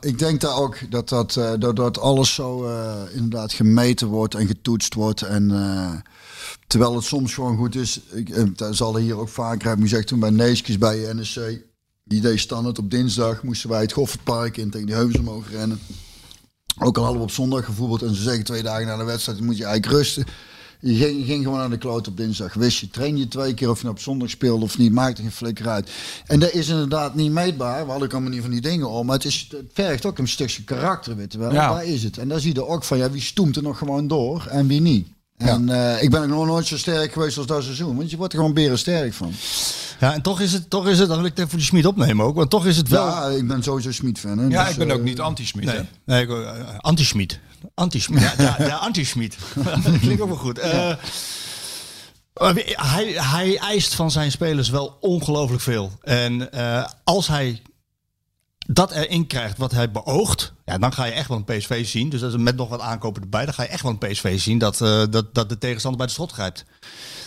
[0.00, 4.34] ik denk daar ook dat, dat, eh, dat, dat alles zo eh, inderdaad gemeten wordt
[4.34, 5.22] en getoetst wordt.
[5.22, 5.92] En, eh,
[6.66, 8.00] terwijl het soms gewoon goed is.
[8.12, 11.64] Ik, dat zal hier ook vaker hebben gezegd toen bij Neeskens bij NEC.
[12.04, 13.42] Die deed standaard op dinsdag.
[13.42, 15.80] Moesten wij het Goffertpark in tegen die heuvels omhoog rennen.
[16.78, 19.40] Ook al hadden we op zondag gevoetbald en ze zeggen twee dagen na de wedstrijd
[19.40, 20.24] moet je eigenlijk rusten.
[20.84, 22.54] Je ging, gewoon aan de kloot op dinsdag.
[22.54, 25.16] Wist je, train je twee keer of je nou op zondag speelde of niet, maakt
[25.16, 25.90] er geen flikker uit.
[26.26, 27.84] En dat is inderdaad niet meetbaar.
[27.84, 29.06] We hadden ook allemaal niet van die dingen om.
[29.06, 31.52] Maar het, is, het vergt ook een stukje karakter, weet je wel.
[31.52, 31.72] Ja.
[31.72, 32.18] Daar is het.
[32.18, 34.80] En daar zie je ook van, ja, wie stoemt er nog gewoon door en wie
[34.80, 35.08] niet.
[35.36, 37.96] En eh, ik ben ook nog nooit zo sterk geweest als dat seizoen.
[37.96, 39.32] Want je wordt er gewoon beren sterk van.
[40.00, 41.68] Ja, en toch is het, toch is het, dan wil ik het even voor die
[41.68, 43.06] Schmid opnemen ook, want toch is het wel...
[43.06, 44.38] Ja, ik ben sowieso Smit-fan.
[44.38, 44.46] hè.
[44.46, 45.64] ja, Dus, ik ben eh, ook niet anti-Smit.
[45.64, 47.38] Nee, nee ik,
[47.74, 48.34] Anti-Schmid.
[48.38, 49.36] Ja, anti-Schmid.
[49.84, 50.58] dat klinkt ook wel goed.
[50.58, 50.94] Eh,
[52.72, 55.92] hij, hij eist van zijn spelers wel ongelooflijk veel.
[56.02, 57.62] En eh, als hij
[58.66, 62.08] dat erin krijgt wat hij beoogt, ja, dan ga je echt wel een PSV zien.
[62.08, 64.40] Dus dat is met nog wat aankopen erbij, dan ga je echt wel een PSV
[64.40, 66.64] zien dat, eh, dat, dat de tegenstander bij de schot grijpt.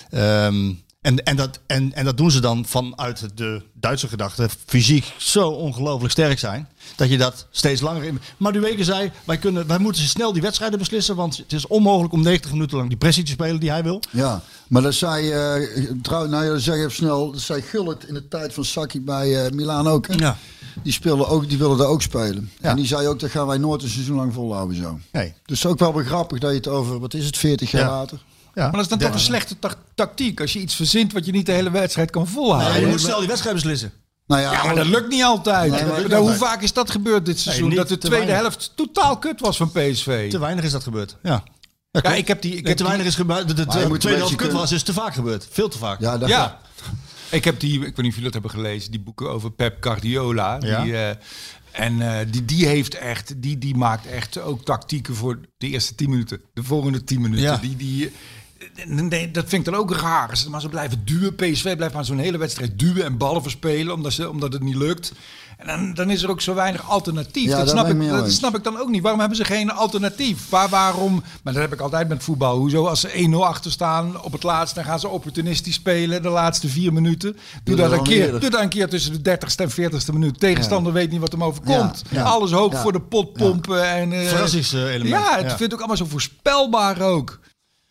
[0.10, 0.74] Ehm,
[1.06, 4.50] en, en, dat, en, en dat doen ze dan vanuit de Duitse gedachte.
[4.66, 6.68] Fysiek zo ongelooflijk sterk zijn.
[6.96, 8.20] Dat je dat steeds langer in.
[8.38, 11.16] Maar Duweke zei: wij, kunnen, wij moeten snel die wedstrijden beslissen.
[11.16, 14.02] Want het is onmogelijk om 90 minuten lang die pressie te spelen die hij wil.
[14.12, 18.04] Ja, maar dat zei, eh trouw, nou ja, dat zeg even snel, dat zei Gullit
[18.08, 20.08] in de tijd van Saki bij eh Milaan ook.
[20.08, 20.14] hè?
[20.14, 20.38] Ja.
[20.84, 22.52] Die, speelden ook, die wilden daar ook spelen.
[22.62, 22.70] Ja.
[22.70, 25.00] En die zei ook, dat gaan wij nooit een seizoen lang volhouden zo.
[25.12, 25.34] Nee.
[25.46, 27.90] Dus ook wel weer grappig dat je het over, wat is het, 40 jaar Ja.
[27.90, 28.20] later?
[28.56, 28.62] Ja.
[28.64, 31.32] Maar dat is dan toch een slechte ta- tactiek als je iets verzint wat je
[31.32, 32.74] niet de hele wedstrijd kan volhouden.
[32.74, 33.92] Ja, je moet snel die wedstrijd beslissen.
[34.28, 35.72] Nou ja, maar dat lukt niet altijd.
[35.72, 37.70] Nee, maar- Nou, hoe vaak is dat gebeurd dit seizoen?
[37.76, 38.42] dat de tweede weinig.
[38.42, 40.30] helft totaal kut was van PSV.
[40.30, 41.16] Te weinig is dat gebeurd.
[41.24, 41.44] Ja.
[41.92, 42.52] Ja, ik heb die.
[42.52, 43.48] Ik Nee, heb te die- weinig is gebeurd.
[43.48, 45.48] De, tweede helft kut was, is te vaak gebeurd.
[45.52, 46.00] Veel te vaak.
[46.00, 46.60] ja, dat Ja.
[47.30, 49.78] Ik heb die, ik weet niet of jullie dat hebben gelezen, die boeken over Pep
[49.84, 50.58] Guardiola.
[50.60, 50.84] Ja.
[50.84, 51.10] Die, eh,
[51.72, 55.96] en eh, die, die heeft echt, die, die maakt echt ook tactieken voor de eerste
[55.96, 57.44] 10 minuten, de volgende 10 minuten.
[57.46, 57.58] Ja.
[57.58, 58.12] Die, die,
[58.86, 60.38] nee, dat vind ik dan ook raar.
[60.38, 61.36] Ze maar zo blijven duwen.
[61.36, 64.76] PSV blijft maar zo'n hele wedstrijd duwen en ballen verspelen, omdat, ze, omdat het niet
[64.76, 65.12] lukt.
[65.58, 67.50] En dan, dan is er ook zo weinig alternatief.
[67.50, 69.02] Ja, dat, snap ik, dat snap ik dan ook niet.
[69.02, 70.50] Waarom hebben ze geen alternatief?
[70.50, 71.24] Waar, waarom?
[71.44, 72.58] Maar dat heb ik altijd met voetbal.
[72.58, 76.30] Hoezo als ze 1-0 achter staan op het laatst, dan gaan ze opportunistisch spelen de
[76.30, 77.32] laatste vier minuten.
[77.32, 78.40] Doe, Doe dat dat een keer.
[78.40, 80.40] Doe dat een keer tussen de 30ste en 40ste minuut.
[80.40, 82.04] Tegenstander weet niet wat hem overkomt.
[82.10, 82.24] Ja, ja.
[82.24, 82.82] Alles hoog Ja.
[82.82, 83.90] voor de pot pompen.
[83.90, 85.08] En, eh, Verrassingselement.
[85.10, 85.58] Ja, het Ja.
[85.58, 87.40] vind ik ook allemaal zo voorspelbaar ook.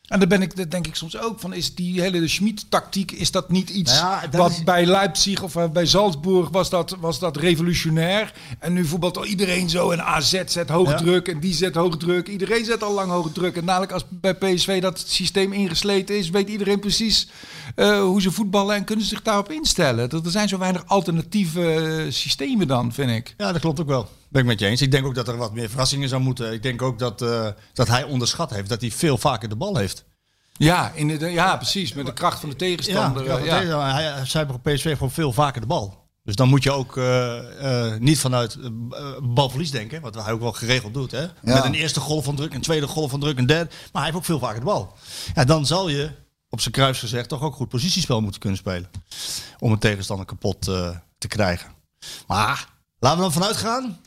[0.05, 3.31] En dan ben ik, dat denk ik soms ook van, is die hele Schmid-tactiek, is
[3.31, 6.71] dat niet iets Nou ja, dat wat is- bij Leipzig of eh, bij Salzburg was
[6.71, 8.33] dat, was dat revolutionair.
[8.59, 10.97] En nu voetbalt al iedereen zo en AZ zet hoge Ja.
[10.97, 12.29] druk en die zet hoge druk.
[12.29, 13.57] Iedereen zet al lang hoge druk.
[13.57, 17.29] En dadelijk als bij PSV dat systeem ingesleten is, weet iedereen precies
[17.75, 20.09] eh, hoe ze voetballen en kunnen ze zich daarop instellen.
[20.09, 23.35] Dat er zijn zo weinig alternatieve eh, systemen dan, vind ik.
[23.37, 24.09] Ja, dat klopt ook wel.
[24.35, 24.83] Ben ik met je eens.
[24.83, 26.53] Ik denk ook dat er wat meer verrassingen zou moeten.
[26.53, 29.77] Ik denk ook dat, eh, dat hij onderschat heeft dat hij veel vaker de bal
[29.77, 30.05] heeft.
[30.57, 31.93] Ja, in de, ja, precies.
[31.93, 33.25] Met de kracht van de tegenstander.
[33.25, 33.61] ja, eh, ja.
[33.61, 33.93] ja.
[33.93, 36.09] Hij, hij zei bij PSV gewoon veel vaker de bal.
[36.25, 40.01] Dus dan moet je ook eh, eh, niet vanuit eh, eh, balverlies denken.
[40.01, 41.11] Wat hij ook wel geregeld doet.
[41.11, 41.27] Hè?
[41.41, 43.71] Met een eerste golf van druk, een tweede golf van druk, een derde.
[43.71, 44.93] Maar hij heeft ook veel vaker de bal.
[45.35, 46.11] Ja, dan zal je,
[46.49, 48.91] op zijn kruis gezegd, toch ook goed positiespel moeten kunnen spelen.
[49.59, 51.71] Om een tegenstander kapot eh, te krijgen.
[52.27, 52.69] Maar
[52.99, 54.01] laten we dan vanuit gaan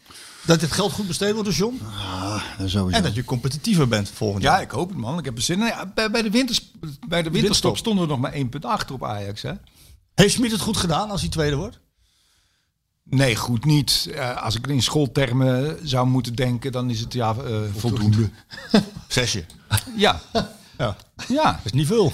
[0.47, 1.81] dat dit geld goed besteed wordt door John.
[2.57, 2.87] dat sowieso.
[2.97, 4.61] En dat je competitiever bent volgend Ja, jaar.
[4.61, 5.19] ik hoop het man.
[5.19, 5.65] Ik heb er zin in.
[5.65, 6.71] Ja, bij, bij, de winters,
[7.07, 9.41] bij de winterstop stonden we nog maar één punt achter op Ajax.
[9.41, 9.51] Hè?
[10.15, 11.79] Heeft Smit het goed gedaan als hij tweede wordt?
[13.03, 14.09] Nee, goed niet.
[14.13, 18.29] Eh, als ik in schooltermen zou moeten denken, dan is het ja eh, voldoende.
[19.07, 19.45] Zesje.
[19.95, 20.21] Ja,
[20.77, 20.95] Ja,
[21.27, 21.51] ja.
[21.51, 22.13] dat is niet veel.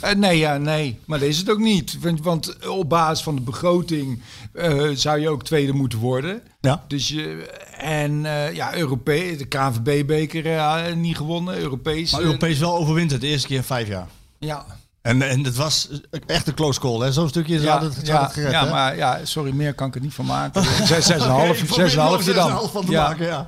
[0.00, 0.98] Eh, nee, ja, nee.
[1.04, 1.98] Maar dat is het ook niet.
[2.00, 4.22] Want, want op basis van de begroting
[4.56, 6.42] eh, zou je ook tweede moeten worden.
[6.60, 6.84] Ja.
[6.88, 12.10] Dus je, en eh, ja, Europees, de KNVB-beker eh, niet gewonnen, Europees.
[12.12, 14.06] Maar Europees wel overwinterd de eerste keer in vijf jaar.
[14.38, 14.66] ja.
[15.02, 15.88] En, en het was
[16.26, 17.12] echt een close call, hè?
[17.12, 18.70] Zo'n stukje is Ja, is ja, altijd gered, ja, hè?
[18.70, 20.62] maar ja, sorry, meer kan ik er niet van maken.
[20.86, 22.68] Zes, zes en half, zes en nog dan.
[22.68, 23.08] 6,5 van te ja.
[23.08, 23.46] maken, ja.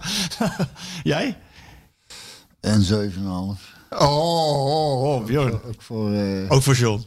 [1.02, 1.36] Jij?
[2.61, 3.18] En 7,5.
[3.90, 5.52] Oh, oh, oh, Bjorn.
[5.52, 6.12] Ook voor...
[6.12, 7.04] eh, Ook voor John.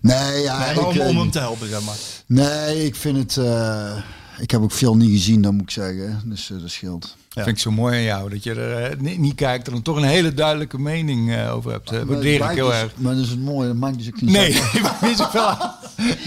[0.00, 1.96] Nee, ja, Nee, ik, om, eh, om hem te helpen, zeg maar.
[2.26, 3.36] nee, ik vind het...
[3.46, 3.96] eh,
[4.38, 6.22] ik heb ook veel niet gezien, dan moet ik zeggen.
[6.24, 7.16] Dus eh, dat scheelt.
[7.44, 8.30] Vind ik zo mooi aan jou.
[8.30, 11.54] Dat je er eh, niet, niet kijkt en dan toch een hele duidelijke mening eh,
[11.54, 11.92] over hebt.
[11.92, 12.92] Uh, waardeer ik heel Maar- erg.
[12.96, 15.74] Maar dat is het mooie, dat maakt dus ook niet Nee, ik niet zoveel aan.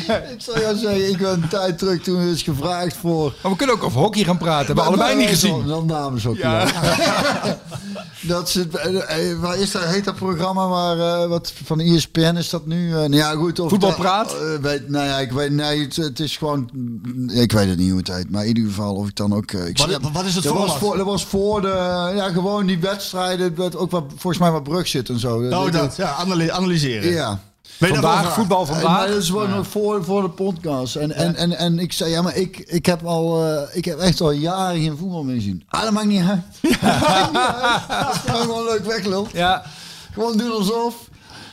[0.10, 3.34] Ik zal jou zeggen, ik ben een tijd terug toen is gevraagd voor...
[3.43, 4.66] Maar we kunnen ook over hockey gaan praten.
[4.66, 5.66] Hebben we allebei niet gezien.
[5.68, 6.38] Dan dames ook.
[6.38, 6.68] Ja.
[6.68, 7.57] Ja.
[8.28, 12.36] dat zit, eh, eh, waar is dat, heet dat programma waar, eh, wat van ESPN
[12.38, 12.88] is dat nu?
[12.89, 13.60] Eh, nou ja, goed.
[13.60, 14.30] Of Voetbalpraat?
[14.30, 16.70] dat- eh, weet, nou ja, ik weet, nee, het, het is gewoon,
[17.34, 19.51] ik weet het niet hoe het heet, maar in ieder geval of ik dan ook.
[19.51, 20.97] eh, ik Wat- wat is het dat voor?
[20.99, 24.87] Dat was voor de, ja, gewoon die wedstrijden, wat ook wat, volgens mij wat brug
[24.87, 25.49] zit en zo.
[25.49, 25.95] Oh, dat.
[25.95, 27.11] Ja, analy- analyseren.
[27.11, 27.39] Ja.
[27.79, 29.07] Vandaag, voetbal vandaag.
[29.07, 30.95] Dat is gewoon voor, voor de podcast.
[30.95, 33.99] En, en, en, en ik zei, ja, maar ik, ik heb al, eh, ik heb
[33.99, 35.63] echt al jaren geen voetbal meer gezien.
[35.67, 36.41] Ah, dat maakt niet uit.
[36.81, 38.25] Dat maakt niet uit.
[38.25, 39.27] Dat is gewoon, leuk weglul.
[39.33, 39.63] Ja,
[40.13, 40.95] Gewoon doen alsof.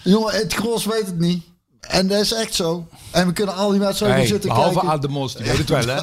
[0.03, 1.44] Jongen, het gros weet het niet.
[1.80, 2.86] En dat is echt zo.
[3.11, 4.90] En we kunnen al die wedstrijden hey, zitten behalve kijken.
[4.90, 5.94] Aad de Mos, die weet het wel hè.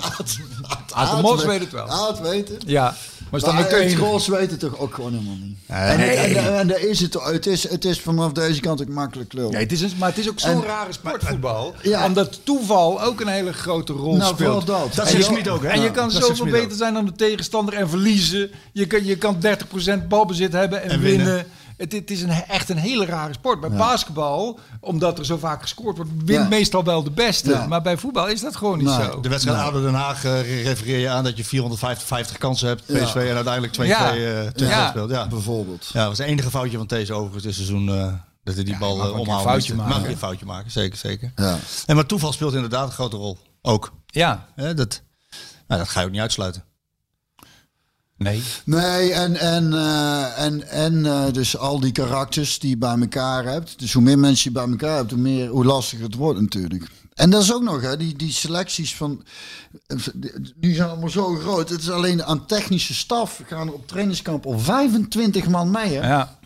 [0.93, 1.87] Aad de Mos weet het wel.
[1.87, 2.63] Aad weet het.
[2.65, 2.95] Ja,
[3.41, 5.57] maar is dan Maar ook gros weet het toch ook gewoon helemaal niet.
[5.67, 9.33] En, en, en, daar is het, het, is, het is vanaf deze kant ook makkelijk
[9.33, 9.49] lul.
[9.49, 11.73] Nee, het is een, maar het is ook zo'n rare sportvoetbal.
[11.81, 12.05] Ja.
[12.05, 14.63] Omdat toeval ook een hele grote rol Nou, speelt.
[14.63, 14.95] vooral dat.
[14.95, 15.69] Dat je- Smit ook, hè?
[15.69, 16.77] En je kan zoveel beter ook.
[16.77, 18.51] zijn dan de tegenstander en verliezen.
[18.71, 21.45] Je kan, je kan 30% balbezit hebben en, En winnen.
[21.77, 23.59] Het, het is een, echt een hele rare sport.
[23.59, 26.47] Bij basketbal, omdat er zo vaak gescoord wordt, wint Ja.
[26.47, 27.49] meestal wel de beste.
[27.49, 27.67] Ja.
[27.67, 29.03] Maar bij voetbal is dat gewoon niet Nee.
[29.05, 29.19] zo.
[29.21, 32.83] De wedstrijd ADO Den Haag eh, refereer je aan dat je 450 kansen hebt.
[32.87, 33.03] Ja.
[33.03, 34.15] PSV en uiteindelijk 2-2 Ja.
[34.15, 34.89] eh, twee Ja.
[34.89, 35.09] speelt.
[35.09, 35.27] Ja.
[35.27, 35.89] Bijvoorbeeld.
[35.93, 37.89] ja, dat was het enige foutje van deze overigens dit seizoen.
[37.89, 38.13] eh,
[38.43, 40.09] dat hij die Ja, bal mag uh, een keer een foutje Mag maken.
[40.11, 41.31] een foutje maken, zeker, zeker.
[41.35, 41.57] Ja.
[41.85, 43.37] En maar toeval speelt inderdaad een grote rol.
[43.61, 43.91] Ook.
[44.05, 45.01] Ja, Hè, dat,
[45.67, 46.63] nou, dat ga je ook niet uitsluiten.
[48.17, 48.41] Nee.
[48.65, 53.45] Nee, en, en, eh, en, en eh, dus al die karakters die je bij elkaar
[53.45, 53.79] hebt.
[53.79, 56.89] Dus hoe meer mensen je bij elkaar hebt, hoe, meer, hoe lastiger het wordt natuurlijk.
[57.13, 59.23] En dat is ook nog, hè, die, die selecties van...
[60.55, 61.69] Die zijn allemaal zo groot.
[61.69, 65.93] Het is alleen aan technische staf gaan op trainingskamp al 25 man mee.
[65.93, 66.07] Hè?
[66.07, 66.39] Ja.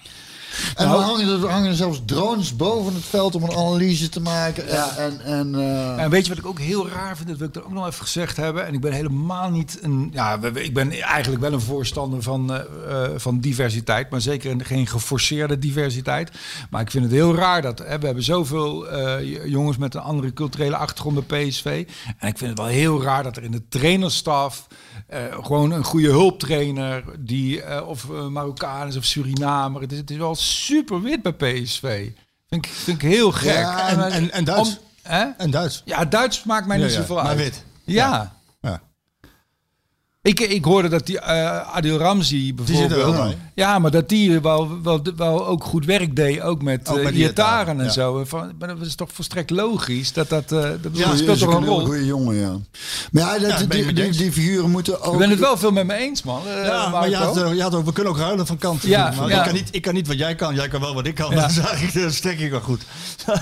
[0.76, 4.10] En Nou- dan hangen er, hangen er zelfs drones boven het veld om een analyse
[4.10, 4.68] te maken.
[4.68, 7.28] En, en, en, eh, En weet je wat ik ook heel raar vind?
[7.30, 8.66] Dat wil ik er ook nog even gezegd hebben.
[8.66, 10.10] En ik ben helemaal niet een.
[10.14, 12.60] Ja, we- we- ik ben eigenlijk wel een voorstander van, eh,
[13.04, 14.10] eh, van diversiteit.
[14.10, 16.32] Maar zeker een- geen geforceerde diversiteit.
[16.70, 17.80] Maar ik vind het heel raar dat.
[17.80, 18.86] Hè, we hebben zoveel
[19.46, 21.86] jongens met een andere culturele achtergrond bij PSV.
[22.18, 24.68] En ik vind het wel heel raar dat er in de trainerstaf.
[25.08, 27.04] Eh, gewoon een goede hulptrainer.
[27.20, 29.82] die eh, of eh, Marokkaan is of Surinamer.
[29.82, 32.10] Het is, het is wel super wit bij PSV.
[32.50, 33.54] Vind ik, vind ik heel gek.
[33.54, 34.70] Ja, en- en- en Duits.
[34.70, 35.26] Om- hè?
[35.38, 35.82] En Duits.
[35.86, 37.38] Ja, Duits maakt mij Ja, niet ja, zoveel maar uit.
[37.38, 37.64] wit.
[37.84, 38.37] Ja.
[40.28, 42.90] Ik, ik hoorde dat die eh Adil Ramzi bijvoorbeeld...
[42.92, 43.38] zit er wel bij.
[43.56, 47.80] Ja, maar dat die wel, wel, wel ook goed werk deed, ook met, eh Iataren
[47.80, 47.92] en ja.
[47.92, 48.24] zo.
[48.26, 50.14] Van, maar dat is toch volstrekt logisch?
[50.14, 51.86] Dat, dat, eh, dat Ja, speelt is toch een rol?
[51.86, 52.56] goede jongen, ja.
[53.12, 55.14] Maar ja, dat, Ja, die, die, figuren moeten ook...
[55.14, 56.42] Ik ben het wel veel met me eens, man.
[56.48, 58.82] eh, Ja, maar je had, je had ook, we kunnen ook ruilen van kant.
[58.84, 59.12] Ja.
[59.12, 61.30] Ik, kan niet, ik kan niet wat jij kan, jij kan wel wat ik kan.
[61.32, 61.42] Ja.
[61.42, 62.82] Dat is eigenlijk de strekking wel goed.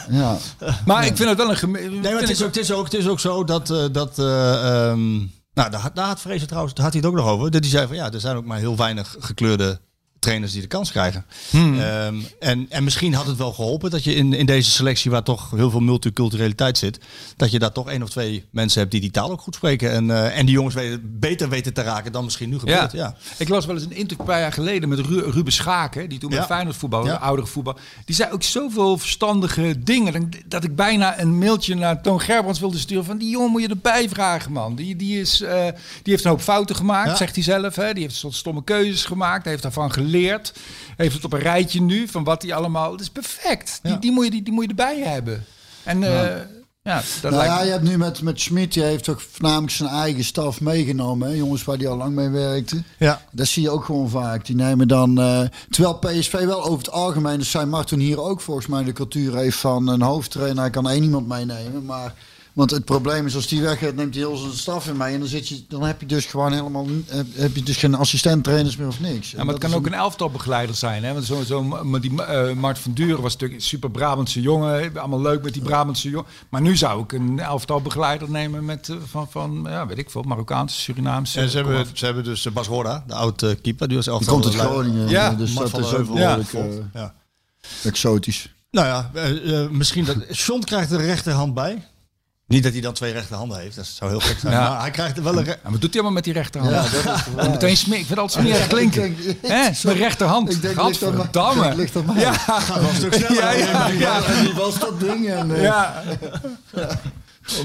[0.10, 0.38] Ja.
[0.86, 1.58] maar ik vind het wel een...
[1.58, 3.70] geme- Nee, maar het is, ook, het, is ook, het is ook zo dat...
[3.70, 5.20] eh, dat eh, ehm,
[5.56, 7.52] nou, daar, had- Vrezen trouwens, daar had hij het ook nog over.
[7.52, 9.80] Dat hij zei van ja, er zijn ook maar heel weinig gekleurde
[10.26, 11.26] trainers die de kans krijgen.
[11.50, 11.80] Hmm.
[11.80, 15.24] Ehm, en, en misschien had het wel geholpen dat je in, in deze selectie, waar
[15.24, 17.00] toch heel veel multiculturaliteit zit,
[17.38, 19.92] dat je daar toch één of twee mensen hebt die die taal ook goed spreken.
[19.92, 22.92] En, eh, en die jongens weten, beter weten te raken dan misschien nu gebeurt.
[22.92, 23.16] Ja.
[23.38, 26.20] Ik las wel eens een interview een paar jaar geleden met Ru Ruben Schaken, die
[26.20, 26.38] toen Ja.
[26.38, 27.12] met Feyenoord voetbal, Ja.
[27.12, 27.78] de oudere voetbal.
[28.06, 32.60] Die zei ook zoveel verstandige dingen dat- dat ik bijna een mailtje naar Toon Gerbrands
[32.60, 34.76] wilde sturen van die jongen moet je erbij vragen man.
[34.76, 35.64] Die, die, is, eh,
[36.04, 37.76] die heeft een hoop fouten gemaakt, zegt hij zelf.
[37.76, 37.94] Hè?
[37.94, 40.14] Die heeft soort stomme keuzes gemaakt, hij heeft daarvan geleerd.
[40.98, 42.92] Heeft het op een rijtje nu van wat hij allemaal.
[42.92, 43.80] Dat is perfect.
[43.84, 45.46] Die, die, moet, je, die, die moet je erbij hebben.
[45.84, 46.42] En eh,
[46.82, 49.72] ja, dat Nou lijkt ja, je hebt nu met, met Schmid, die heeft toch voornamelijk
[49.72, 51.28] zijn eigen staf meegenomen.
[51.28, 51.34] Hè?
[51.34, 52.84] Jongens waar die al lang mee werkte.
[53.00, 53.22] Ja.
[53.32, 54.46] Dat zie je ook gewoon vaak.
[54.46, 55.20] Die nemen dan.
[55.20, 58.94] eh, terwijl PSV wel over het algemeen, dus zijn Martin hier ook volgens mij de
[58.94, 60.62] cultuur heeft van een hoofdtrainer.
[60.62, 61.86] Hij kan één iemand meenemen.
[61.86, 62.14] Maar,
[62.56, 65.14] want het probleem is, als die weggaat, neemt hij heel zijn staf in mee.
[65.14, 66.88] En dan, zit je, dan heb je dus gewoon helemaal.
[67.06, 69.32] Heb, heb je dus geen assistent-trainers meer of niks.
[69.32, 71.04] Ja, maar het kan ook een elftalbegeleider zijn.
[71.04, 71.14] Hè?
[71.14, 74.98] Want zo, zo, maar die eh, Mart van Duren was natuurlijk een super Brabantse jongen.
[74.98, 76.30] Allemaal leuk met die Brabantse jongen.
[76.50, 80.22] Maar nu zou ik een elftalbegeleider nemen met eh, van, van ja, weet ik veel,
[80.22, 81.40] Marokkaanse, Surinaamse.
[81.40, 81.88] En ze hebben, af.
[81.94, 84.42] ze hebben dus eh, Bas Horda, de oud keeper, die was elftal.
[84.42, 84.70] Die komt uit.
[84.70, 85.10] Groningen.
[85.10, 86.70] Ja, dus Mart dat is ook behoorlijk Ja.
[86.94, 87.14] Ja.
[87.84, 88.54] exotisch.
[88.72, 89.12] Nou ja,
[89.72, 90.18] misschien dat.
[90.30, 91.84] Sean krijgt er de rechterhand bij.
[92.48, 94.54] Niet dat hij dan twee rechterhanden heeft, dat zou heel gek zijn.
[94.54, 94.70] Ja.
[94.70, 95.46] Maar hij krijgt er wel een.
[95.46, 96.74] wat doet hij allemaal met die rechterhand?
[96.74, 98.00] Ja, dat is En meteen smeer.
[98.00, 99.16] Ik vind het altijd smerig klinken.
[99.42, 99.70] Hè?
[99.84, 100.52] Mijn rechterhand.
[100.52, 101.76] Ik denk, ligt aan mij.
[101.76, 102.16] Ligt aan mij.
[102.22, 102.34] Ja.
[102.34, 103.36] Gaat wel een stuk sneller.
[103.36, 104.24] Ja, ja, ja.
[104.24, 105.30] En die was dat ding.
[105.30, 106.04] En, eh, Ja.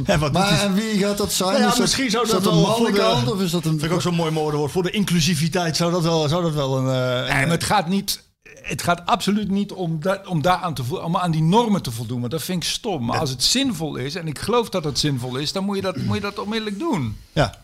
[0.05, 1.61] En wat doet Maar en wie gaat dat zijn?
[1.61, 3.71] Nou ja, misschien zou dat dat wel een mannelijke hand of is dat een...
[3.71, 4.73] Vind ik ook zo'n mooi woordenwoord.
[4.73, 6.87] Voor de inclusiviteit zou dat wel, zou dat wel een...
[7.27, 8.23] eh, Nee, maar het gaat niet.
[8.63, 12.21] Het gaat absoluut niet om, da om, daaraan te om aan die normen te voldoen.
[12.21, 13.05] Want dat vind ik stom.
[13.05, 15.83] Maar als het zinvol is, en ik geloof dat het zinvol is, dan moet je
[15.83, 17.17] dat, moet je dat onmiddellijk doen.
[17.33, 17.55] Ja.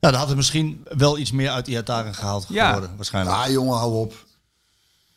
[0.00, 2.66] Ja, dan had het misschien wel iets meer uit Iataren gehaald Ja.
[2.66, 3.36] geworden, waarschijnlijk.
[3.36, 4.14] Ah, jongen, hou op.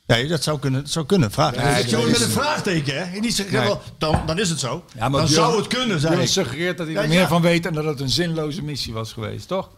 [0.06, 0.82] Ja, dat zou kunnen.
[0.82, 1.32] Dat zou kunnen.
[1.32, 1.56] Vraag.
[1.56, 3.20] Nee, Ja, dat met een vraagteken, hè?
[3.20, 3.68] Niet zeggen, Nee.
[3.68, 4.84] wel, dan, dan is het zo.
[4.94, 6.32] Ja, maar dan Björn- zou het kunnen, zei Björn ik.
[6.34, 7.28] suggereert dat hij er Ja, meer ja.
[7.28, 9.70] van weet en dat het een zinloze missie was geweest, toch?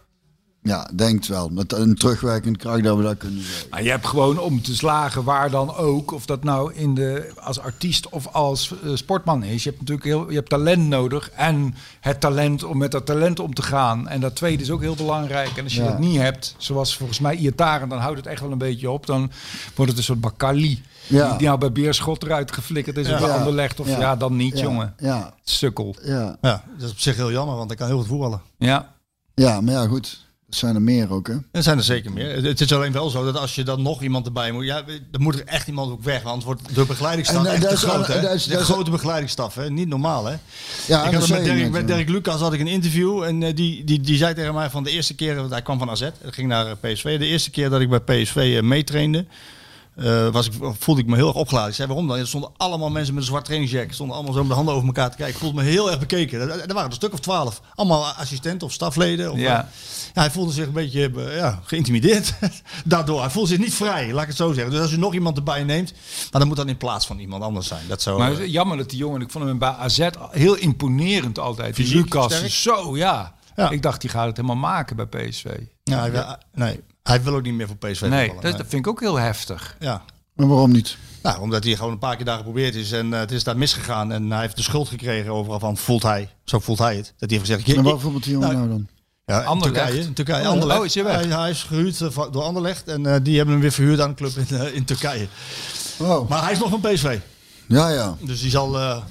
[0.62, 1.48] Ja, denkt wel.
[1.48, 3.68] Met een terugwerkend kracht dat we dat kunnen zeggen.
[3.70, 7.32] Maar je hebt gewoon om te slagen waar dan ook, of dat nou in de,
[7.40, 9.62] als artiest of als eh, sportman is.
[9.62, 13.40] Je hebt natuurlijk heel, je hebt talent nodig en het talent om met dat talent
[13.40, 14.08] om te gaan.
[14.08, 15.56] En dat tweede is ook heel belangrijk.
[15.56, 15.88] En als je Ja.
[15.88, 19.06] dat niet hebt, zoals volgens mij Iataren, dan houdt het echt wel een beetje op.
[19.06, 19.30] Dan
[19.74, 20.82] wordt het een soort Bakali.
[21.06, 21.36] Ja.
[21.36, 23.14] Die, nou bij Beerschot eruit geflikkerd is Ja.
[23.14, 23.36] of Ja.
[23.36, 23.80] Anderlecht.
[23.80, 23.98] Of ja.
[24.00, 24.16] Ja.
[24.16, 24.62] dan niet, Ja.
[24.64, 24.94] jongen.
[24.98, 25.96] Ja, Sukkel.
[26.02, 26.36] ja.
[26.40, 28.40] Ja, dat is op zich heel jammer, want hij kan heel goed voetballen.
[28.58, 28.94] Ja.
[29.34, 30.28] ja, maar ja, goed.
[30.50, 31.34] Er zijn er meer ook, hè?
[31.52, 32.42] Er zijn er zeker meer.
[32.44, 35.22] Het is alleen wel zo dat als je dan nog iemand erbij moet, ja, dan
[35.22, 36.22] moet er echt iemand ook weg.
[36.22, 38.06] Want wordt de begeleidingsstaf En, eh, echt te is- groot.
[38.06, 38.20] hè?
[38.20, 39.70] dat is- de is- grote begeleidingsstaf, hè?
[39.70, 40.24] niet normaal.
[40.26, 40.36] Hè?
[40.86, 41.86] Ja, ik had met Dirk, net, met.
[41.86, 44.84] Dirk Lucas had ik een interview en eh, die, die, die zei tegen mij van
[44.84, 47.18] de eerste keer, want hij kwam van AZ, ging naar eh, PSV.
[47.18, 49.24] De eerste keer dat ik bij PSV eh, meetrainde,
[50.00, 51.68] eh, was ik, voelde ik me heel erg opgeladen.
[51.68, 52.16] Ik zei waarom dan?
[52.18, 54.86] Er stonden allemaal mensen met een zwart trainingsjack, stonden allemaal zo met de handen over
[54.86, 55.34] elkaar te kijken.
[55.34, 56.40] Ik voelde me heel erg bekeken.
[56.40, 59.32] Er, er waren een stuk of twaalf, allemaal assistenten of stafleden.
[59.32, 59.58] Of, Ja.
[59.60, 59.68] eh,
[60.14, 62.34] ja, hij voelde zich een beetje eh, ja, geïntimideerd
[62.84, 63.20] daardoor.
[63.20, 64.72] Hij voelde zich niet vrij, laat ik het zo zeggen.
[64.72, 65.92] Dus als je nog iemand erbij neemt,
[66.30, 67.88] maar dan moet dat in plaats van iemand anders zijn.
[67.88, 71.74] Dat zou, Maar jammer dat die jongen, ik vond hem bij AZ heel imponerend altijd.
[71.74, 72.50] Fysiek, Lucas, sterk.
[72.50, 73.34] zo ja.
[73.56, 73.70] Ja.
[73.70, 75.44] Ik dacht, die gaat het helemaal maken bij PSV.
[75.84, 78.86] ja, nee, hij wil ook niet meer voor PSV Nee, voetballen, dat, dat vind ik
[78.86, 79.76] ook heel heftig.
[79.78, 80.02] Ja.
[80.34, 80.96] Maar waarom niet?
[81.22, 83.56] Nou, omdat hij gewoon een paar keer daar geprobeerd is en eh, het is daar
[83.56, 86.28] misgegaan en hij heeft de schuld gekregen overal van voelt hij.
[86.44, 87.14] Zo voelt hij het.
[87.18, 88.86] Dat hij heeft gezegd, En wat voelt die jongen Nou, nou dan?
[89.24, 89.84] ja, in Anderlecht.
[89.86, 90.80] Turkije, in Turkije, Oh, Anderlecht.
[90.80, 91.14] oh, is hij weg?
[91.14, 94.08] Hij, hij is gehuurd eh, door Anderlecht en eh, die hebben hem weer verhuurd aan
[94.08, 95.26] een club in, in Turkije.
[95.98, 97.18] Oh, Maar hij is nog van PSV,
[97.70, 98.16] ja, ja.
[98.20, 99.02] dus die zal, eh,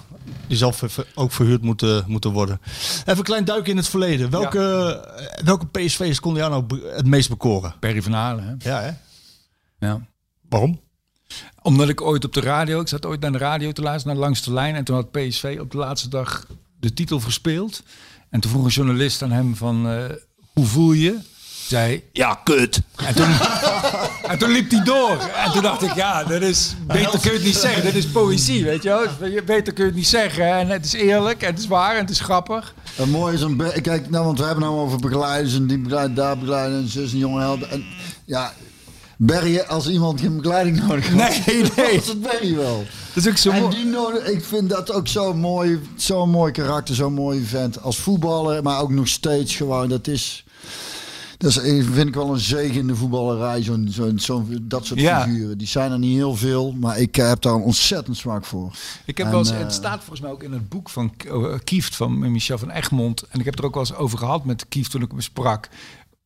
[0.47, 2.59] die zal ver- ver- ook verhuurd moeten, moeten worden.
[2.99, 4.29] Even een klein duik in het verleden.
[4.29, 4.59] Welke,
[5.17, 7.73] eh, welke PSV's kon jou nou het meest bekoren?
[7.79, 8.69] Perry van Halen, hè?
[8.69, 8.91] Ja, hè?
[9.87, 10.01] Ja.
[10.49, 10.79] Waarom?
[11.61, 14.25] Omdat ik ooit op de radio, ik zat ooit naar de radio te luisteren, naar
[14.25, 14.75] Langs de Lijn.
[14.75, 16.45] En toen had PSV op de laatste dag
[16.79, 17.83] de titel verspeeld.
[18.29, 20.03] En toen vroeg een journalist aan hem van, eh,
[20.53, 21.17] hoe voel je?
[21.69, 22.81] Zei, ja, kut.
[22.95, 23.27] En toen,
[24.31, 25.17] en toen liep hij door.
[25.45, 27.83] En toen dacht ik, ja, dat is, beter kun je het niet zeggen.
[27.83, 29.31] Dit is poëzie, weet je wel.
[29.45, 30.45] Beter kun je het niet zeggen.
[30.57, 32.73] En het is eerlijk, en het is waar, en het is grappig.
[32.97, 33.81] En mooi is een...
[33.81, 37.11] Kijk, nou, want we hebben nou over begeleiders en die begeleiden, daar begeleiden en zus
[37.11, 37.69] en jonge helden.
[37.69, 37.83] En
[38.25, 38.53] ja,
[39.17, 41.95] Berry, als iemand geen begeleiding nodig had, Nee, nee.
[41.97, 42.85] was het Berry wel.
[43.13, 43.85] Dat is ook zo En mooi.
[43.85, 47.81] nodig, ik vind dat ook zo'n mooi, zo'n mooi karakter, zo'n mooi vent.
[47.81, 50.43] Als voetballer, maar ook nog steeds gewoon, dat is...
[51.39, 54.99] Dat is, vind ik wel een zegen in de voetballerij, zo'n, zo'n, zo'n, dat soort
[54.99, 55.21] Ja.
[55.23, 55.57] figuren.
[55.57, 58.71] Die zijn er niet heel veel, maar ik eh, heb daar een ontzettend zwak voor.
[59.05, 61.13] Ik heb En, wel eens, eh, het staat volgens mij ook in het boek van
[61.27, 63.21] uh, Kieft van Michel van Egmond.
[63.29, 65.69] En ik heb er ook wel eens over gehad met Kieft toen ik hem sprak.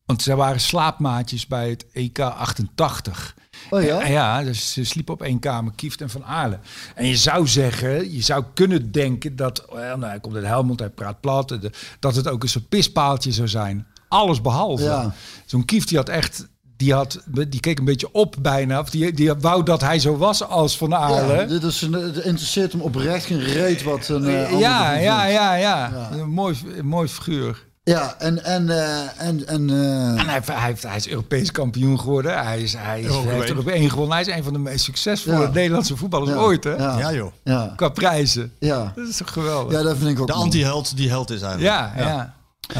[0.04, 3.34] Want zij waren slaapmaatjes bij het EK 88.
[3.70, 4.00] Oh ja?
[4.00, 6.58] En ja, dus ze sliepen op één kamer, Kieft en Van Aarle.
[6.94, 10.78] En je zou zeggen, je zou kunnen denken dat, well, nou, hij komt uit Helmond,
[10.78, 11.58] hij praat plat,
[12.00, 13.86] dat het ook een soort pispaaltje zou zijn.
[14.14, 14.82] Alles behalve.
[14.84, 15.14] Ja.
[15.44, 16.46] Zo'n Kieft die had echt,
[16.76, 18.80] die, had, die keek een beetje op bijna.
[18.80, 21.34] Of die, die wou dat hij zo was als Van Aarle.
[21.34, 24.92] Ja, dit is een, het interesseert hem oprecht geen reet wat een eh, ander ja,
[24.94, 26.08] ja, ja, ja, Ja.
[26.12, 27.62] Een mooi, een mooi figuur.
[27.82, 32.00] Ja, en, en, eh, en, en eh, En hij, hij, heeft, hij is Europees kampioen
[32.00, 32.44] geworden.
[32.44, 33.50] Hij, is, hij, is, Ook hij heeft geweest.
[33.50, 34.16] er op één gewonnen.
[34.16, 35.50] Hij is een van de meest succesvolle Ja.
[35.50, 36.70] Nederlandse voetballers ja, ooit, hè?
[36.74, 37.32] Ja, Ja, joh.
[37.44, 38.52] ja, Qua prijzen.
[38.58, 38.92] ja.
[38.96, 39.72] Dat is toch geweldig?
[39.72, 41.74] Ja, dat vind ik ook De anti-held die held is eigenlijk.
[41.74, 42.34] ja, ja.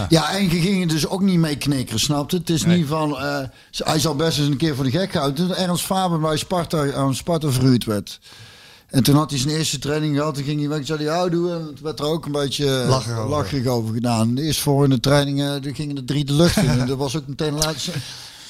[0.09, 2.37] Ja, en je ging er dus ook niet mee knikkeren, snap je?
[2.37, 3.19] Het is niet van...
[3.19, 3.39] eh,
[3.71, 5.47] hij zal best eens een keer voor de gek houden.
[5.47, 8.21] Toen Ernst Faber bij Sparta, aan Sparta verhuurd werd.
[8.89, 10.35] En toen had hij zijn eerste training gehad.
[10.35, 11.51] Toen ging hij weg en zei hij, houdoe.
[11.53, 13.31] En het werd er ook een beetje eh, Lacherig over.
[13.31, 14.35] lacherig over gedaan.
[14.35, 16.69] De eerste volgende training eh, er gingen er drie de lucht in.
[16.81, 17.91] En dat was ook meteen de laatste...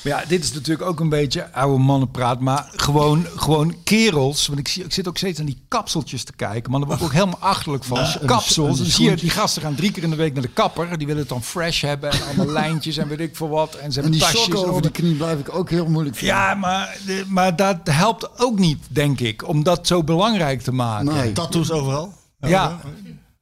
[0.04, 2.40] Maar ja, dit is natuurlijk ook een beetje oude mannenpraat.
[2.40, 4.46] Maar gewoon, gewoon kerels.
[4.46, 6.70] Want ik, zie, ik zit ook steeds aan die kapseltjes te kijken.
[6.70, 8.06] Maar daar word ik ook helemaal achterlijk van.
[8.26, 8.68] Kapsels.
[8.68, 10.48] en Dan die zie je, die gasten gaan drie keer in de week naar de
[10.48, 10.98] kapper.
[10.98, 12.10] Die willen het dan fresh hebben.
[12.10, 13.74] En allemaal lijntjes en weet ik veel wat.
[13.74, 16.16] En ze En hebben die tasjes sokken over de knie blijf ik ook heel moeilijk
[16.16, 16.36] vinden.
[16.36, 19.48] Ja, maar, de- maar dat helpt ook niet, denk ik.
[19.48, 21.14] Om dat zo belangrijk te maken.
[21.14, 21.32] Nee.
[21.32, 22.12] Tattoos overal.
[22.40, 22.78] Ja,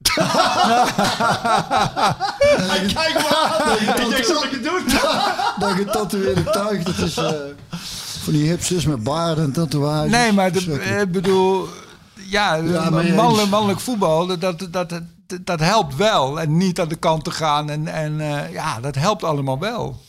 [2.93, 3.77] Kijk maar!
[3.79, 4.81] Ik denk, zal ik het doen?
[5.63, 7.17] Dat getatoeëerde tuig, dat is...
[7.17, 7.31] eh,
[8.23, 10.11] van die hipsters met baarden en tatoeages.
[10.11, 11.67] nee, maar ik bedoel,
[12.29, 13.13] ja, eens.
[13.15, 15.01] mannelijk, mannelijk voetbal, dat, dat, dat, dat,
[15.41, 16.39] dat helpt wel.
[16.39, 17.69] En niet aan de kant te gaan.
[17.69, 20.01] En, en eh, ja, dat helpt allemaal wel.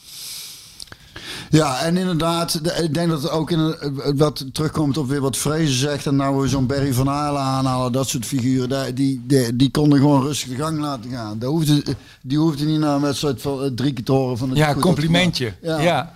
[1.51, 3.75] Ja, en inderdaad, de- ik denk dat het ook in
[4.17, 6.07] wat terugkomt op weer wat Vrezen zegt.
[6.07, 8.95] En nou we zo'n Barry van Halen aanhalen, dat soort figuren.
[8.95, 11.39] Die, die, die konden gewoon rustig de gang laten gaan.
[11.39, 11.83] Dat hoefde,
[12.23, 14.75] die hoefde niet naar een wedstrijd van eh, drie keer te horen van het Ja,
[14.75, 15.55] complimentje.
[15.63, 15.79] Ja.
[15.81, 16.15] Ja.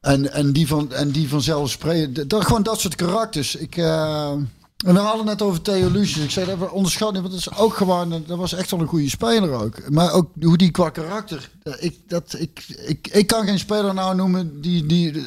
[0.00, 2.28] En, en die van, en die vanzelf spreken.
[2.28, 3.54] Dat, gewoon dat soort karakters.
[3.56, 4.32] Ik, eh,
[4.86, 6.24] en we hadden het net over Theo Lucius.
[6.24, 8.86] Ik zei dat we onderschatten, want dat is ook gewoon, dat was echt wel een
[8.86, 9.90] goede speler ook.
[9.90, 11.50] Maar ook hoe die qua karakter.
[11.62, 15.24] eh, Ik, dat, ik, ik, ik kan geen speler nou noemen die, die eh,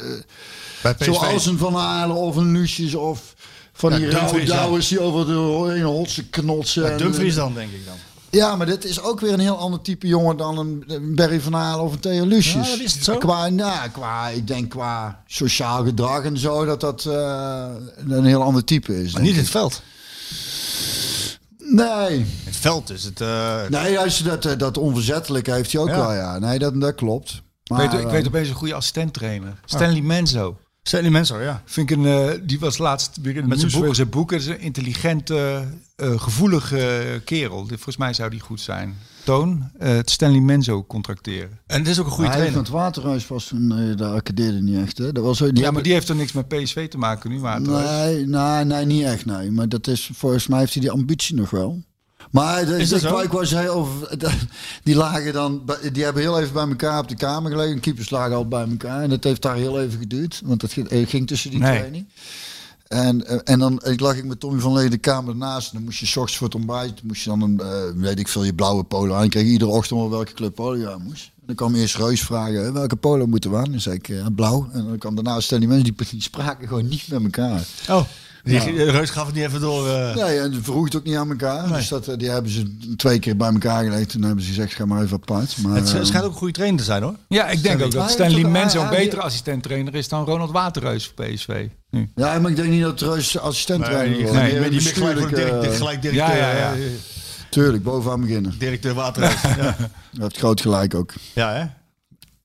[0.82, 1.06] Bij PSV.
[1.06, 3.34] zoals een Van Halen of een Lucius of
[3.74, 6.84] van Ja, die rauwe douwers die over de ene hotse knotsen.
[6.92, 7.96] Ja, Dumfries dan, denk ik dan.
[8.34, 11.42] Ja, maar dit is ook weer een heel ander type jongen dan een, een Barry
[11.42, 12.76] van Halen of een Theo Lucius.
[12.76, 13.18] Ja, is het zo?
[13.18, 17.66] Qua, nou, qua, ik denk qua sociaal gedrag en zo, dat dat eh,
[18.08, 19.14] een heel ander type is.
[19.14, 19.38] Maar niet ik.
[19.38, 19.82] het veld.
[21.58, 23.22] Nee, het veld is het...
[23.22, 25.98] eh, nee juist dat, eh, dat onverzettelijke heeft hij ook Ja.
[25.98, 26.40] wel, ja.
[26.40, 27.30] Nee, dat, dat klopt.
[27.64, 29.60] Ik weet, Maar, ik weet opeens een goede assistenttrainer.
[29.66, 30.58] Stanley Menzo.
[30.84, 31.62] Stanley Menzo, ja.
[31.66, 33.86] Vind ik een, eh, die was laatst weer in Met zijn nieuws boek.
[33.86, 34.32] voor zijn boek.
[34.32, 35.64] Het is een intelligente,
[35.96, 37.66] eh, gevoelige kerel.
[37.68, 38.96] Volgens mij zou die goed zijn.
[39.24, 41.60] Toon, eh, het Stanley Menzo contracteren.
[41.68, 42.72] En het is ook een goede hij heeft trainer.
[42.74, 44.98] met Waterhuis was toen, eh, daar accadeerde niet echt.
[44.98, 45.12] Hè.
[45.12, 47.40] Dat was, die Ja, hebben- maar die heeft er niks met PSV te maken nu.
[47.40, 49.52] Maar Nee, nee, nee, niet echt, nee.
[49.52, 51.84] Maar dat is, volgens mij heeft hij die ambitie nog wel.
[52.34, 53.20] Maar de, Is dat de- zo?
[53.20, 54.38] ik was heel over, de-
[54.84, 55.62] die lagen dan,
[55.94, 57.80] die hebben heel even bij elkaar op de kamer gelegen.
[57.80, 60.88] Keepers lagen al bij elkaar en dat heeft daar heel even geduurd, want het ging,
[60.88, 61.80] eh, ging tussen die Nee.
[61.80, 62.10] twee niet.
[62.88, 65.68] En, eh, en dan ik lag ik met Tommy van Lee de kamer ernaast.
[65.68, 68.20] En dan moest je 's ochtends voor het ontbijt, moest je dan een, eh, weet
[68.20, 69.24] ik veel, je blauwe polo aan.
[69.24, 71.24] Ik kreeg iedere ochtend wel welke kleur polo je aan moest.
[71.36, 73.72] En dan kwam eerst Reus vragen, "Hè, welke polo moeten we aan?
[73.72, 74.70] Dan zei ik, blauw.
[74.74, 77.64] En dan kwam daarna Stanley mensen, die, die spraken gewoon niet met elkaar.
[77.90, 78.02] Oh,
[78.44, 79.90] die, de Reus gaf het niet even door.
[79.90, 80.16] eh.
[80.16, 81.68] Nee, en het ook niet aan elkaar.
[81.68, 84.10] Dus dat, eh, die hebben ze twee keer bij elkaar gelegd.
[84.10, 85.58] Toen hebben ze gezegd, ga maar even apart.
[85.58, 87.16] Maar, het eh, schijnt ook een goede trainer te zijn, hoor.
[87.28, 90.52] Ja, ik denk ook dat heeft Stanley toch- Menzo een betere assistent-trainer is dan Ronald
[90.52, 91.68] Waterreus voor PSV.
[91.90, 92.10] Nu.
[92.16, 94.42] Ja, maar ik denk niet dat Reus assistent Nee, trainer die, wordt.
[94.42, 95.20] nee, die, gelijk,
[95.76, 96.74] gelijk directeur, Ja, ja, ja.
[97.50, 98.56] Tuurlijk, bovenaan beginnen.
[98.60, 99.42] directeur Waterhuis.
[99.62, 99.76] ja.
[100.12, 101.14] Je hebt groot gelijk ook.
[101.34, 101.66] ja, hè?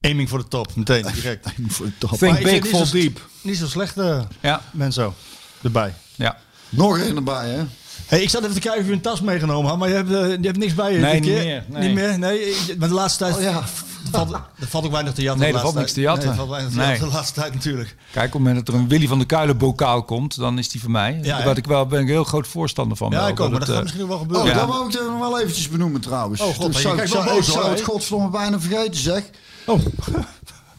[0.08, 1.48] Aiming voor de top, meteen, direct.
[1.66, 2.18] Voor de top.
[2.18, 3.28] Think big, niet fall zo- deep.
[3.42, 5.14] Niet zo slecht, eh Ja, Menzo.
[5.62, 5.94] Erbij.
[6.14, 6.36] ja.
[6.68, 7.62] Nog één erbij, hè?
[8.06, 10.10] Hey, ik zat even te kijken of je een tas meegenomen had, maar je hebt,
[10.12, 10.98] eh, je hebt niks bij je.
[10.98, 11.86] Nee, dit niet meer, nee.
[11.86, 12.18] Niet meer?
[12.18, 13.62] Nee, maar de laatste tijd Oh ja.
[14.10, 15.42] valt, er valt ook weinig te jatten.
[15.44, 16.22] Nee, er valt niks te jatten.
[16.22, 16.88] Nee, er valt weinig te Nee.
[16.88, 17.96] jatten de laatste tijd natuurlijk.
[18.12, 20.68] Kijk, op het moment dat er een Willy van der Kuilen bokaal komt, dan is
[20.68, 21.18] die voor mij.
[21.22, 21.44] Ja?
[21.44, 23.10] Wat ik wel ben ik een heel groot voorstander van.
[23.10, 24.46] Ja, wel, ik ook, maar het, dat gaat eh, misschien wel Oh, gebeuren.
[24.46, 24.54] Ja.
[24.54, 26.40] dat wou ik nog wel eventjes benoemen trouwens.
[26.40, 29.22] Oh, god, Toen je zou, kijkt ik- wel zou, ik het godverdomme bijna vergeten zeg.
[29.66, 29.80] Oh,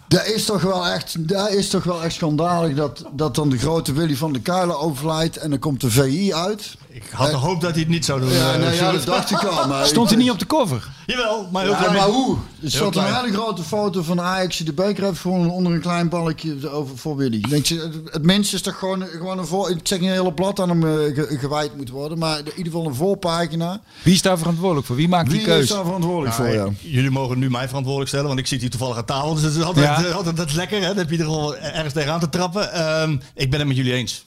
[0.10, 3.57] Dat is toch wel echt, dat is toch wel echt schandalig dat, dat dan de
[3.57, 6.76] grote Willy van der Kuilen overlijdt en dan komt de VI uit.
[6.90, 8.30] ik had gehoopt dat hij het niet zou doen.
[8.31, 8.94] Ja, eh, nee, ja Sjoerd.
[8.94, 9.68] dat dacht ik al.
[9.68, 10.88] Maar Stond hij niet op de cover?
[11.10, 12.38] Jawel, maar heel Ja, klein maar hoe?
[12.64, 15.81] Er staat een hele grote foto van Ajax die de beker heeft gewoon onder een
[15.81, 17.41] klein balkje over voor Willy.
[17.49, 19.69] Denk je, het- het minste is toch gewoon, gewoon een voor.
[19.69, 22.45] Ik zeg niet een hele blad aan hem eh, ge- gewijd moet worden, maar in
[22.57, 23.81] ieder geval een voorpagina.
[24.03, 24.95] Wie is daar verantwoordelijk voor?
[24.95, 25.73] Wie maakt die Wie is keuze?
[25.73, 26.60] daar verantwoordelijk Nou, voor?
[26.60, 26.69] Ja.
[26.81, 29.34] Jullie mogen nu mij verantwoordelijk stellen, want ik zit hier toevallig aan tafel.
[29.34, 30.06] Dus het is altijd, Ja.
[30.06, 30.81] eh, altijd dat is lekker.
[30.81, 30.88] Hè?
[30.88, 32.73] Dan heb je er al ergens tegenaan te trappen.
[32.73, 34.26] Ehm, ik ben het met jullie eens.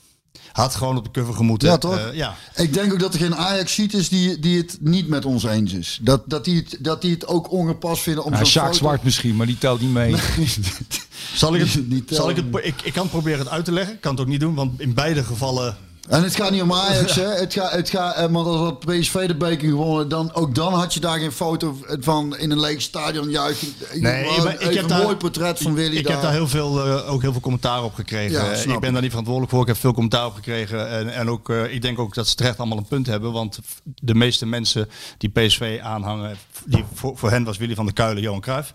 [0.53, 1.69] Had gewoon op de cover gemoeten.
[1.69, 1.97] Ja, toch?
[1.99, 2.35] Eh, ja.
[2.55, 5.45] Ik denk ook dat er geen Ajax ziet is die, die het niet met ons
[5.45, 5.99] eens is.
[6.03, 8.77] Dat, dat, die het, dat die het ook ongepast vinden om Ja, zo'n Sjaak foto...
[8.79, 10.15] Zwart misschien, maar die telt niet mee.
[11.35, 13.95] Zal ik het, Niet- zal ik, het, ik, ik kan proberen het uit te leggen.
[13.95, 15.77] Ik kan het ook niet doen, want in beide gevallen...
[16.09, 17.27] En het gaat niet om Ajax, hè.
[17.29, 20.73] Het gaat, het gaat, eh, want als had PSV de beker gewonnen, dan, ook dan
[20.75, 23.69] had je daar geen foto van in een leeg stadion juichen.
[23.95, 26.13] Nee, maar ik heb een daar- mooi portret van Willy Ik daar.
[26.13, 28.33] heb daar heel veel, eh, ook heel veel commentaar op gekregen.
[28.45, 29.63] Ja, Eh, ik ben daar niet verantwoordelijk voor.
[29.63, 30.89] Ik heb veel commentaar op gekregen.
[30.91, 33.33] En, en ook, eh, ik denk ook dat ze terecht allemaal een punt hebben.
[33.33, 34.89] Want de meeste mensen
[35.19, 38.73] die PSV aanhangen, die, voor, voor hen was Willy van der Kuilen, Johan Cruijff.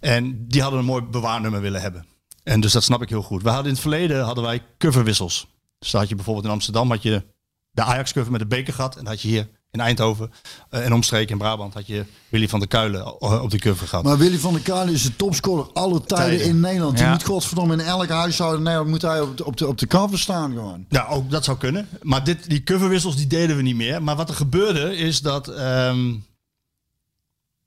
[0.00, 2.06] En die hadden een mooi bewaarnummer willen hebben.
[2.42, 3.42] En dus dat snap ik heel goed.
[3.42, 5.46] We hadden in het verleden hadden wij coverwissels.
[5.92, 7.24] Dus had je bijvoorbeeld in Amsterdam had je
[7.70, 8.96] de Ajax-cover met de beker gehad.
[8.96, 10.32] En dan had je hier in Eindhoven
[10.70, 13.88] eh, en omstreken in Brabant had je Willy van der Kuilen eh, op de cover
[13.88, 14.04] gehad.
[14.04, 16.46] Maar Willy van der Kuilen is de topscorer alle tijden, Tijden.
[16.46, 16.96] in Nederland.
[16.96, 17.10] Die Ja.
[17.12, 19.86] moet godverdomme in elk huishouden in Nederland moet hij op de, op de, op de
[19.86, 20.86] cover staan gewoon.
[20.88, 21.88] Ja, ook dat zou kunnen.
[22.02, 24.02] Maar dit, die coverwissels die deden we niet meer.
[24.02, 26.14] Maar wat er gebeurde is dat ehm,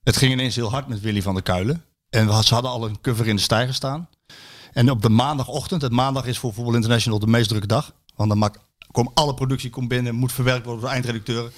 [0.04, 1.84] het ging ineens heel hard met Willy van der Kuilen.
[2.10, 4.10] En we ze hadden al een cover in de stijger staan.
[4.74, 7.94] En op de maandagochtend, het maandag is voor Voetbal International de meest drukke dag.
[8.18, 8.60] Want dan maakt,
[8.92, 11.52] komt alle productie komt binnen, moet verwerkt worden door de eindredacteuren.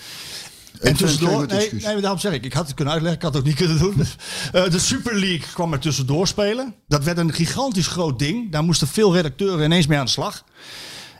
[0.81, 3.41] En tussendoor, nee, nee, daarom zeg ik, ik had het kunnen uitleggen, ik had het
[3.41, 4.05] ook niet kunnen doen.
[4.51, 6.75] Eh, de Super League kwam er tussendoor spelen.
[6.87, 8.51] Dat werd een gigantisch groot ding.
[8.51, 10.43] Daar moesten veel redacteuren ineens mee aan de slag.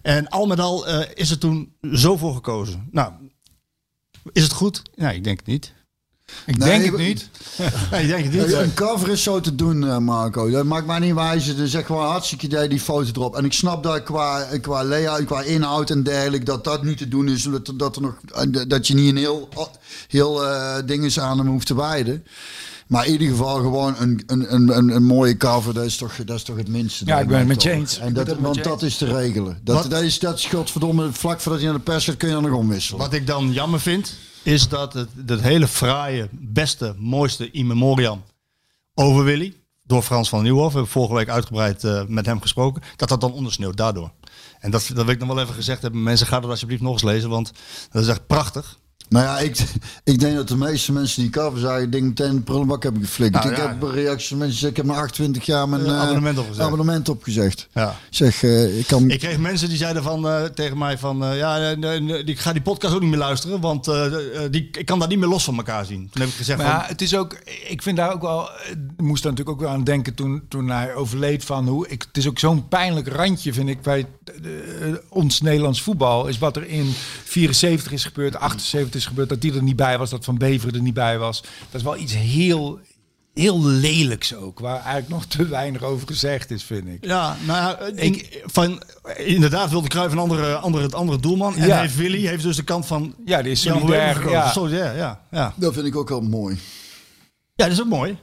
[0.02, 2.88] En al met al eh, is er toen zo voor gekozen.
[2.92, 3.14] Nou,
[4.32, 4.82] Is het goed?
[4.96, 5.74] Ja, ik denk het niet.
[6.46, 7.30] Ik Nee, denk het niet.
[7.92, 8.54] Nee, ik denk het niet.
[8.54, 10.50] Een cover is zo te doen, eh, Marco.
[10.50, 11.56] Dat maakt mij niet wijzen.
[11.56, 13.36] Dus echt gewoon hartstikke idee die foto erop.
[13.36, 17.08] En ik snap dat qua, qua layout, qua inhoud en dergelijke, dat dat niet te
[17.08, 17.44] doen is.
[17.44, 18.16] Dat, dat, er nog,
[18.68, 19.50] dat je niet een heel,
[20.08, 22.24] heel eh dingen aan hem hoeft te wijden.
[22.90, 26.36] Maar in ieder geval gewoon een, een, een, een, mooie cover, dat is toch, dat
[26.36, 27.06] is toch het minste.
[27.06, 28.00] Ja, ik ben het met je eens.
[28.00, 29.60] En dat, want je dat is te regelen.
[29.64, 29.92] Dat, Wat?
[29.92, 32.44] dat, is, dat is godverdomme, vlak voordat hij naar de pers gaat, kun je dan
[32.44, 33.00] nog omwisselen.
[33.00, 38.24] Wat ik dan jammer vind, is dat het, hele fraaie, beste, mooiste in memoriam
[38.94, 42.82] over Willy, door Frans van Nieuwhof, we hebben vorige week uitgebreid eh, met hem gesproken,
[42.96, 44.12] dat dat dan ondersneeuwt daardoor.
[44.60, 46.04] En dat, dat wil ik nog wel even gezegd hebben.
[46.04, 47.52] Mensen, gaan dat alsjeblieft nog eens lezen, want
[47.92, 48.79] dat is echt prachtig.
[49.10, 49.58] Nou ja, ik,
[50.04, 53.02] ik denk dat de meeste mensen die cover zagen, ik denk meteen de prullenbak hebben
[53.04, 53.44] geflikkerd.
[53.44, 53.68] Nou, ik ja.
[53.68, 56.66] heb reacties van mensen die zeggen, ik heb na 28 jaar mijn Eh, abonnement opgezegd.
[56.68, 57.68] abonnement opgezegd.
[57.74, 57.96] Ja.
[58.10, 59.10] Zeg, eh, ik kan...
[59.10, 61.58] Ik kreeg mensen die zeiden van, eh, tegen mij van, eh, ja,
[62.26, 63.86] ik ga die podcast ook niet meer luisteren, want
[64.52, 66.10] die, ik kan dat niet meer los van elkaar zien.
[66.12, 67.38] Toen heb ik gezegd Maar van, ja, het is ook,
[67.68, 68.50] ik vind daar ook wel,
[68.98, 72.02] ik moest daar natuurlijk ook wel aan denken toen, toen hij overleed van hoe, ik,
[72.02, 74.06] het is ook zo'n pijnlijk randje vind ik bij
[75.10, 76.92] ons Nederlands voetbal, is wat er in
[77.24, 80.76] 74 is gebeurd, 78 is gebeurd, dat die er niet bij was, dat Van Beveren
[80.76, 81.42] er niet bij was.
[81.42, 82.80] Dat is wel iets heel,
[83.34, 87.06] heel lelijks ook, waar eigenlijk nog te weinig over gezegd is, vind ik.
[87.06, 88.82] Ja, nou ja, ik, van,
[89.18, 91.56] inderdaad wilde Cruijff een andere, andere, andere doelman.
[91.56, 91.80] En Ja.
[91.80, 94.52] heeft Willy heeft dus de kant van Ja, die is solidair, ja.
[94.52, 95.22] Solidair, ja.
[95.32, 95.54] Ja.
[95.56, 96.56] Dat vind ik ook wel mooi.
[97.56, 98.18] ja, dat is ook mooi.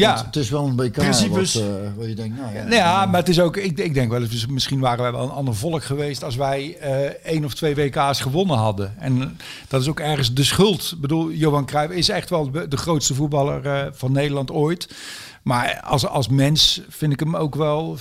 [0.00, 0.24] Ja.
[0.26, 1.54] Het is wel een BK Principes.
[1.54, 2.62] wat, eh, waar je denkt, nou ja.
[2.62, 5.22] Nou ja, maar het is ook, ik, ik denk wel eens, misschien waren wij wel
[5.22, 8.94] een ander volk geweest als wij eh één of twee WK's gewonnen hadden.
[8.98, 10.90] En dat is ook ergens de schuld.
[10.94, 14.88] Ik bedoel, Johan Cruijff is echt wel de grootste voetballer eh, van Nederland ooit.
[15.50, 17.98] Maar als, als mens vind ik hem ook wel,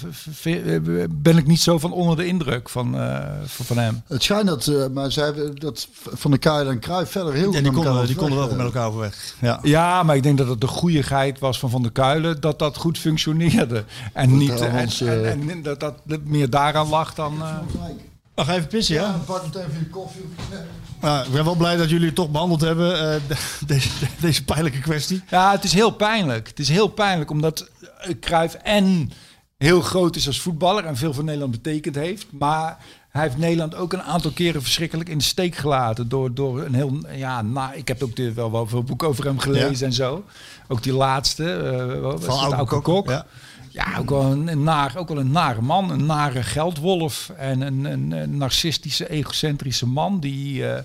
[1.10, 4.02] ben ik niet zo van onder de indruk van, eh, van, hem.
[4.08, 7.44] Het schijnt dat, eh, maar zij hebben dat Van de Kuil en Cruijff verder heel
[7.44, 9.36] goed die met elkaar konden, die konden wel met elkaar overweg.
[9.42, 9.60] Ja.
[9.62, 12.78] Ja, maar ik denk dat het de goeieheid was van Van der Kuilen, dat dat
[12.78, 13.84] goed functioneerde.
[14.14, 17.34] En, niet, Ja, en, en, eh, en dat dat meer daaraan lag dan...
[18.46, 19.02] Mag even pissen, ja?
[19.02, 20.26] Ja, pak meteen even de koffie.
[21.02, 23.90] Nou, ik ben wel blij dat jullie het toch behandeld hebben, eh, de- deze,
[24.20, 25.22] deze pijnlijke kwestie.
[25.30, 26.48] Ja, het is heel pijnlijk.
[26.48, 27.70] Het is heel pijnlijk omdat
[28.02, 29.12] eh, Cruijff en
[29.58, 32.26] heel groot is als voetballer en veel voor Nederland betekend heeft.
[32.32, 32.78] Maar
[33.10, 36.10] hij heeft Nederland ook een aantal keren verschrikkelijk in de steek gelaten.
[36.10, 39.26] Door, door een heel, ja, nou, ik heb ook de, wel, wel veel boeken over
[39.26, 39.86] hem gelezen Ja.
[39.86, 40.24] en zo.
[40.68, 42.54] Ook die laatste, eh, Van?
[42.54, 43.10] Auke Kok.
[43.10, 43.26] ja.
[43.80, 47.62] Ja, ook wel een, een naar, ook wel een nare man, een nare geldwolf en
[47.62, 50.84] een, een, een narcistische, egocentrische man die, eh,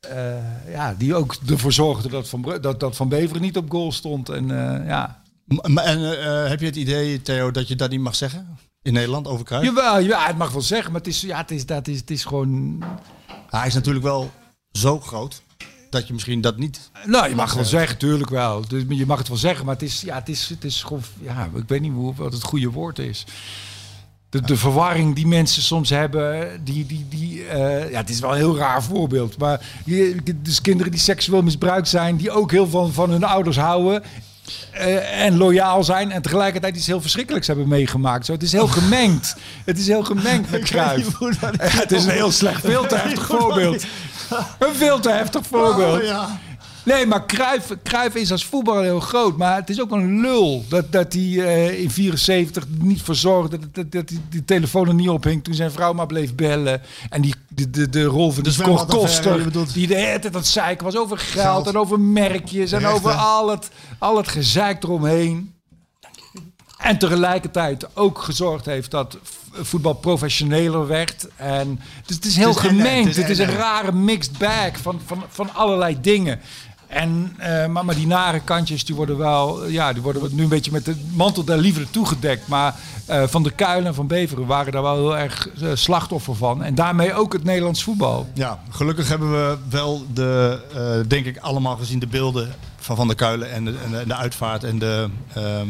[0.00, 3.92] eh, ja, die ook ervoor zorgde dat Van, dat, dat van Beveren niet op goal
[3.92, 4.28] stond.
[4.28, 5.22] En eh, ja,
[5.62, 6.00] En
[6.48, 9.66] heb je het idee, Theo, dat je dat niet mag zeggen in Nederland over Cruijff?
[9.66, 12.10] jawel, ja, het mag wel zeggen, maar het is, ja, het is, dat is, het
[12.10, 12.84] is gewoon...
[13.50, 14.30] Hij is natuurlijk wel
[14.72, 15.42] zo groot
[15.94, 16.90] dat je misschien dat niet...
[17.04, 18.64] Nou, je mag wel zeggen, tuurlijk wel.
[18.68, 21.02] Dus je mag het wel zeggen, maar het is, ja, het is, het is gewoon,
[21.20, 23.24] ja, ik weet niet hoe, wat het goede woord is.
[24.30, 28.30] De, de verwarring die mensen soms hebben, die, die, die, eh, ja, het is wel
[28.30, 29.38] een heel raar voorbeeld.
[29.38, 33.56] Maar je, dus kinderen die seksueel misbruikt zijn, die ook heel veel van hun ouders
[33.56, 34.02] houden.
[34.72, 38.26] eh, en loyaal zijn en tegelijkertijd iets heel verschrikkelijks hebben meegemaakt.
[38.26, 39.36] Zo, het is heel gemengd.
[39.64, 41.18] Het is heel gemengd met Cruijff.
[41.58, 43.84] Het is een heel slecht, veel te voorbeeld.
[44.58, 46.00] Een veel te heftig voorbeeld.
[46.00, 46.40] Oh, ja.
[46.84, 49.36] Nee, maar Cruijff, Cruijff is als voetballer heel groot.
[49.36, 53.58] Maar het is ook een lul dat, dat hij eh, in 74 niet voor zorgde
[53.58, 56.82] dat, dat, dat die, die telefoon er niet ophing toen zijn vrouw maar bleef bellen.
[57.10, 60.40] En die, de, de, de rol van Dus die Koster, die de hele tijd aan
[60.40, 61.66] het zeiken was over geld, Geld.
[61.66, 65.53] en over merkjes en over al het, al het gezeik eromheen.
[66.78, 69.18] En tegelijkertijd ook gezorgd heeft dat
[69.52, 71.26] voetbal professioneler werd.
[71.36, 73.06] En dus het is heel Het is en- gemengd.
[73.06, 76.40] het is Het is en- een rare mixed bag van, van, van allerlei dingen.
[76.86, 80.48] En, eh, maar, maar die nare kantjes die worden wel, ja, die worden nu een
[80.48, 82.46] beetje met de mantel der liefde toegedekt.
[82.48, 82.74] Maar
[83.06, 86.62] eh, Van der Kuilen en Van Beveren waren daar wel heel erg eh, slachtoffer van.
[86.62, 88.28] En daarmee ook het Nederlands voetbal.
[88.34, 93.06] Ja, gelukkig hebben we wel de, eh, denk ik, allemaal gezien de beelden van Van
[93.06, 95.68] der Kuilen en de, en de, en de uitvaart en de, ehm,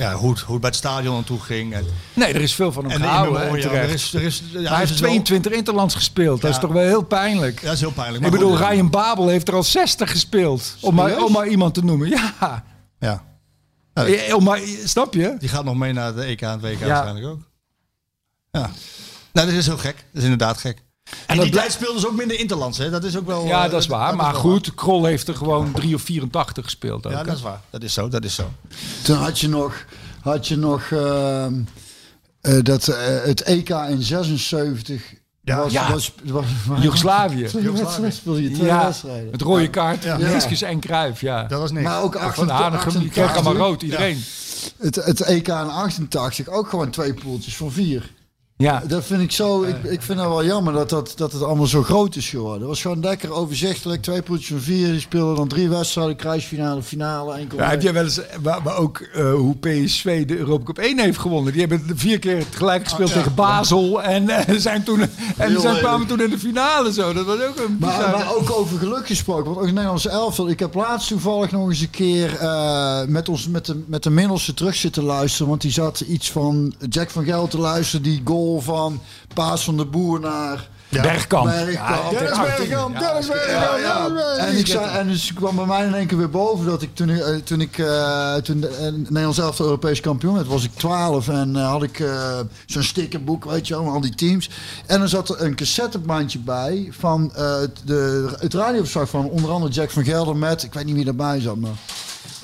[0.00, 1.72] ja, hoe, het, hoe het bij het stadion aan toe ging.
[1.74, 3.40] En, Nee, er is veel van hem en de gehouden.
[3.40, 3.88] en Immemoria, terecht.
[3.88, 6.40] er is, er is, ja, hij heeft is wel- 22 interlands gespeeld.
[6.40, 6.62] Dat is Ja.
[6.62, 7.60] toch wel heel pijnlijk.
[7.60, 8.24] Ja, dat is heel pijnlijk.
[8.24, 10.76] Ik bedoel, Ryan Babel heeft er al 60 gespeeld.
[10.80, 12.08] Om maar, om maar iemand te noemen.
[12.08, 12.64] Ja.
[12.98, 13.24] Ja,
[13.92, 15.34] Eh, Om maar, snap je?
[15.38, 16.86] die gaat nog mee naar de EK en het WK Ja.
[16.86, 17.40] waarschijnlijk ook.
[18.50, 18.70] Ja.
[19.32, 19.94] Nou, dat is heel gek.
[19.96, 20.82] Dat is inderdaad gek.
[21.26, 22.90] En, dat die tijd speelden ze ook minder interlands, hè?
[22.90, 23.46] Dat is ook wel...
[23.46, 24.16] Ja, eh, dat is waar.
[24.16, 27.06] Maar goed, Krol heeft er gewoon 3 of 84 gespeeld.
[27.06, 27.12] Ook, waar.
[27.12, 27.24] Ja, hè?
[27.24, 27.60] dat is waar.
[27.70, 28.50] Dat is zo, dat is zo.
[29.02, 29.84] Toen had je nog,
[30.20, 31.54] had je nog ehm,
[32.40, 35.02] eh, dat, eh, het EK in 76
[35.42, 35.92] Ja, was, Ja.
[35.92, 37.44] was, was, was, Joegoslavië.
[37.48, 39.30] Twee wedstrijden speelde je, twee Ja, wedstrijden.
[39.30, 40.18] met rode kaart, Ja.
[40.60, 41.44] En Kruif, ja.
[41.44, 41.84] Dat was niks.
[41.84, 44.24] Maar ook Van Hanegem, die kreeg allemaal rood, iedereen.
[44.78, 48.10] Het, het EK in 88 ook gewoon twee poeltjes van vier.
[48.60, 49.62] Ja, Dat vind ik zo.
[49.62, 52.58] Ik, ik vind het wel jammer dat, dat, dat het allemaal zo groot is geworden.
[52.58, 54.02] Het was gewoon lekker overzichtelijk.
[54.02, 54.86] Twee poeltjes van vier.
[54.90, 56.16] Die speelden dan drie wedstrijden.
[56.16, 57.34] Kruisfinale, finale.
[57.34, 57.58] Enkel.
[57.58, 60.98] Ja, heb jij wel eens, maar, maar ook eh, hoe PSV de Europa Cup 1
[60.98, 61.52] heeft gewonnen.
[61.52, 65.00] Die hebben vier keer tegelijk gespeeld tegen Basel en eh, zijn toen
[65.36, 67.12] en zijn kwamen toen in de finale zo.
[67.12, 69.44] Dat was ook een Maar, bizarre- maar ook over geluk gesproken.
[69.44, 70.48] Want ook in Nederlands elftal.
[70.48, 74.10] Ik heb laatst toevallig nog eens een keer eh, met, ons, met, de, met de
[74.10, 75.48] Middelste terug zitten luisteren.
[75.48, 78.02] Want die zat iets van Jack van Gel te luisteren.
[78.02, 79.00] Die goal van
[79.34, 80.68] Paas van de Boer naar...
[80.88, 81.44] Bergkamp.
[81.46, 82.12] Bergkamp.
[82.12, 82.68] Ja, Dennis 18.
[82.68, 83.76] Bergkamp, Ja, Dennis Bergkamp.
[83.76, 84.38] Dennis Bergkamp.
[84.38, 86.94] En, ik zei, en dus kwam bij mij in één keer weer boven dat ik
[86.94, 90.74] toen, ik, eh, toen ik eh, toen eh, Nederlands elftal Europees kampioen werd, was ik
[90.74, 92.04] 12 en had ik
[92.66, 94.50] zo'n stickerboek, weet je wel, al die teams.
[94.86, 99.72] En dan zat er een cassettebandje bij van het- de, het radioverslag van onder andere
[99.72, 101.70] Jack van Gelder met, ik weet niet wie erbij zat, maar...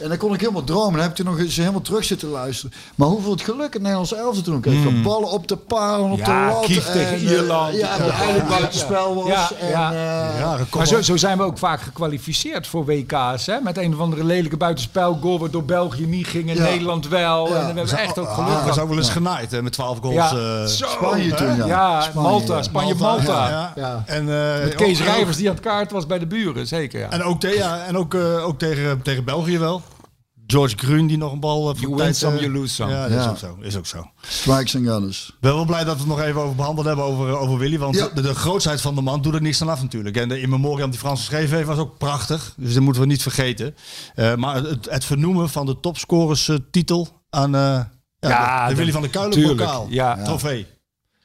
[0.00, 0.92] En dan kon ik helemaal dromen.
[0.92, 2.72] Dan heb ik toen nog eens helemaal terug zitten luisteren.
[2.94, 4.82] Maar hoeveel het geluk het Nederlands elftal toen ook heeft.
[4.82, 6.34] Van ballen op de palen, op Hmm.
[6.34, 6.64] Ja, de lat.
[6.64, 7.74] Kief tegen en, eh, Ierland.
[7.76, 9.26] Ja, dat eigenlijk buitenspel was.
[9.28, 9.92] Ja, en, ja.
[10.58, 10.74] eh.
[10.76, 13.46] Maar zo, zo zijn we ook vaak gekwalificeerd voor WK's.
[13.46, 13.60] Hè?
[13.60, 16.62] Met een of andere lelijke buitenspelgoal waardoor België niet ging en Ja.
[16.62, 17.48] Nederland wel.
[17.48, 17.54] Ja.
[17.54, 18.78] En we hebben echt ook geluk Ah, dat is gehad.
[18.78, 20.14] ook wel eens genaaid hè, met 12 goals.
[20.14, 20.30] Ja,
[20.62, 20.86] eh, zo.
[20.88, 21.66] Spanje toen, ja.
[21.66, 22.62] Ja, Spanje, Malta, ja.
[22.62, 23.72] Spanje-Malta.
[24.06, 27.00] En, eh, Met Kees Rijvers die aan het kaart was bij de buren, zeker.
[27.00, 27.10] Ja.
[27.10, 29.82] En ook, ja, en ook, eh, ook tegen, tegen België wel.
[30.46, 31.58] George Grun die nog een bal...
[31.58, 32.92] eh, voor You de win tijd, some, eh, you lose some.
[32.92, 33.56] Ja, dat is ook zo.
[33.60, 34.10] Is ook zo.
[34.28, 35.28] Strikes and gunners.
[35.28, 37.78] Ik ben wel blij dat we het nog even over behandeld hebben over, over Willy.
[37.78, 38.08] Want Ja.
[38.14, 40.16] de, de grootheid van de man doet er niks aan af natuurlijk.
[40.16, 42.54] En de in memoriam die Frans geschreven heeft was ook prachtig.
[42.56, 43.74] Dus dat moeten we niet vergeten.
[44.14, 47.80] Eh, maar het, het vernoemen van de topscorers eh, titel aan eh,
[48.18, 49.86] ja, de, de Willy van der Kuilen tuurlijk, bokaal.
[49.90, 50.22] ja.
[50.22, 50.66] Trofee.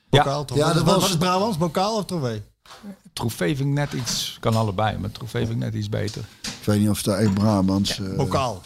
[0.09, 0.23] Ja.
[0.23, 0.65] Bokaal, trofee.
[0.65, 1.57] Ja, dat Wat- was- Wat is Brabants?
[1.57, 2.41] Bokaal of trofee?
[3.13, 6.21] Trofee vind ik net iets, kan allebei, maar trofee vind ik net iets beter.
[6.41, 8.61] Ik weet niet of dat echt Brabants eh, Bokaal.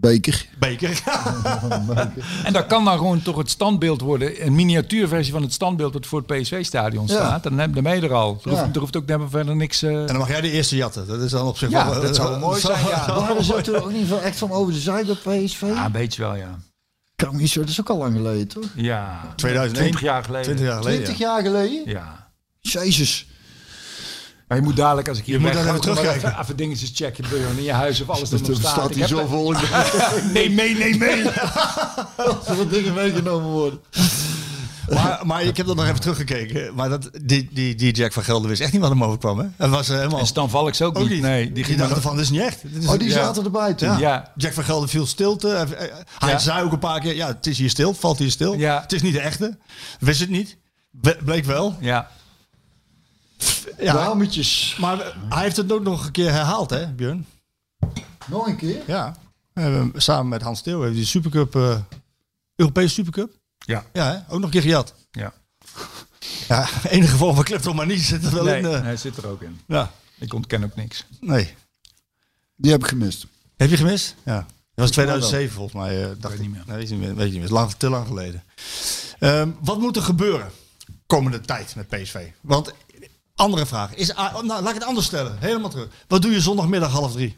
[0.00, 0.46] Beker.
[0.58, 1.02] Beker.
[2.44, 6.06] En dat kan dan gewoon toch het standbeeld worden, een miniatuurversie van het standbeeld wat
[6.06, 7.12] voor het PSV-stadion Ja.
[7.14, 7.42] staat.
[7.42, 8.40] Dan heb- dan ben je er al.
[8.44, 8.58] Er, Ja.
[8.62, 9.82] hoeft, er hoeft ook helemaal verder niks...
[9.82, 11.06] eh, En dan mag jij de eerste jatten.
[11.06, 12.00] Dat is dan op zich Ja, wel...
[12.02, 13.06] dat zou mooi zijn, ja.
[13.06, 15.60] Waren ze toen ook niet echt van over de zijde bij PSV?
[15.60, 16.58] Ja, een beetje wel, ja.
[17.16, 18.64] Kan niet zo, dat is ook al lang geleden, toch?
[18.74, 19.74] Ja, 2001.
[19.74, 20.44] 20 jaar geleden.
[20.56, 21.02] 20 jaar geleden.
[21.04, 21.82] 20 jaar geleden?
[21.90, 22.30] Ja.
[22.60, 23.26] Jezus.
[24.48, 26.28] Maar je moet dadelijk, als ik hier Je moet weg dan ga, even terugkijken.
[26.28, 28.72] Even, even dingetjes checken Björn, in je huis of alles er nog Er staat.
[28.72, 29.52] staat Ik hier heb zo vol.
[30.32, 31.22] Nee, mee, nee, mee.
[32.16, 33.80] Dat er dingen meegenomen worden.
[34.94, 36.74] Maar, maar ik heb dat nog even teruggekeken.
[36.74, 39.38] Maar dat, die, die, die Jack van Gelder wist echt niet wat hem overkwam.
[39.38, 39.46] Hè?
[39.56, 40.18] Het was eh, helemaal...
[40.20, 41.22] En Stan Valks ook, ook niet.
[41.22, 42.62] Nee, die die ging dachten maar- van, dit is niet echt.
[42.62, 43.14] Dit is Oh, die ja.
[43.14, 43.88] zaten erbij toen.
[43.88, 43.98] Ja.
[43.98, 44.32] Ja.
[44.36, 45.48] Jack van Gelder viel stilte.
[46.18, 46.38] Hij, Ja.
[46.38, 47.94] zei ook een paar keer, ja, het is hier stil.
[47.94, 48.54] Valt hier stil.
[48.54, 48.80] Ja.
[48.80, 49.58] Het is niet de echte.
[50.00, 50.56] Wist het niet.
[50.90, 51.76] Ble- Bleek wel.
[51.80, 52.08] Ja.
[53.78, 53.92] Ja.
[53.92, 54.76] Dametjes.
[54.80, 57.26] Maar hij heeft het ook nog een keer herhaald, hè, Björn?
[58.26, 58.82] Nog een keer?
[58.86, 59.16] Ja.
[59.94, 61.78] Samen met Hans Steeuw heeft die Supercup, eh
[62.56, 63.32] Europese Supercup.
[63.58, 63.84] Ja.
[63.92, 64.16] Ja, hè?
[64.16, 64.94] ook nog een keer gejat.
[65.10, 65.32] ja.
[66.48, 68.66] Ja, enige vorm van kleptomanie zit er wel Nee, in.
[68.66, 68.80] eh.
[68.82, 69.60] hij zit er ook in.
[69.66, 71.04] Ja, Ik ontken ook niks.
[71.20, 71.54] nee.
[72.56, 73.26] Die heb ik gemist.
[73.56, 74.14] Heb je gemist?
[74.24, 74.34] Ja.
[74.36, 76.02] Dat was 2007 volgens mij.
[76.02, 76.62] eh, dacht Weet ik niet meer.
[76.66, 77.14] Nee, weet je niet meer.
[77.14, 77.50] Weet je niet meer.
[77.52, 78.44] Lang, te lang geleden.
[79.18, 80.50] Ehm, wat moet er gebeuren
[81.06, 82.26] komende tijd met PSV?
[82.40, 82.72] Want
[83.36, 85.38] andere vraag is, A- nou, laat ik het anders stellen.
[85.38, 85.88] Helemaal terug.
[86.08, 87.34] Wat doe je zondagmiddag half drie?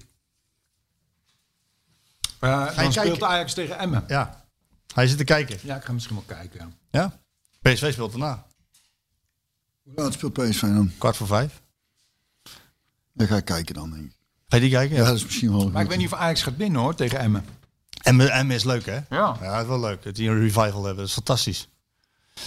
[2.40, 2.92] Uh, dan kijken?
[2.92, 4.04] speelt Ajax tegen Emmen.
[4.08, 4.44] Ja.
[4.86, 5.58] Ga je zitten kijken?
[5.62, 6.74] Ja, ik ga misschien wel kijken.
[6.90, 7.00] Ja.
[7.00, 7.18] Ja.
[7.72, 8.46] PSV speelt daarna.
[9.82, 10.92] Hoe laat speelt PSV dan?
[10.98, 11.62] Kwart voor vijf.
[13.12, 14.12] Dan ga ik kijken dan, denk ik.
[14.48, 14.96] Ga je die kijken?
[14.96, 15.08] Ja, Ja.
[15.08, 17.44] dat is misschien wel Maar ik weet niet of Ajax gaat winnen hoor, tegen Emmen.
[18.02, 18.94] En, en is leuk hè?
[18.94, 19.36] Ja.
[19.40, 20.02] Ja, het is wel leuk.
[20.02, 20.96] Dat die een revival hebben.
[20.96, 21.68] Dat is fantastisch.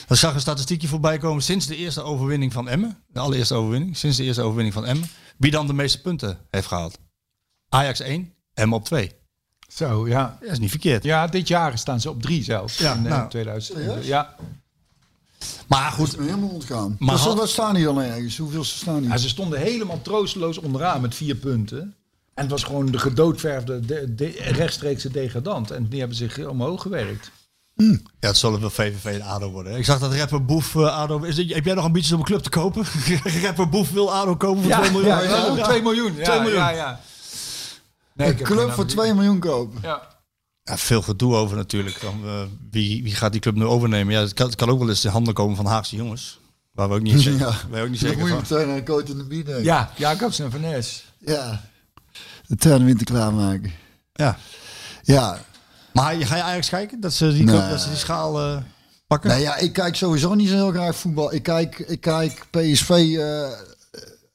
[0.07, 2.97] Er zag een statistiekje voorbij komen sinds de eerste overwinning van Emmen.
[3.07, 3.97] De allereerste overwinning.
[3.97, 5.09] Sinds de eerste overwinning van Emmen.
[5.37, 6.97] Wie dan de meeste punten heeft gehaald.
[7.69, 9.11] Ajax 1, Emmen op 2.
[9.67, 10.37] Zo, ja.
[10.41, 11.03] Dat is niet verkeerd.
[11.03, 12.77] Ja, dit jaar staan ze op drie zelfs.
[12.77, 13.29] Ja, in eh, nou.
[13.29, 14.05] 2000.
[14.05, 14.35] Ja.
[15.67, 16.95] Maar goed, helemaal ontgaan.
[16.99, 18.37] Maar wat staan die dan ergens?
[18.37, 19.09] Hoeveel ze staan die?
[19.09, 21.95] ja, ze stonden helemaal troosteloos onderaan met vier punten.
[22.33, 25.71] En het was gewoon de gedoodverfde de, de, rechtstreekse degradant.
[25.71, 27.31] En die hebben zich omhoog gewerkt.
[28.19, 29.77] Ja, het zullen wel VVV en ADO worden.
[29.77, 31.19] Ik zag dat rapper Boef eh, ADO...
[31.23, 32.85] Is, heb jij nog ambities om een club te kopen?
[33.43, 35.09] rapper Boef wil ADO kopen voor 2 miljoen.
[35.09, 36.15] Ja, ja, 2 miljoen.
[36.15, 36.57] Ja, 2 miljoen.
[36.59, 36.99] Ja, ja.
[38.13, 38.85] Nee, een club voor ambitie.
[38.95, 39.79] 2 miljoen kopen.
[39.81, 40.09] Ja.
[40.63, 42.01] Ja, veel gedoe over natuurlijk.
[42.01, 42.41] Dan, eh,
[42.71, 44.13] wie, wie gaat die club nu overnemen?
[44.13, 46.39] Ja, het kan, het kan ook wel eens de handen komen van Haagse jongens.
[46.71, 47.53] Waar we ook niet zeker, Ja.
[47.69, 48.83] we ook niet Dan zeker van.
[48.83, 49.63] coat in de bied denken.
[49.63, 51.05] ja, Jacobs en Van Nes.
[51.17, 51.61] Ja.
[52.47, 53.71] De tuinwinter klaarmaken.
[54.13, 54.37] Ja.
[55.01, 55.39] Ja.
[55.93, 56.99] Maar ga je Ajax kijken?
[56.99, 57.69] Dat ze die, Nee.
[57.69, 58.39] dat ze die schaal...
[58.39, 58.57] eh,
[59.07, 59.29] pakken?
[59.29, 61.33] Nee, ja, ik kijk sowieso niet zo heel graag voetbal.
[61.33, 63.51] Ik kijk, ik kijk PSV eh,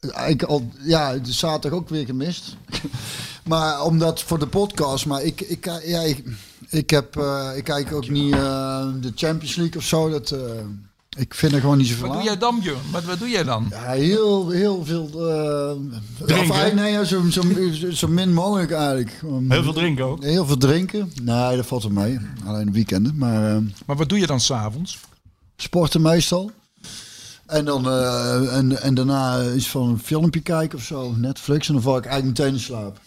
[0.00, 2.56] eigenlijk al, ja, de zaterdag ook weer gemist.
[3.44, 6.24] maar omdat voor de podcast, maar ik, ik, ja, ik,
[6.68, 10.08] ik heb, eh, ik kijk ook niet eh, de Champions League of zo.
[10.10, 10.40] Dat, eh,
[11.16, 12.78] ik vind er gewoon niet zoveel Wat doe jij dan, Björn?
[12.90, 13.66] Wat, wat doe jij dan?
[13.70, 15.08] Ja, heel, heel veel.
[15.30, 16.76] eh Drinken?
[16.76, 19.20] nee, ja, zo, zo, zo, zo min mogelijk eigenlijk.
[19.24, 20.22] Um, Heel veel drinken ook.
[20.22, 21.12] Heel veel drinken.
[21.22, 22.18] Nee, dat valt er mee.
[22.46, 23.16] Alleen weekenden.
[23.18, 24.98] Maar eh, Maar wat doe je dan s'avonds?
[25.56, 26.50] sporten meestal.
[27.46, 31.12] En dan eh, en, en daarna iets van een filmpje kijken of zo.
[31.16, 31.66] Netflix.
[31.68, 33.00] En dan val ik eigenlijk meteen in slaap.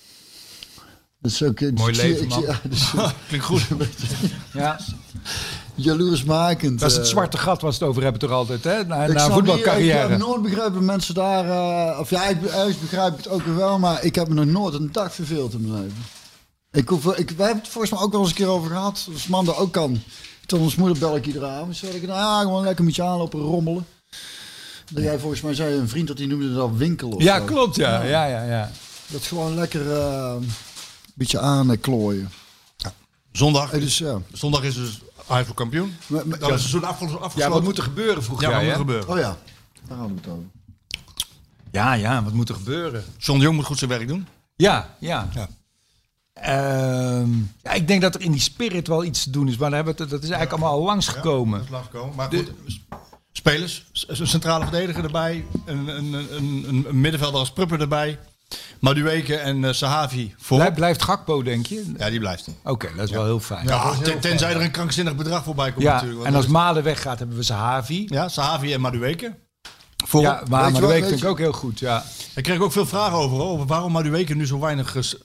[1.22, 2.42] Dat is ook, Mooi ik leven, ik man.
[2.48, 2.92] ja, dus,
[3.28, 3.68] Klinkt goed.
[4.54, 4.80] Ja,
[5.84, 6.80] jaloersmakend.
[6.80, 7.12] dat is het eh.
[7.12, 8.72] zwarte gat waar ze het over hebben toch altijd, hè?
[8.74, 10.08] Na, Ik na niet- Ik voetbalcarrière.
[10.10, 11.46] heb nooit begrepen mensen daar...
[11.50, 13.80] eh, of ja, ik, ergens begrijp ik het ook wel.
[13.80, 16.04] Maar ik heb me nog nooit een dag verveeld in mijn leven.
[16.72, 19.08] Ik hoef, ik, wij hebben het volgens mij ook wel eens een keer over gehad.
[19.14, 20.02] Als man dat ook kan.
[20.46, 21.76] Toen ons moeder bel ik iedere avond.
[21.76, 23.86] Zeg ik, nou ja, gewoon lekker met je aanlopen rommelen.
[24.92, 27.16] Dat jij volgens mij zei, een vriend dat die noemde dat winkelen.
[27.16, 27.46] of Ja, zo.
[27.46, 28.04] klopt, ja.
[28.04, 28.72] ja, ja, ja.
[29.08, 30.52] Dat gewoon lekker eh, een
[31.14, 32.30] beetje aan eh, klooien.
[33.32, 34.18] Zondag, dus ja.
[34.34, 35.96] zondag is dus Ajax kampioen.
[36.08, 37.40] Maar- maar- Dan is seizoen afge- afgesloten.
[37.40, 39.10] Ja, wat moet er gebeuren, vroeg Ja, jij, wat moet er gebeuren?
[39.10, 39.38] Oh ja,
[39.88, 40.46] daar hadden we het over.
[41.72, 43.04] Ja, ja, wat moet er gebeuren?
[43.18, 44.28] John de Jong moet goed zijn werk doen.
[44.56, 45.30] Ja, ja.
[45.34, 45.48] Ja.
[46.34, 47.32] Ehm,
[47.64, 50.00] ja, ik denk dat er in die spirit wel iets te doen is, maar dat
[50.00, 51.60] is eigenlijk allemaal al langsgekomen.
[51.60, 52.16] Dat langsgekomen.
[52.16, 52.52] Maar goed,
[53.32, 56.36] spelers, een centrale verdediger erbij, een, een, een,
[56.68, 58.20] een, een middenvelder als Prupper erbij,
[58.80, 60.58] Madueke en eh, Sahavi voor.
[60.58, 61.92] Blijft, blijft Gakpo, denk je?
[61.98, 62.48] Ja, die blijft.
[62.64, 63.68] Oké, dat is wel heel fijn.
[63.68, 66.24] Ja, ten- tenzij er een krankzinnig bedrag voorbij komt Ja, natuurlijk.
[66.26, 68.06] en als Malen weggaat, hebben we Zahavi.
[68.10, 69.36] ja, Sahavi en Madueke.
[70.08, 70.22] Voor.
[70.22, 72.04] Ja, maar, maar weet vind ik ook heel goed, ja.
[72.36, 75.16] Ik kreeg ook veel vragen over, over waarom Madueke nu zo weinig ges-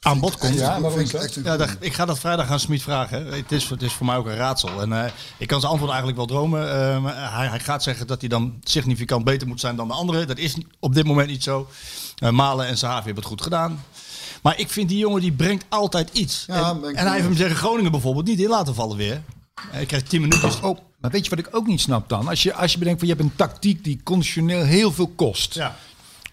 [0.00, 0.54] aan bod komt.
[0.54, 3.26] Ja, is ik Ja, dat, ik ga dat vrijdag aan Smit vragen.
[3.26, 3.36] hè.
[3.36, 4.80] Het is, het is voor mij ook een raadsel.
[4.82, 6.70] En eh, ik kan zijn antwoord eigenlijk wel dromen.
[6.72, 9.94] Eh, maar hij, hij gaat zeggen dat hij dan significant beter moet zijn dan de
[9.94, 10.26] anderen.
[10.26, 11.68] Dat is op dit moment niet zo.
[12.16, 13.84] Eh, Malen en Sahavi hebben het goed gedaan.
[14.42, 16.44] Maar ik vind die jongen die brengt altijd iets.
[16.46, 18.96] Ja, en, ik en hij heeft hem mee tegen Groningen bijvoorbeeld niet in laten vallen
[18.96, 19.22] weer.
[19.60, 20.60] Hij krijgt 10 minuutjes.
[20.60, 22.28] Oh, maar weet je wat ik ook niet snap dan?
[22.28, 25.54] Als je, als je bedenkt van je hebt een tactiek die conditioneel heel veel kost.
[25.54, 25.76] Ja.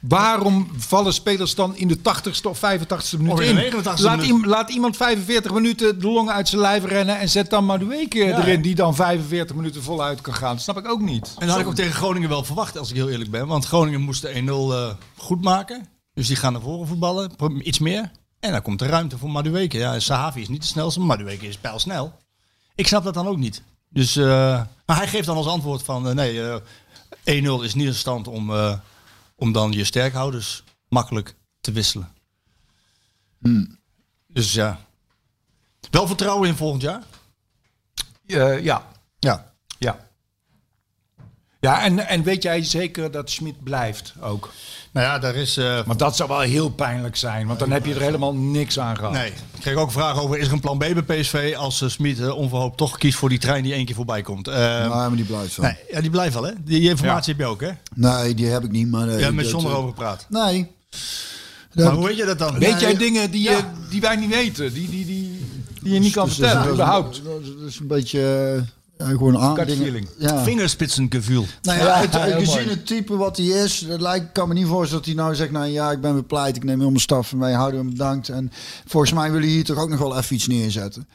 [0.08, 3.56] Waarom vallen spelers dan in de 80ste of 85ste minuut Of in in?
[3.56, 4.26] de 89ste laat, minuut.
[4.32, 8.24] iem- laat iemand 45 minuten de longen uit zijn lijf rennen en zet dan Madueke
[8.24, 10.54] erin die dan 45 minuten voluit kan gaan.
[10.54, 11.28] Dat snap ik ook niet.
[11.38, 13.48] En dat had ik ook tegen Groningen wel verwacht, als ik heel eerlijk ben.
[13.48, 15.88] Want Groningen moest de 1-0 eh, goed maken.
[16.14, 17.32] Dus die gaan naar voren voetballen,
[17.68, 18.12] iets meer.
[18.40, 19.78] En dan komt er ruimte voor Madueke.
[19.78, 22.14] Ja, Sahavi is niet de snelste, maar Madueke is pijlsnel.
[22.76, 23.62] Ik snap dat dan ook niet.
[23.90, 24.26] Dus, eh,
[24.86, 26.08] maar hij geeft dan als antwoord van...
[26.08, 26.42] eh, nee,
[27.24, 28.74] eh 1-0 is niet in stand om, eh,
[29.36, 32.12] om dan je sterkhouders makkelijk te wisselen.
[34.28, 34.80] Dus ja.
[35.92, 37.04] Wel vertrouwen in volgend jaar?
[38.26, 38.88] Eh, ja,
[39.20, 39.54] Ja.
[39.80, 40.12] ja.
[41.60, 44.52] Ja, en, en weet jij zeker dat Schmid blijft ook?
[44.94, 45.58] Nou ja, daar is...
[45.58, 48.80] eh, Want dat zou wel heel pijnlijk zijn, want dan heb je er helemaal niks
[48.80, 49.12] aan gehad.
[49.12, 51.90] Nee, ik kreeg ook vragen over, is er een plan B bij PSV als uh,
[51.90, 54.48] Smit uh, onverhoopt toch kiest voor die trein die één keer voorbij komt?
[54.48, 55.66] Uh, Nee, maar die blijft wel.
[55.66, 56.52] nee, ja, die blijft wel hè?
[56.64, 57.40] Die informatie Ja.
[57.40, 57.70] heb je ook hè?
[57.96, 58.92] Nee, die heb ik niet.
[58.92, 60.26] Maar, Je uh, hebt met John erover gepraat.
[60.30, 60.72] Nee.
[61.74, 62.60] Maar hoe weet je dat dan?
[62.60, 63.60] Weet Nee, jij dingen die, je,
[63.90, 65.46] die wij niet weten, die, die, die,
[65.82, 67.22] die je niet kan Dus vertellen, is- überhaupt?
[67.24, 68.20] Dat is, dat is een beetje
[69.04, 69.56] uh, gewoon aan.
[69.58, 70.08] Gut dingen- feeling.
[70.18, 70.44] Ja.
[70.44, 71.46] Vingerspitsengevoel.
[71.62, 72.70] Nou ja, Ja, het, heel gezien mooi.
[72.70, 75.52] het type wat hij is, dat lijkt, kan me niet voorstellen dat hij nou zegt,
[75.52, 78.30] nou ja, ik ben bepleit, ik neem heel mijn staf en wij houden hem bedankt.
[78.30, 78.52] En
[78.86, 81.08] volgens mij willen hier toch ook nog wel even iets neerzetten.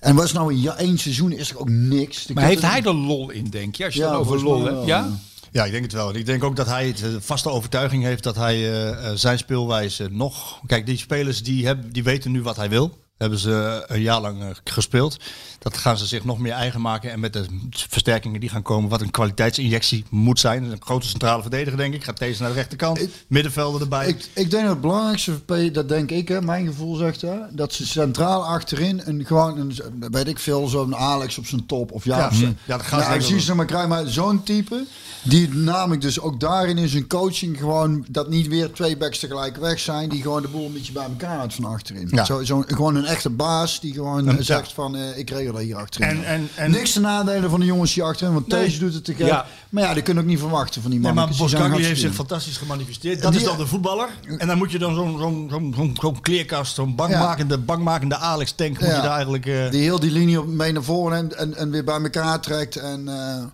[0.00, 2.26] En was nou een ja, één seizoen is er ook niks.
[2.26, 4.86] Maar heeft hij er lol in, denk je, als je Ja, het over lol hebt?
[4.86, 4.98] Ja?
[4.98, 5.08] ja.
[5.52, 6.08] Ja, ik denk het wel.
[6.10, 9.10] En ik denk ook dat hij het, de vaste overtuiging heeft dat hij uh, uh,
[9.14, 10.60] zijn speelwijze nog...
[10.66, 12.98] Kijk, die spelers die, hebben, die weten nu wat hij wil.
[13.16, 15.16] Hebben ze een jaar lang uh, gespeeld.
[15.58, 17.10] Dat gaan ze zich nog meer eigen maken.
[17.10, 20.64] En met de versterkingen die gaan komen, wat een kwaliteitsinjectie moet zijn.
[20.64, 22.04] Een grote centrale verdediger, denk ik.
[22.04, 23.00] Gaat deze naar de rechterkant.
[23.00, 24.06] Ik- Middenvelden erbij.
[24.08, 27.72] Ik, ik denk dat het belangrijkste, dat denk ik, hè, mijn gevoel zegt hè, dat
[27.72, 29.76] ze centraal achterin een gewoon, een,
[30.10, 33.08] weet ik veel, zo'n Alex op zijn top of ja, Ja, ja, dat gaan ze
[33.08, 34.84] wel precies, maar krijg maar zo'n type
[35.22, 39.56] die namelijk dus ook daarin in zijn coaching gewoon dat niet weer twee backs tegelijk
[39.56, 42.08] weg zijn, die gewoon de boel een beetje bij elkaar houdt van achterin.
[42.10, 42.24] Ja.
[42.24, 44.30] Zo, zo, gewoon een echte baas die gewoon Ja.
[44.30, 46.08] eh, zegt van eh, ik regel dat hier achterin.
[46.08, 48.64] En- en- en- Niks te nadelen van de jongens die achterin, want Nee.
[48.64, 49.26] deze doet het te gek.
[49.26, 49.46] Ja.
[49.68, 51.36] Maar ja, die kunnen ook niet verwachten van die Nee, mannen.
[51.38, 53.22] maar heeft zich fantastisch gemanifesteerd.
[53.22, 54.08] Dat Die- is dan de voetballer.
[54.38, 56.94] En dan moet je dan zo'n zo'n zo'n zo'n zo'n kleerkast, zo'n Ja.
[56.94, 58.96] bankmakende, bankmakende Alex tank, moet Ja.
[58.96, 59.46] je daar eigenlijk...
[59.46, 62.40] eh, Die heel die linie op, mee naar voren en, en, en weer bij elkaar
[62.40, 62.76] trekt.
[62.76, 63.44] En, eh,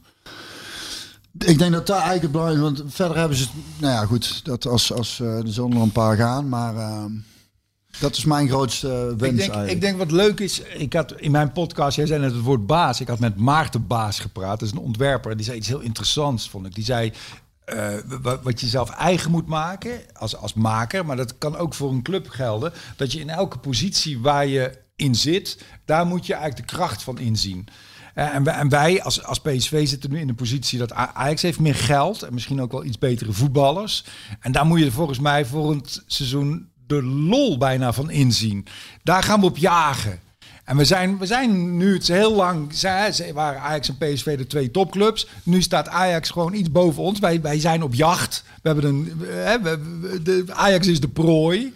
[1.51, 2.81] ik denk dat daar eigenlijk het belangrijk is.
[2.81, 3.53] Want verder hebben ze het...
[3.81, 4.41] Nou ja, goed.
[4.45, 6.49] Dat als, als, eh, er zullen er een paar gaan.
[6.49, 6.74] Maar...
[8.01, 9.70] Dat is mijn grootste eh, wens Ik denk, eigenlijk.
[9.70, 12.66] ik denk wat leuk is, ik had in mijn podcast, jij zei net het woord
[12.66, 15.81] baas, ik had met Maarten Baas gepraat, dat is een ontwerper, die zei iets heel
[15.81, 16.74] interessants, vond ik.
[16.74, 17.12] Die zei,
[17.64, 17.89] eh,
[18.23, 21.90] wa- wat je zelf eigen moet maken als, als maker, maar dat kan ook voor
[21.90, 26.35] een club gelden, dat je in elke positie waar je in zit, daar moet je
[26.35, 27.66] eigenlijk de kracht van inzien.
[28.14, 31.43] Eh, En wij, en wij als, als PSV zitten nu in de positie dat Ajax
[31.43, 34.05] heeft meer geld en misschien ook wel iets betere voetballers.
[34.40, 36.70] En daar moet je volgens mij voor het seizoen
[37.01, 38.66] de lol bijna van inzien.
[39.02, 40.20] Daar gaan we op jagen.
[40.64, 44.47] En we zijn, we zijn nu het heel lang, zij waren Ajax en PSV de
[44.47, 45.27] twee topclubs.
[45.43, 47.19] Nu staat Ajax gewoon iets boven ons.
[47.19, 48.44] Wij, wij zijn op jacht.
[48.62, 51.73] We hebben een, we- de, Ajax is de prooi.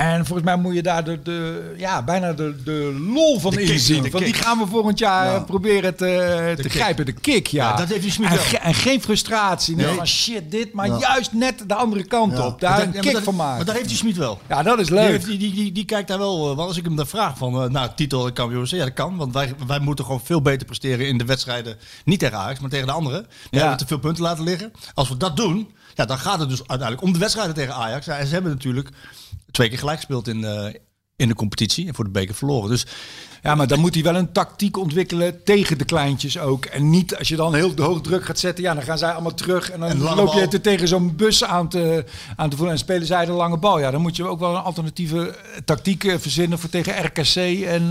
[0.00, 3.62] En volgens mij moet je daar de, de, ja, bijna de, de lol van De
[3.62, 4.10] inzien.
[4.10, 5.38] Want die gaan we volgend jaar Ja.
[5.40, 7.06] proberen te, te grijpen.
[7.06, 7.68] De kick, ja.
[7.70, 8.44] Ja, dat heeft die Smit en, wel.
[8.44, 9.76] ge- en geen frustratie.
[9.76, 9.94] Nee.
[9.94, 10.72] Van shit, dit.
[10.72, 10.98] Maar Ja.
[10.98, 12.60] juist net de andere kant op.
[12.60, 13.56] Daar een kick dat- van maken.
[13.56, 14.40] Maar daar heeft die Smit wel.
[14.48, 15.24] ja, dat is leuk.
[15.24, 17.62] die, die, die, die kijkt daar wel, eh, want als ik hem dan vraag van,
[17.62, 19.16] eh, nou, titel en kampioen, ja, dat kan.
[19.16, 21.76] Want wij, wij moeten gewoon veel beter presteren in de wedstrijden.
[22.04, 23.20] Niet tegen Ajax, maar tegen de anderen.
[23.22, 23.58] Die Ja.
[23.58, 24.72] hebben te veel punten laten liggen.
[24.94, 28.06] Als we dat doen, ja, dan gaat het dus uiteindelijk om de wedstrijden tegen Ajax.
[28.06, 28.88] Ja, en ze hebben natuurlijk
[29.50, 30.74] twee keer gelijk gespeeld in, eh,
[31.16, 32.70] in de competitie en voor de beker verloren.
[32.70, 32.86] Dus
[33.42, 36.64] Ja, maar dan moet hij wel een tactiek ontwikkelen tegen de kleintjes ook.
[36.64, 39.34] En niet als je dan heel hoog druk gaat zetten, ja, dan gaan zij allemaal
[39.34, 39.70] terug.
[39.70, 42.04] En dan En loop je er tegen zo'n bus aan te,
[42.36, 42.74] aan te voelen.
[42.74, 43.78] En spelen zij de lange bal.
[43.78, 47.34] Ja, dan moet je ook wel een alternatieve eh, tactiek eh, verzinnen voor tegen RKC
[47.64, 47.90] en,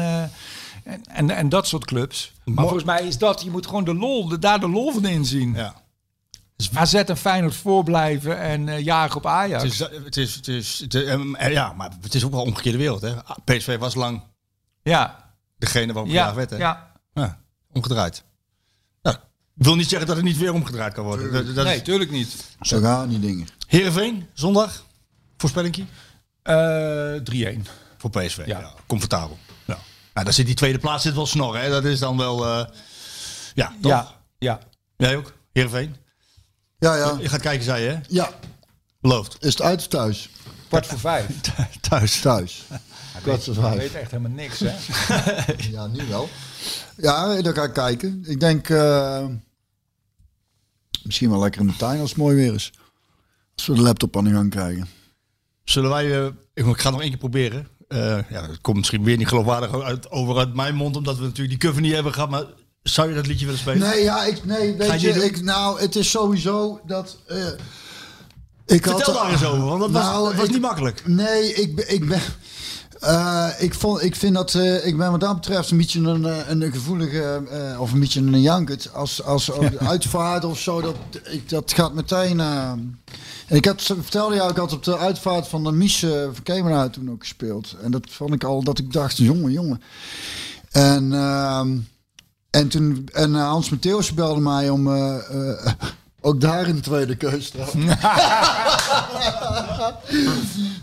[0.84, 2.34] en, en, en dat soort clubs.
[2.46, 5.06] Maar volgens mij is dat, je moet gewoon de lol, de, daar de lol van
[5.06, 5.54] inzien.
[5.54, 5.76] ja.
[6.74, 9.64] AZ en Feyenoord voorblijven en eh, jagen op Ajax.
[9.64, 12.32] Het is, het is, het is, het is- ehm, eh, ja, maar het is ook
[12.32, 13.02] wel een omgekeerde wereld.
[13.02, 13.14] Hè.
[13.46, 14.24] PSV was lang
[14.84, 16.50] ja, degene waarop ja, werd.
[16.50, 16.58] Hè.
[16.58, 16.92] ja.
[17.14, 17.40] Ja,
[17.72, 18.24] omgedraaid.
[19.02, 19.16] Nou,
[19.56, 21.32] ik wil niet zeggen dat het niet weer omgedraaid kan worden.
[21.34, 22.46] Dat, dat Nee, is- tuurlijk niet.
[22.62, 23.48] Zo gaan die dingen.
[23.68, 24.86] Heerenveen, zondag.
[25.38, 25.86] Voorspellingje
[26.42, 27.66] Eh 3-1.
[27.98, 28.38] voor PSV.
[28.46, 28.60] Ja.
[28.60, 28.74] Ja.
[28.88, 29.38] comfortabel.
[29.66, 29.78] Ja.
[30.14, 31.58] Nou, daar zit die tweede plaats zit wel snor.
[31.58, 31.70] Hè.
[31.70, 32.46] Dat is dan wel...
[32.46, 32.66] eh,
[33.54, 33.92] ja, toch?
[33.92, 34.08] Ja,
[34.38, 34.60] ja.
[34.98, 35.34] Jij ook?
[35.54, 35.96] Heerenveen?
[36.80, 37.18] Ja, ja.
[37.22, 38.00] Je gaat kijken, zei je, hè?
[38.08, 38.30] Ja.
[39.02, 39.38] Beloofd.
[39.40, 40.30] Is het uit of thuis?
[40.68, 41.26] Kwart voor vijf.
[41.90, 42.20] Thuis.
[42.22, 42.66] Thuis.
[43.22, 43.78] Kwart voor vijf.
[43.78, 44.74] weet echt helemaal niks, hè?
[45.72, 46.30] Ja, nu wel.
[46.98, 48.24] Ja, daar ga ik kijken.
[48.26, 49.26] Ik denk eh,
[51.04, 52.72] misschien wel lekker in de tuin als het mooi weer is.
[53.56, 54.88] Als we de laptop aan de gang krijgen.
[55.64, 56.22] Zullen wij...
[56.26, 57.68] eh, ik ga nog één keer proberen.
[57.88, 61.24] Eh, ja, dat komt misschien weer niet geloofwaardig uit, over uit mijn mond, omdat we
[61.24, 62.30] natuurlijk die cover niet hebben gehad.
[62.30, 62.46] Maar
[62.84, 63.90] zou je dat liedje willen spelen?
[63.90, 67.18] Nee, ja, ik, nee, weet je ik, nou, het is sowieso dat...
[67.28, 67.38] eh,
[68.66, 71.08] ik Vertel had, daar eens over, want dat was, Nou, dat was ik- niet makkelijk.
[71.08, 72.22] Nee, ik, ben- ik ben...
[73.00, 76.62] eh, ik, vond, ik vind dat, eh, ik ben wat dat betreft een beetje een,
[76.64, 77.44] een gevoelige,
[77.80, 78.94] of een beetje een jankert.
[78.94, 82.40] Als, als uitvaart of zo, dat, ik, dat gaat meteen...
[82.40, 82.98] en
[83.48, 86.00] ik had, vertelde jou, ik had op de uitvaart van de Mies
[86.34, 87.76] van Kemenuit toen ook gespeeld.
[87.82, 89.82] En dat vond ik al, dat ik dacht, jongen, jongen.
[90.72, 91.78] En, ehm,
[92.50, 95.74] en toen, en eh, Hans Matthäus belde mij om eh, eh,
[96.22, 97.52] ook daar in de tweede keus.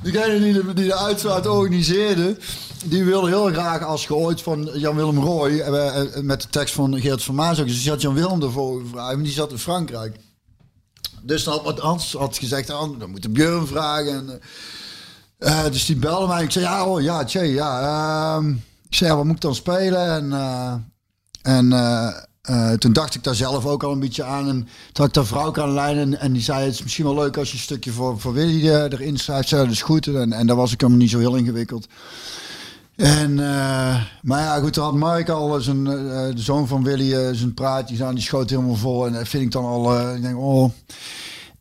[0.02, 2.36] Degene die de, die de uitvaart organiseerde,
[2.84, 5.62] die wilde heel graag als geooit van Jan-Willem Roy,
[6.22, 7.66] met de tekst van Geert van Maas ook.
[7.66, 10.16] Dus die had Jan-Willem ervoor gevraagd, maar die zat in Frankrijk.
[11.22, 14.40] Dus dan had Hans had gezegd, ah, dan moet de Björn vragen.
[15.38, 16.42] En, dus die belde mij.
[16.42, 17.80] Ik zei, ja, oh, ja, tjee, ja.
[17.80, 18.50] ehm,
[18.88, 20.14] ik zei, ja, wat moet ik dan spelen?
[20.14, 20.32] En,
[21.46, 22.08] en eh,
[22.42, 24.48] eh, toen dacht ik daar zelf ook al een beetje aan.
[24.48, 26.16] En toen had ik daar vrouw aan de.
[26.16, 28.68] En, die zei, het is misschien wel leuk als je een stukje voor, voor Willy
[28.68, 29.48] eh, erin schrijft.
[29.48, 30.06] Zei, dat is goed.
[30.06, 31.86] En, en daar was ik helemaal niet zo heel ingewikkeld.
[32.96, 33.34] En,
[34.22, 38.14] maar ja, goed, toen had Mark al zijn, de zoon van Willy, zijn praatjes aan.
[38.14, 39.06] Die schoot helemaal vol.
[39.06, 40.70] En dat vind ik dan al, ik denk, oh...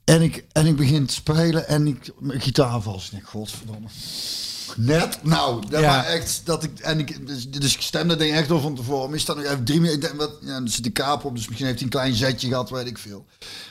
[0.03, 3.05] En ik, en ik begin te spelen en ik, mijn gitaar vast.
[3.05, 3.87] Ik denk, godverdomme.
[4.75, 5.91] Net, nou, dat Ja.
[5.91, 9.13] maar echt, dat ik, en ik, dus, dus ik stemde ding echt al van tevoren.
[9.13, 11.35] Is dat nog even drie minuten, ik denk, wat, ja, dan zit de kaap op,
[11.35, 13.25] dus misschien heeft hij een klein zetje gehad, weet ik veel.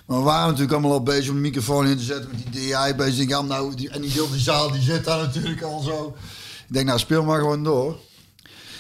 [0.06, 2.66] Maar we waren natuurlijk allemaal al bezig om de microfoon in te zetten met die
[2.66, 3.12] DI bezig.
[3.12, 6.16] Ik denk, ja, nou, die, en die zaal, die zit daar natuurlijk al zo.
[6.68, 7.96] Ik denk, nou, speel maar gewoon door.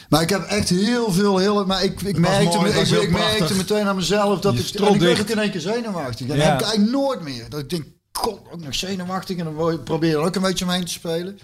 [0.08, 2.94] Maar ik heb echt heel veel, heel, maar ik, ik, was merkte, mooi, het ik,
[2.94, 5.50] was ik merkte meteen aan mezelf dat Je ik, en ik werd ook in één
[5.50, 6.28] keer zenuwachtig.
[6.28, 6.42] En Ja.
[6.42, 7.48] dat heb ik eigenlijk nooit meer.
[7.48, 9.36] Dat ik denk, god, ook nog zenuwachtig.
[9.36, 11.38] En dan probeer je er ook een beetje omheen te spelen.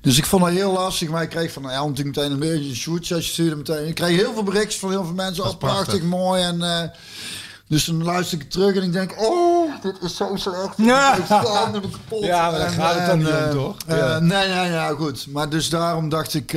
[0.00, 2.68] Dus ik vond het heel lastig, maar ik kreeg van ja, natuurlijk meteen een beetje
[2.68, 3.06] een shoot.
[3.06, 3.86] Je stuurde meteen.
[3.86, 5.44] Ik kreeg heel veel berichten van heel veel mensen.
[5.44, 6.02] Dat Oh, prachtig.
[6.02, 6.42] mooi.
[6.42, 6.88] En, eh,
[7.68, 10.76] Dus dan luister ik terug en ik denk, oh, dit is zo slecht.
[10.76, 11.16] Ja.
[11.16, 12.24] Ik kapot.
[12.24, 13.76] Ja, maar daar gaat het dan niet om, eh, toch?
[13.86, 14.18] eh, Ja.
[14.18, 15.26] Nee, nee, ja, goed.
[15.32, 16.52] Maar dus daarom dacht ik,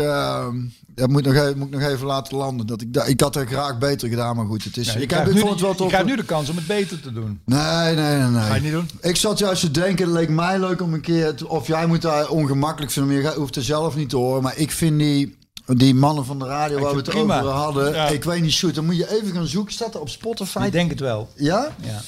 [0.95, 2.67] dat moet, nog even, moet ik nog even laten landen.
[2.67, 4.63] Dat ik, ik had het graag beter gedaan, maar goed.
[4.63, 5.87] Het is, Ja, je ik, heb, nu, het wel je tof.
[5.87, 7.39] krijgt nu de kans om het beter te doen.
[7.45, 8.41] Nee, nee, nee, nee.
[8.41, 8.89] Ga je niet doen?
[9.01, 11.33] Ik zat juist te denken, het leek mij leuk om een keer...
[11.47, 14.43] of jij moet daar ongemakkelijk vinden, maar je hoeft er zelf niet te horen.
[14.43, 15.37] Maar ik vind die,
[15.77, 17.39] die mannen van de radio waar we het prima.
[17.39, 17.93] over hadden...
[17.93, 18.07] Ja.
[18.07, 19.73] Ik weet niet, shoot, dan moet je even gaan zoeken.
[19.73, 20.63] Staat er op Spotify?
[20.65, 21.29] Ik denk het wel.
[21.35, 21.75] Ja?
[21.81, 22.01] Ja.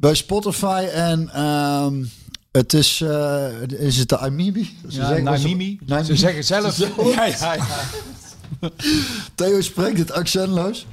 [0.00, 1.28] Bij Spotify en...
[1.32, 2.04] ehm,
[2.52, 4.76] het is, eh, is het de Amibi?
[4.88, 5.78] Ze Ja, Naimimi.
[6.04, 6.74] Ze zeggen zelf.
[6.74, 7.66] Ze- Ja, ja, ja.
[9.34, 10.86] Theo spreekt het accentloos.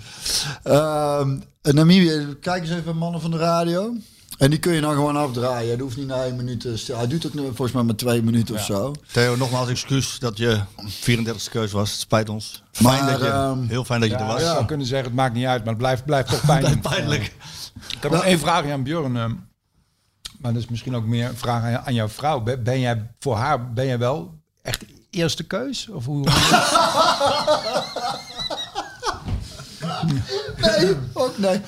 [0.63, 3.93] En Namibië, kijk eens even mannen van de radio.
[4.41, 5.69] En die kun je dan gewoon afdraaien.
[5.69, 6.97] Dat hoeft niet na één minuut te stil.
[6.97, 8.93] Hij doet ook nu volgens mij maar twee minuten of zo.
[9.11, 11.91] Theo, nogmaals excuus dat je 34e keus was.
[11.91, 12.63] Het spijt ons.
[12.71, 14.39] Fijn Maar, dat je, ehm, heel fijn dat je Ja, er was.
[14.39, 16.81] je zou kunnen zeggen, het maakt niet uit, maar het blijft, blijft toch pijnlijk.
[16.95, 17.23] Pijnlijk.
[17.95, 19.17] Ik heb nog één vraag aan Björn.
[19.17, 19.33] ehm,
[20.39, 22.39] maar dat is misschien ook meer een vraag aan, aan jouw vrouw.
[22.41, 25.89] Ben, ben jij voor haar, ben jij wel echt eerste keus?
[25.89, 26.27] Of hoe?
[30.61, 31.61] Nee, ook nee.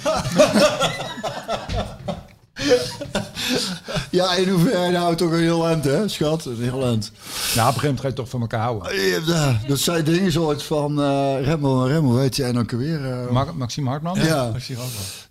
[4.20, 6.46] ja, in hoeverre nou toch een heel eind, hè, schat?
[6.46, 7.12] Een heel eind.
[7.56, 8.96] nou, op een gegeven moment ga je toch van elkaar houden.
[9.26, 13.12] Ja, dat zijn dingen soort van uh, Remmel en Remmel, weet je, en ook weer.
[13.12, 14.16] eh, Ma- Maxime Hartman?
[14.20, 14.52] ja,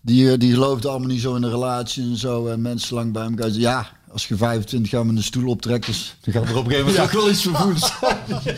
[0.01, 2.47] die, eh, die geloofde allemaal niet zo in de relatie en zo.
[2.47, 3.49] En mensen lang bij elkaar.
[3.51, 6.71] Ja, als je 25 jaar met een stoel optrekt, dus, dan gaat er op een
[6.71, 8.17] gegeven moment ook wel iets vervoerd zijn.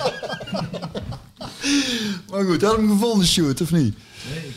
[2.30, 3.94] maar goed, heb je hem gevonden, Sjoerd, of niet?
[4.32, 4.48] Nee,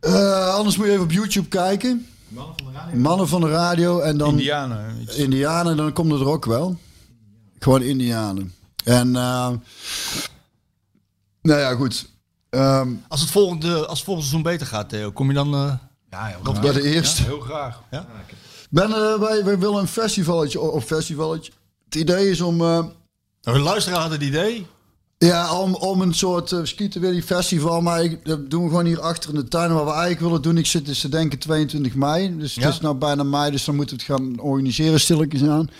[0.00, 0.10] ik...
[0.50, 2.06] anders moet je even op YouTube kijken.
[2.34, 2.98] Mannen van de radio.
[3.00, 4.28] Mannen van de radio en dan...
[4.30, 5.00] Indianen.
[5.00, 5.16] iets.
[5.16, 6.76] Indianen, dan komt het er ook wel.
[7.58, 8.54] Gewoon Indianen.
[8.84, 9.50] En, eh
[11.42, 12.08] nou ja, goed.
[12.50, 15.54] Ehm, Als het volgende, als het volgende seizoen beter gaat, Theo, kom je dan...
[15.54, 15.72] eh,
[16.10, 16.72] Ja, heel nog graag.
[16.72, 17.22] bij de eerste.
[17.22, 17.80] Ja, heel graag.
[18.70, 21.52] Ben, eh, wij, wij willen een festivalletje, of festivalletje.
[21.84, 22.66] Het idee is om, eh,
[23.42, 24.66] Nou, de luisteraar had het idee.
[25.26, 29.00] Ja, om, om een soort uh, Skieten festival, maar ik, dat doen we gewoon hier
[29.00, 29.72] achter in de tuin.
[29.72, 32.36] Wat we eigenlijk willen doen, ik zit dus te denken 22 mei.
[32.38, 32.62] Dus Ja.
[32.62, 35.70] het is nou bijna mei, dus dan moeten we het gaan organiseren stilletjes aan.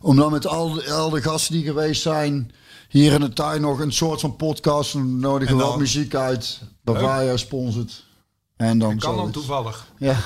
[0.00, 2.50] Om dan met al, de- al de gasten die geweest zijn,
[2.88, 4.92] hier in de tuin nog een soort van podcast.
[4.92, 6.60] Dan nodigen En we wat muziek uit.
[6.84, 8.04] Bavaria sponsort.
[8.56, 9.86] En dan Kan dan toevallig.
[9.98, 10.16] Ja.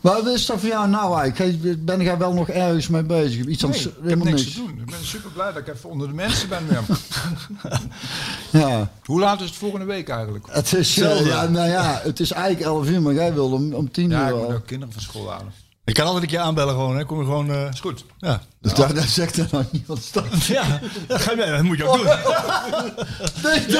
[0.00, 1.84] Wat is dat voor jou nou eigenlijk?
[1.84, 3.46] Ben jij wel nog ergens mee bezig?
[3.46, 4.52] Iets Nee, ik heb niks niks.
[4.54, 4.78] te doen.
[4.78, 6.82] Ik ben super blij dat ik even onder de mensen ben weer.
[8.62, 8.90] Ja.
[9.04, 10.46] Hoe laat is het volgende week eigenlijk?
[10.50, 13.90] Het is, ja, nou ja, het is eigenlijk 11 uur, maar jij wilde om, om
[13.90, 15.52] 10 Ja, uur ik moet ook kinderen van school halen.
[15.86, 17.04] Ik kan altijd een keer aanbellen gewoon, hè.
[17.04, 17.50] Kom je gewoon...
[17.50, 18.04] eh, Is goed.
[18.18, 18.40] ja.
[18.60, 20.24] Dus daar, daar zegt er nou niemand staan.
[20.48, 22.06] Ja, dat, ga je, dat moet je ook doen.
[23.42, 23.70] Nee,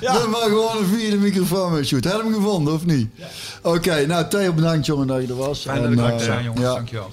[0.00, 0.12] ja.
[0.12, 2.04] Dan maar gewoon een vierde microfoon mee shoot.
[2.04, 3.08] Heb je hem gevonden of niet?
[3.62, 5.60] Oké, nou Theo bedankt jongen dat je er was.
[5.60, 6.62] Fijn dat ik er eh, zijn, jongens.
[6.62, 7.10] ja, Dankjewel.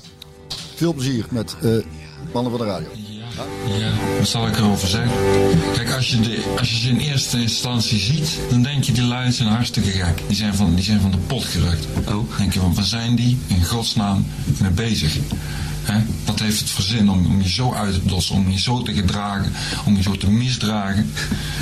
[0.76, 1.70] veel plezier met eh,
[2.34, 2.88] Mannen van de Radio.
[3.78, 5.12] Ja, wat zal ik erover zeggen?
[5.74, 9.03] Kijk, als je, de, als je ze in eerste instantie ziet, dan denk je die
[9.03, 10.24] lui zijn hartstikke gek.
[10.28, 11.88] Die zijn van, die zijn van de pot gerukt.
[12.07, 12.38] Oh.
[12.38, 14.26] Denk je van, waar zijn die in godsnaam
[14.62, 15.18] mee bezig?
[16.26, 18.82] Wat heeft het voor zin om, om je zo uit te dossen, om je zo
[18.82, 19.52] te gedragen,
[19.86, 21.12] om je zo te misdragen?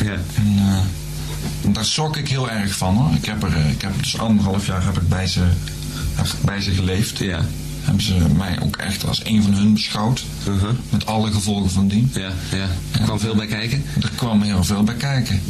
[0.03, 0.13] Ja.
[0.35, 3.13] En eh, daar schrok ik heel erg van hoor.
[3.13, 5.41] Ik heb er, eh, ik heb dus anderhalf jaar heb ik bij ze,
[6.15, 7.17] heb ik bij ze geleefd.
[7.17, 7.45] Ja.
[7.83, 10.23] Hebben ze mij ook echt als een van hun beschouwd.
[10.47, 10.69] Uh-huh.
[10.89, 12.11] Met alle gevolgen van dien.
[12.13, 12.67] Ja, ja.
[12.91, 13.83] Er kwam veel bij kijken.
[14.01, 15.41] Er kwam heel veel bij kijken.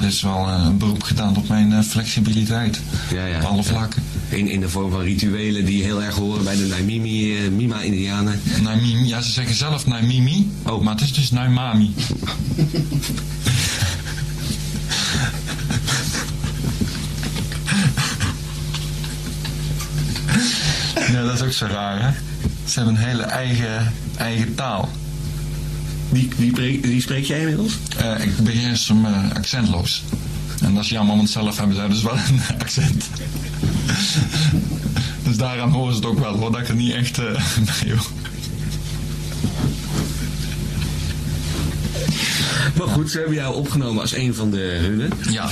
[0.00, 2.80] Er is wel eh, een beroep gedaan op mijn eh, flexibiliteit.
[3.12, 3.36] Ja, ja.
[3.36, 3.62] Op alle Ja.
[3.62, 4.02] vlakken.
[4.28, 8.40] In, in de vorm van rituelen die heel erg horen bij de Naimimi, eh, Mima-Indianen.
[8.62, 10.50] Naimimi, ja, ze zeggen zelf Naimimi.
[10.62, 10.82] Oh.
[10.82, 11.94] Maar het is dus Naimami.
[21.14, 22.10] ja, dat is ook zo raar, hè?
[22.66, 24.88] Ze hebben een hele eigen, eigen taal.
[26.10, 27.78] Die, die, die spreek jij inmiddels?
[27.96, 30.02] Eh, ik beheers hem eh, accentloos.
[30.62, 33.04] En dat is jammer, want zelf hebben zij dus wel een accent.
[35.22, 37.24] dus daaraan horen ze het ook wel, hoor, dat ik er niet echt uh,
[37.82, 38.06] mee hoor.
[42.78, 45.10] Maar goed, ze hebben jou opgenomen als een van de hunnen.
[45.30, 45.48] Ja,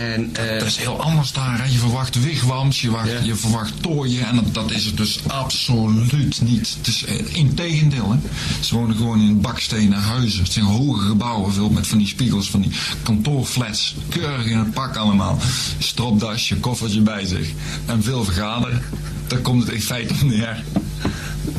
[0.00, 1.58] En eh, dat is heel anders daar.
[1.58, 1.64] Hè.
[1.64, 6.40] Je verwacht wigwams, je, wacht, je verwacht tooien en dat, dat is het dus absoluut
[6.42, 6.74] niet.
[6.78, 8.10] Het is uh, integendeel.
[8.10, 8.18] Hè.
[8.60, 10.42] Ze wonen gewoon in bakstenen huizen.
[10.42, 12.70] Het zijn hoge gebouwen, veel met van die spiegels, van die
[13.02, 13.94] kantoorflats.
[14.08, 15.38] Keurig in het pak allemaal.
[15.78, 17.48] Stropdasje, koffertje bij zich.
[17.86, 18.82] En veel vergaderen.
[19.26, 20.64] Daar komt het in feite op neer.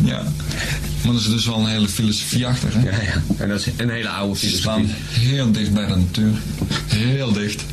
[0.03, 0.23] Ja.
[1.03, 2.73] Maar er is dus wel een hele filosofie achter.
[2.73, 2.89] Hè.
[2.89, 3.21] ja, ja.
[3.37, 5.27] En dat is een hele oude Ze staan filosofie.
[5.27, 6.33] heel dicht bij de natuur.
[6.87, 7.63] Heel dicht.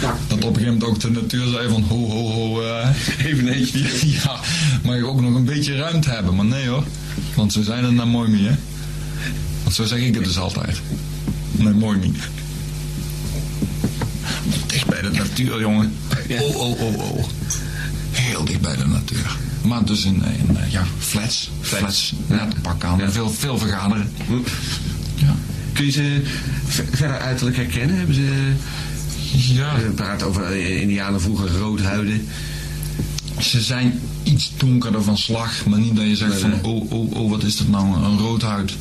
[0.00, 2.88] Dat op een gegeven moment ook de natuur zei van ho ho ho, eh,
[3.26, 3.78] even eentje.
[4.22, 4.40] Ja,
[4.82, 6.34] mag ik ook nog een beetje ruimte hebben.
[6.34, 6.84] Maar nee hoor,
[7.34, 8.54] want zo zijn het nou mooi mee hè.
[9.62, 10.80] Want zo zeg ik het dus altijd.
[11.52, 12.16] Nee, mooi niet.
[14.66, 15.92] Dicht bij de natuur, jongen.
[16.28, 17.24] Oh, oh, oh, oh.
[18.10, 19.36] Heel dicht bij de natuur.
[19.62, 21.50] Maar dus in, in eh, ja, flats.
[21.60, 22.14] Flats.
[22.26, 23.12] Net een pak aan.
[23.12, 24.12] Veel, veel vergaderen.
[25.72, 26.22] Kun je ze
[26.66, 27.96] ver- verder uiterlijk herkennen?
[27.96, 28.52] Hebben ze...
[29.32, 29.76] Ja.
[29.76, 32.28] We praten over eh, indianen vroeger roodhuiden.
[33.40, 37.30] Ze zijn iets donkerder van slag, maar niet dat je zegt van oh, oh, oh,
[37.30, 38.72] wat is dat nou, een roodhuid.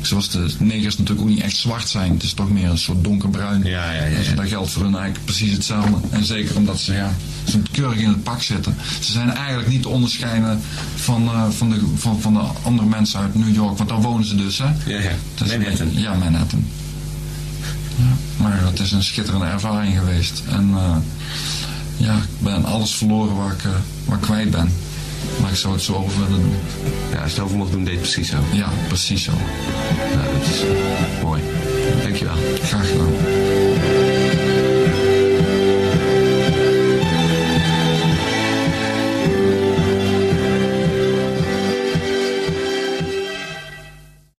[0.00, 2.12] Zoals de negers natuurlijk ook niet echt zwart zijn.
[2.12, 3.64] Het is toch meer een soort donkerbruin.
[3.64, 4.16] Ja, ja, ja.
[4.16, 5.96] Dus dat geldt voor hun eigenlijk precies hetzelfde.
[6.10, 7.14] En zeker omdat ze ja,
[7.44, 8.76] zo keurig in het pak zitten.
[9.00, 10.60] Ze zijn eigenlijk niet te onderscheiden
[10.94, 13.76] van, eh, van, de, van, van de andere mensen uit New York.
[13.76, 14.68] Want daar wonen ze dus, hè?
[14.86, 15.12] Ja, ja.
[15.46, 15.88] Manhattan.
[15.92, 16.64] Ja, Manhattan.
[17.96, 20.42] Ja, maar het is een schitterende ervaring geweest.
[20.48, 20.96] En eh,
[21.96, 23.70] ja, ik ben alles verloren waar ik, eh,
[24.04, 24.72] waar ik kwijt ben.
[25.40, 26.54] Maar ik zou het zo over willen doen.
[27.12, 28.36] Ja, als je het over mocht doen, deed het precies zo.
[28.52, 29.32] Ja, precies zo.
[30.14, 30.62] Nou, dat is
[31.22, 31.42] mooi.
[32.02, 32.36] Dankjewel.
[32.62, 33.61] Graag gedaan.